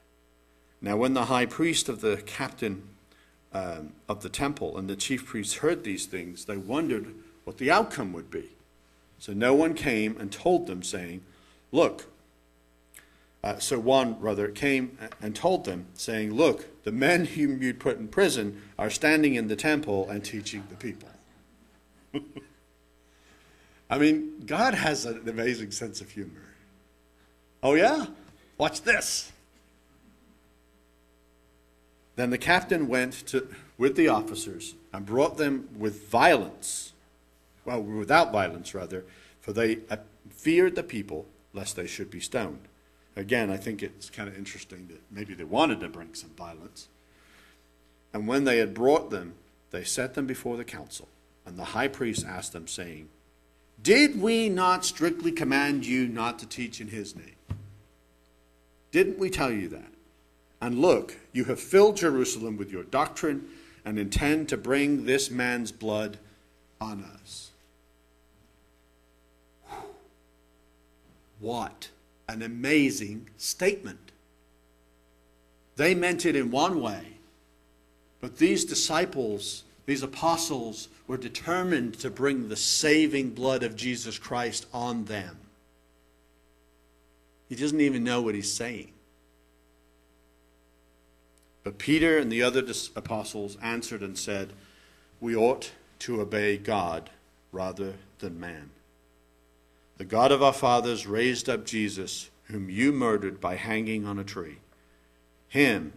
Now, 0.82 0.97
when 0.97 1.13
the 1.13 1.25
high 1.25 1.45
priest 1.45 1.89
of 1.89 2.01
the 2.01 2.17
captain 2.25 2.84
um, 3.53 3.93
of 4.07 4.21
the 4.21 4.30
temple 4.30 4.78
and 4.78 4.89
the 4.89 4.95
chief 4.95 5.25
priests 5.25 5.55
heard 5.55 5.84
these 5.84 6.05
things, 6.05 6.45
they 6.45 6.57
wondered 6.57 7.15
what 7.43 7.57
the 7.57 7.71
outcome 7.71 8.13
would 8.13 8.30
be. 8.30 8.49
So 9.19 9.34
no 9.34 9.53
one 9.53 9.73
came 9.73 10.17
and 10.19 10.32
told 10.32 10.67
them, 10.67 10.84
saying, 10.84 11.23
Look, 11.71 12.05
uh, 13.43 13.57
so 13.59 13.80
one, 13.80 14.19
rather, 14.19 14.49
came 14.49 14.97
and 15.21 15.36
told 15.36 15.65
them, 15.65 15.88
saying, 15.93 16.34
Look, 16.34 16.84
the 16.84 16.91
men 16.91 17.25
whom 17.36 17.61
you 17.61 17.73
put 17.73 17.97
in 17.97 18.07
prison 18.07 18.61
are 18.78 18.89
standing 18.89 19.36
in 19.36 19.47
the 19.47 19.55
temple 19.55 20.09
and 20.09 20.23
teaching 20.23 20.63
the 20.69 20.75
people. 20.75 21.09
I 23.89 23.97
mean, 23.97 24.43
God 24.45 24.73
has 24.73 25.05
an 25.05 25.28
amazing 25.28 25.71
sense 25.71 26.01
of 26.01 26.11
humor. 26.11 26.43
Oh, 27.63 27.73
yeah? 27.73 28.07
Watch 28.57 28.82
this. 28.82 29.32
Then 32.18 32.32
the 32.32 32.38
captain 32.38 32.88
went 32.88 33.13
to, 33.28 33.47
with 33.78 33.95
the 33.95 34.07
officers 34.07 34.74
and 34.91 35.05
brought 35.05 35.38
them 35.38 35.70
with 35.78 36.09
violence, 36.09 36.93
well, 37.63 37.82
without 37.82 38.32
violence, 38.32 38.74
rather, 38.74 39.05
for 39.39 39.53
they 39.53 39.78
uh, 39.89 39.97
feared 40.30 40.76
the 40.76 40.84
people 40.84 41.28
lest 41.53 41.76
they 41.76 41.86
should 41.86 42.09
be 42.09 42.20
stoned. 42.20 42.68
Again, 43.15 43.51
I 43.51 43.57
think 43.57 43.84
it's 43.84 44.09
kind 44.09 44.28
of 44.28 44.36
interesting 44.36 44.88
that 44.88 45.01
maybe 45.11 45.36
they 45.36 45.43
wanted 45.43 45.80
to 45.82 45.89
bring 45.89 46.15
some 46.15 46.32
violence. 46.32 46.88
And 48.13 48.28
when 48.28 48.45
they 48.45 48.57
had 48.57 48.74
brought 48.74 49.11
them, 49.11 49.36
they 49.70 49.84
set 49.84 50.15
them 50.15 50.26
before 50.26 50.57
the 50.57 50.63
council. 50.63 51.07
And 51.45 51.57
the 51.57 51.65
high 51.65 51.88
priest 51.88 52.26
asked 52.26 52.51
them, 52.51 52.68
saying, 52.68 53.09
Did 53.82 54.20
we 54.20 54.49
not 54.49 54.86
strictly 54.86 55.32
command 55.32 55.86
you 55.86 56.07
not 56.07 56.39
to 56.39 56.47
teach 56.47 56.82
in 56.82 56.88
his 56.88 57.15
name? 57.15 57.36
Didn't 58.91 59.20
we 59.20 59.30
tell 59.30 59.51
you 59.51 59.68
that? 59.70 59.91
And 60.62 60.80
look, 60.80 61.18
you 61.34 61.45
have 61.45 61.60
filled 61.60 61.97
Jerusalem 61.97 62.58
with 62.58 62.72
your 62.72 62.84
doctrine 62.84 63.47
and 63.86 63.99
intend 63.99 64.49
to 64.49 64.58
bring 64.58 65.05
this 65.05 65.30
man's 65.30 65.72
blood 65.72 66.18
on 66.82 67.03
us. 67.03 67.51
What? 71.39 71.89
an 72.28 72.41
amazing 72.41 73.30
statement. 73.38 74.12
They 75.76 75.95
meant 75.95 76.26
it 76.26 76.36
in 76.36 76.51
one 76.51 76.82
way, 76.82 77.03
but 78.20 78.38
these 78.38 78.66
disciples, 78.66 79.64
these 79.86 80.03
apostles, 80.03 80.89
were 81.08 81.18
determined 81.18 81.99
to 81.99 82.10
bring 82.10 82.49
the 82.49 82.55
saving 82.55 83.30
blood 83.30 83.64
of 83.64 83.76
Jesus 83.76 84.20
Christ 84.20 84.66
on 84.74 85.05
them. 85.05 85.38
He 87.47 87.55
doesn't 87.55 87.80
even 87.80 88.03
know 88.03 88.22
what 88.22 88.36
he's 88.36 88.51
saying. 88.51 88.91
But 91.68 91.80
Peter 91.80 92.18
and 92.18 92.32
the 92.32 92.43
other 92.43 92.63
apostles 92.95 93.57
answered 93.61 94.01
and 94.01 94.18
said, 94.18 94.53
We 95.20 95.36
ought 95.36 95.74
to 95.99 96.22
obey 96.22 96.55
God 96.55 97.09
rather 97.51 97.95
than 98.20 98.39
man. 98.39 98.70
The 99.97 100.05
God 100.05 100.32
of 100.32 100.41
our 100.41 100.53
fathers 100.53 101.05
raised 101.05 101.49
up 101.49 101.65
Jesus, 101.65 102.30
whom 102.45 102.70
you 102.70 102.93
murdered 102.93 103.41
by 103.41 103.55
hanging 103.55 104.05
on 104.05 104.18
a 104.18 104.24
tree. 104.24 104.59
Him 105.49 105.91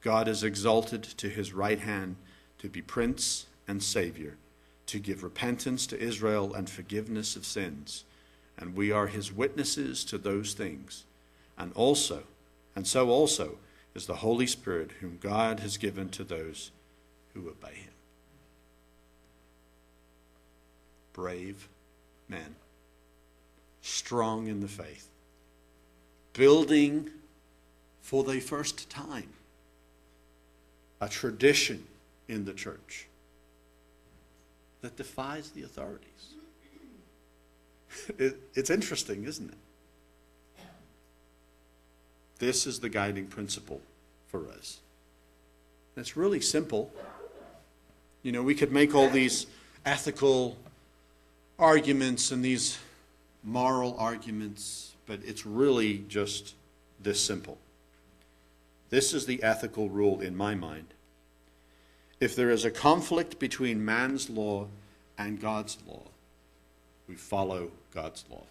God 0.00 0.28
has 0.28 0.44
exalted 0.44 1.02
to 1.02 1.28
his 1.28 1.52
right 1.52 1.80
hand 1.80 2.14
to 2.58 2.68
be 2.68 2.80
Prince 2.80 3.46
and 3.66 3.82
Savior, 3.82 4.36
to 4.86 5.00
give 5.00 5.24
repentance 5.24 5.88
to 5.88 5.98
Israel 5.98 6.54
and 6.54 6.70
forgiveness 6.70 7.34
of 7.34 7.44
sins. 7.44 8.04
And 8.56 8.76
we 8.76 8.92
are 8.92 9.08
his 9.08 9.32
witnesses 9.32 10.04
to 10.04 10.18
those 10.18 10.54
things. 10.54 11.02
And 11.58 11.72
also, 11.72 12.22
and 12.76 12.86
so 12.86 13.10
also 13.10 13.58
is 13.96 14.06
the 14.06 14.16
Holy 14.16 14.46
Spirit, 14.46 14.90
whom 15.00 15.18
God 15.20 15.60
has 15.60 15.78
given 15.78 16.10
to 16.10 16.22
those 16.22 16.70
who 17.34 17.48
obey 17.48 17.74
him. 17.74 17.92
Brave 21.14 21.68
men 22.28 22.54
strong 23.80 24.48
in 24.48 24.60
the 24.60 24.68
faith, 24.68 25.08
building 26.34 27.08
for 28.02 28.22
the 28.22 28.40
first 28.40 28.90
time 28.90 29.30
a 31.00 31.08
tradition 31.08 31.84
in 32.28 32.44
the 32.44 32.52
church 32.52 33.06
that 34.82 34.96
defies 34.96 35.50
the 35.50 35.62
authorities. 35.62 36.08
It, 38.18 38.38
it's 38.54 38.68
interesting, 38.68 39.24
isn't 39.24 39.48
it? 39.48 39.58
This 42.38 42.66
is 42.66 42.80
the 42.80 42.88
guiding 42.88 43.26
principle 43.26 43.80
for 44.28 44.48
us. 44.48 44.80
It's 45.96 46.16
really 46.16 46.40
simple. 46.40 46.92
You 48.22 48.32
know, 48.32 48.42
we 48.42 48.54
could 48.54 48.72
make 48.72 48.94
all 48.94 49.08
these 49.08 49.46
ethical 49.84 50.56
arguments 51.58 52.30
and 52.30 52.44
these 52.44 52.78
moral 53.42 53.96
arguments, 53.98 54.94
but 55.06 55.20
it's 55.24 55.46
really 55.46 56.04
just 56.08 56.54
this 57.00 57.20
simple. 57.20 57.56
This 58.90 59.14
is 59.14 59.26
the 59.26 59.42
ethical 59.42 59.88
rule 59.88 60.20
in 60.20 60.36
my 60.36 60.54
mind. 60.54 60.86
If 62.20 62.36
there 62.36 62.50
is 62.50 62.64
a 62.64 62.70
conflict 62.70 63.38
between 63.38 63.84
man's 63.84 64.28
law 64.28 64.68
and 65.16 65.40
God's 65.40 65.78
law, 65.86 66.02
we 67.08 67.14
follow 67.14 67.70
God's 67.94 68.24
law. 68.30 68.44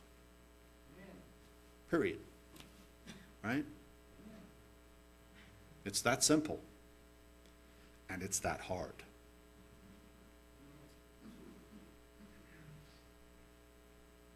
Period. 1.90 2.20
Right? 3.44 3.66
It's 5.86 6.02
that 6.02 6.24
simple. 6.24 6.60
And 8.10 8.22
it's 8.22 8.40
that 8.40 8.62
hard. 8.62 8.94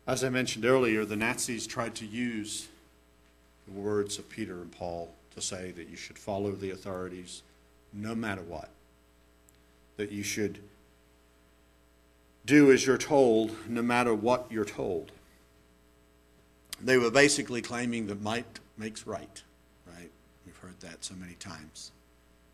As 0.07 0.23
I 0.23 0.29
mentioned 0.29 0.65
earlier, 0.65 1.05
the 1.05 1.15
Nazis 1.15 1.67
tried 1.67 1.93
to 1.95 2.05
use 2.05 2.67
the 3.67 3.79
words 3.79 4.17
of 4.17 4.27
Peter 4.29 4.55
and 4.55 4.71
Paul 4.71 5.13
to 5.35 5.41
say 5.41 5.71
that 5.71 5.87
you 5.87 5.95
should 5.95 6.17
follow 6.17 6.51
the 6.51 6.71
authorities 6.71 7.43
no 7.93 8.15
matter 8.15 8.41
what, 8.41 8.69
that 9.97 10.11
you 10.11 10.23
should 10.23 10.59
do 12.45 12.71
as 12.71 12.87
you're 12.87 12.97
told 12.97 13.55
no 13.69 13.83
matter 13.83 14.13
what 14.13 14.47
you're 14.49 14.65
told. 14.65 15.11
They 16.81 16.97
were 16.97 17.11
basically 17.11 17.61
claiming 17.61 18.07
that 18.07 18.21
might 18.21 18.59
makes 18.77 19.05
right? 19.05 19.43
That 20.79 21.03
so 21.03 21.15
many 21.15 21.33
times. 21.33 21.91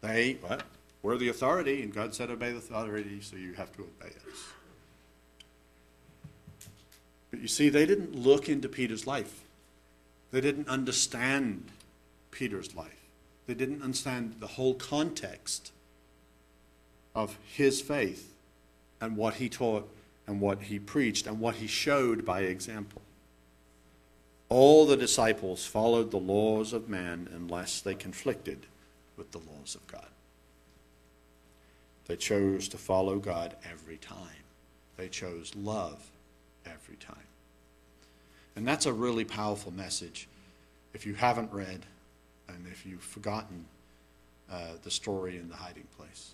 They, 0.01 0.37
what? 0.41 0.63
We're 1.01 1.17
the 1.17 1.29
authority, 1.29 1.83
and 1.83 1.93
God 1.93 2.15
said 2.15 2.31
obey 2.31 2.51
the 2.51 2.57
authority, 2.57 3.21
so 3.21 3.35
you 3.35 3.53
have 3.53 3.71
to 3.75 3.83
obey 3.83 4.13
us. 4.31 4.43
But 7.29 7.41
you 7.41 7.47
see, 7.47 7.69
they 7.69 7.85
didn't 7.85 8.15
look 8.15 8.49
into 8.49 8.67
Peter's 8.67 9.05
life. 9.05 9.43
They 10.31 10.41
didn't 10.41 10.67
understand 10.67 11.65
Peter's 12.31 12.75
life. 12.75 13.05
They 13.45 13.53
didn't 13.53 13.83
understand 13.83 14.37
the 14.39 14.47
whole 14.47 14.73
context 14.73 15.71
of 17.13 17.37
his 17.45 17.81
faith 17.81 18.33
and 18.99 19.15
what 19.15 19.35
he 19.35 19.49
taught 19.49 19.87
and 20.27 20.41
what 20.41 20.63
he 20.63 20.79
preached 20.79 21.27
and 21.27 21.39
what 21.39 21.55
he 21.55 21.67
showed 21.67 22.25
by 22.25 22.41
example. 22.41 23.01
All 24.57 24.85
the 24.85 24.95
disciples 24.95 25.65
followed 25.65 26.11
the 26.11 26.17
laws 26.17 26.71
of 26.71 26.87
man 26.87 27.27
unless 27.35 27.81
they 27.81 27.93
conflicted 27.93 28.65
with 29.17 29.29
the 29.31 29.39
laws 29.39 29.75
of 29.75 29.85
God. 29.85 30.07
They 32.05 32.15
chose 32.15 32.69
to 32.69 32.77
follow 32.77 33.19
God 33.19 33.57
every 33.69 33.97
time. 33.97 34.45
They 34.95 35.09
chose 35.09 35.53
love 35.57 36.09
every 36.65 36.95
time. 36.95 37.27
And 38.55 38.65
that's 38.65 38.85
a 38.85 38.93
really 38.93 39.25
powerful 39.25 39.73
message 39.73 40.29
if 40.93 41.05
you 41.05 41.15
haven't 41.15 41.51
read 41.51 41.85
and 42.47 42.65
if 42.71 42.85
you've 42.85 43.03
forgotten 43.03 43.65
uh, 44.49 44.75
the 44.83 44.91
story 44.91 45.35
in 45.35 45.49
the 45.49 45.55
hiding 45.57 45.87
place. 45.97 46.31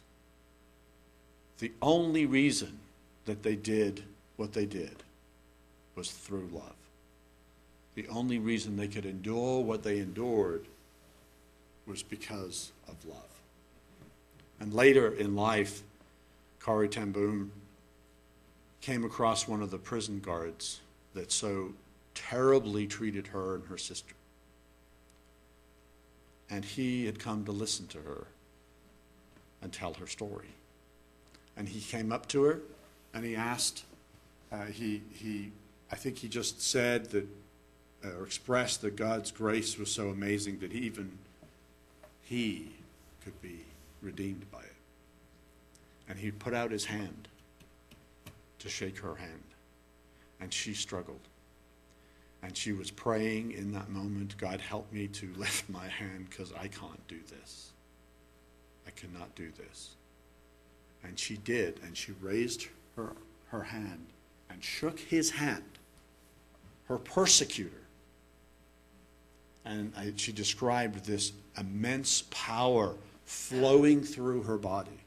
The 1.57 1.71
only 1.81 2.27
reason 2.27 2.77
that 3.25 3.41
they 3.41 3.55
did 3.55 4.03
what 4.37 4.53
they 4.53 4.67
did 4.67 4.97
was 5.95 6.11
through 6.11 6.49
love. 6.53 6.75
The 7.95 8.07
only 8.07 8.39
reason 8.39 8.77
they 8.77 8.87
could 8.87 9.05
endure 9.05 9.61
what 9.61 9.83
they 9.83 9.99
endured 9.99 10.65
was 11.85 12.03
because 12.03 12.71
of 12.87 12.95
love. 13.05 13.41
And 14.59 14.73
later 14.73 15.11
in 15.11 15.35
life, 15.35 15.81
Corrie 16.59 16.87
ten 16.87 17.51
came 18.79 19.03
across 19.03 19.47
one 19.47 19.61
of 19.61 19.71
the 19.71 19.77
prison 19.77 20.19
guards 20.19 20.79
that 21.13 21.31
so 21.31 21.73
terribly 22.15 22.87
treated 22.87 23.27
her 23.27 23.55
and 23.55 23.65
her 23.65 23.77
sister. 23.77 24.15
And 26.49 26.63
he 26.63 27.05
had 27.05 27.19
come 27.19 27.45
to 27.45 27.51
listen 27.51 27.87
to 27.87 27.97
her 27.99 28.27
and 29.61 29.71
tell 29.73 29.93
her 29.95 30.07
story. 30.07 30.49
And 31.57 31.67
he 31.67 31.81
came 31.81 32.11
up 32.11 32.27
to 32.29 32.43
her 32.43 32.59
and 33.13 33.25
he 33.25 33.35
asked, 33.35 33.83
uh, 34.51 34.65
he, 34.65 35.01
he, 35.13 35.51
I 35.91 35.95
think 35.95 36.17
he 36.17 36.27
just 36.27 36.61
said 36.61 37.11
that, 37.11 37.27
or 38.03 38.23
expressed 38.25 38.81
that 38.81 38.95
God's 38.95 39.31
grace 39.31 39.77
was 39.77 39.91
so 39.91 40.09
amazing 40.09 40.59
that 40.59 40.71
even 40.73 41.17
he 42.23 42.71
could 43.23 43.39
be 43.41 43.61
redeemed 44.01 44.49
by 44.51 44.59
it. 44.59 44.75
And 46.09 46.17
he 46.17 46.31
put 46.31 46.53
out 46.53 46.71
his 46.71 46.85
hand 46.85 47.27
to 48.59 48.69
shake 48.69 48.99
her 48.99 49.15
hand. 49.15 49.43
And 50.39 50.51
she 50.51 50.73
struggled. 50.73 51.19
And 52.43 52.57
she 52.57 52.71
was 52.71 52.89
praying 52.89 53.51
in 53.51 53.71
that 53.73 53.89
moment, 53.89 54.35
God, 54.37 54.59
help 54.59 54.91
me 54.91 55.07
to 55.09 55.31
lift 55.37 55.69
my 55.69 55.87
hand 55.87 56.27
because 56.29 56.51
I 56.53 56.67
can't 56.67 57.07
do 57.07 57.19
this. 57.29 57.71
I 58.87 58.89
cannot 58.91 59.35
do 59.35 59.51
this. 59.57 59.95
And 61.03 61.17
she 61.17 61.37
did, 61.37 61.79
and 61.83 61.95
she 61.95 62.13
raised 62.21 62.67
her, 62.95 63.13
her 63.49 63.63
hand 63.63 64.07
and 64.51 64.63
shook 64.63 64.99
his 64.99 65.31
hand, 65.31 65.63
her 66.87 66.97
persecutor. 66.97 67.80
And 69.65 69.93
I, 69.97 70.13
she 70.15 70.31
described 70.31 71.05
this 71.05 71.33
immense 71.57 72.23
power 72.31 72.95
flowing 73.25 74.03
through 74.03 74.43
her 74.43 74.57
body 74.57 74.99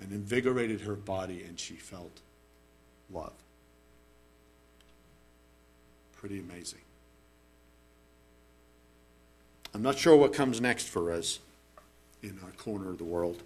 and 0.00 0.12
invigorated 0.12 0.82
her 0.82 0.94
body, 0.94 1.42
and 1.42 1.58
she 1.58 1.74
felt 1.74 2.20
love 3.12 3.32
pretty 6.26 6.40
amazing. 6.40 6.78
I'm 9.74 9.82
not 9.82 9.98
sure 9.98 10.16
what 10.16 10.32
comes 10.32 10.58
next 10.58 10.88
for 10.88 11.12
us 11.12 11.38
in 12.22 12.38
our 12.42 12.52
corner 12.52 12.88
of 12.88 12.96
the 12.96 13.04
world 13.04 13.42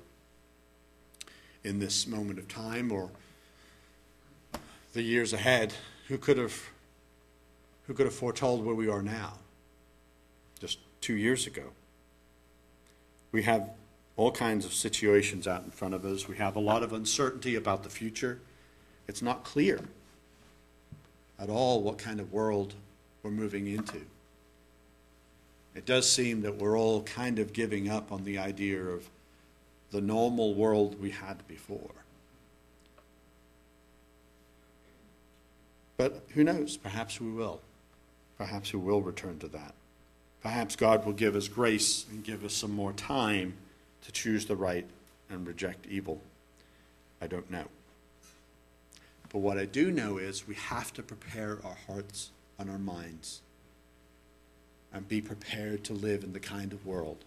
in 1.64 1.80
this 1.80 2.07
moment 2.07 2.39
of 2.39 2.47
time 2.47 2.93
or 2.93 3.11
the 4.93 5.03
years 5.03 5.32
ahead. 5.32 5.74
Who 6.07 6.18
could 6.18 6.39
have 6.39 6.68
who 7.89 7.95
could 7.95 8.07
have 8.07 8.14
foretold 8.14 8.64
where 8.64 8.76
we 8.76 8.89
are 8.89 9.03
now? 9.03 9.32
Two 11.01 11.14
years 11.14 11.46
ago. 11.46 11.64
We 13.32 13.42
have 13.42 13.70
all 14.16 14.32
kinds 14.32 14.64
of 14.64 14.74
situations 14.74 15.46
out 15.46 15.64
in 15.64 15.70
front 15.70 15.94
of 15.94 16.05
us. 16.05 16.26
We 16.26 16.36
have 16.36 16.57
a 16.57 16.61
lot 16.61 16.82
of 16.82 16.92
uncertainty 16.92 17.55
about 17.55 17.84
the 17.84 17.90
future. 17.90 18.40
It's 19.07 19.22
not 19.22 19.44
clear 19.44 19.80
at 21.38 21.49
all 21.49 21.82
what 21.82 21.99
kind 21.99 22.20
of 22.20 22.32
world 22.32 22.74
we're 23.22 23.30
moving 23.30 23.68
into. 23.68 24.01
It 25.74 25.86
does 25.86 26.11
seem 26.11 26.42
that 26.42 26.57
we're 26.57 26.76
all 26.76 27.03
kind 27.03 27.38
of 27.38 27.53
giving 27.53 27.88
up 27.88 28.11
on 28.11 28.24
the 28.24 28.38
idea 28.38 28.82
of 28.82 29.09
the 29.92 30.01
normal 30.01 30.55
world 30.55 31.01
we 31.01 31.11
had 31.11 31.46
before. 31.46 31.92
But 35.96 36.24
who 36.34 36.44
knows? 36.44 36.76
Perhaps 36.76 37.20
we 37.20 37.30
will. 37.30 37.61
Perhaps 38.36 38.72
we 38.72 38.80
will 38.80 39.01
return 39.01 39.38
to 39.38 39.49
that. 39.49 39.74
Perhaps 40.43 40.76
God 40.76 41.05
will 41.05 41.12
give 41.12 41.34
us 41.34 41.49
grace 41.49 42.07
and 42.11 42.22
give 42.22 42.45
us 42.45 42.55
some 42.55 42.72
more 42.72 42.93
time 42.93 43.55
to 44.03 44.12
choose 44.12 44.47
the 44.47 44.57
right 44.57 44.86
and 45.28 45.47
reject 45.47 45.86
evil. 45.86 46.20
I 47.20 47.26
don't 47.26 47.51
know. 47.51 47.64
But 49.30 49.41
what 49.41 49.59
I 49.59 49.66
do 49.66 49.91
know 49.91 50.18
is 50.18 50.49
we 50.49 50.55
have 50.55 50.93
to 50.95 51.03
prepare 51.03 51.59
our 51.64 51.76
hearts 51.86 52.30
and 52.59 52.70
our 52.70 52.78
minds 52.78 53.41
and 54.93 55.07
be 55.07 55.20
prepared 55.20 55.84
to 55.84 55.93
live 55.93 56.24
in 56.24 56.32
the 56.32 56.41
kind 56.41 56.72
of 56.72 56.86
world 56.86 57.18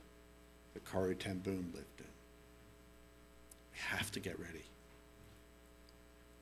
that 0.74 0.86
Corrie 0.86 1.16
ten 1.16 1.40
Boom 1.40 1.72
lived 1.76 2.00
in. 2.00 2.06
We 3.74 3.98
have 3.98 4.12
to 4.14 4.20
get 4.20 4.40
ready. 4.40 4.64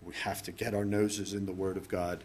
We 0.02 0.14
have 0.14 0.42
to 0.44 0.52
get 0.52 0.74
our 0.74 0.86
noses 0.86 1.34
in 1.34 1.46
the 1.46 1.52
Word 1.52 1.76
of 1.76 1.90
God, 1.90 2.24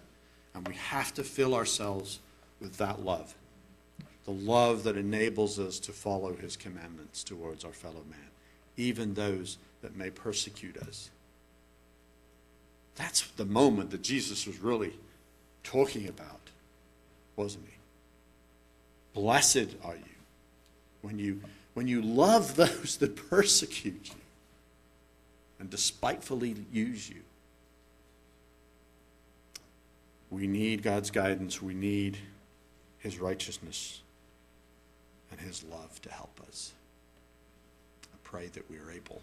and 0.54 0.68
we 0.68 0.74
have 0.74 1.12
to 1.14 1.24
fill 1.24 1.54
ourselves 1.54 2.20
with 2.60 2.76
that 2.76 3.04
love 3.04 3.34
the 4.24 4.32
love 4.32 4.84
that 4.84 4.96
enables 4.96 5.58
us 5.58 5.78
to 5.80 5.92
follow 5.92 6.34
His 6.34 6.56
commandments 6.56 7.22
towards 7.22 7.64
our 7.64 7.72
fellow 7.72 8.02
man, 8.08 8.30
even 8.76 9.14
those 9.14 9.58
that 9.82 9.96
may 9.96 10.10
persecute 10.10 10.78
us. 10.78 11.10
That's 12.96 13.22
the 13.32 13.44
moment 13.44 13.90
that 13.90 14.02
Jesus 14.02 14.46
was 14.46 14.60
really 14.60 14.94
talking 15.62 16.08
about, 16.08 16.40
wasn't 17.36 17.66
he? 17.66 17.74
Blessed 19.12 19.76
are 19.84 19.96
you 19.96 20.14
when 21.02 21.18
you 21.18 21.40
when 21.74 21.88
you 21.88 22.00
love 22.00 22.56
those 22.56 22.96
that 22.98 23.16
persecute 23.28 24.08
you 24.08 24.20
and 25.58 25.68
despitefully 25.70 26.54
use 26.72 27.08
you. 27.08 27.22
We 30.30 30.46
need 30.46 30.82
God's 30.82 31.10
guidance. 31.10 31.60
We 31.62 31.74
need 31.74 32.18
his 32.98 33.18
righteousness 33.18 34.00
and 35.36 35.46
his 35.46 35.64
love 35.64 36.00
to 36.02 36.12
help 36.12 36.40
us. 36.46 36.72
I 38.12 38.16
pray 38.22 38.46
that 38.48 38.70
we 38.70 38.76
are 38.78 38.90
able. 38.90 39.20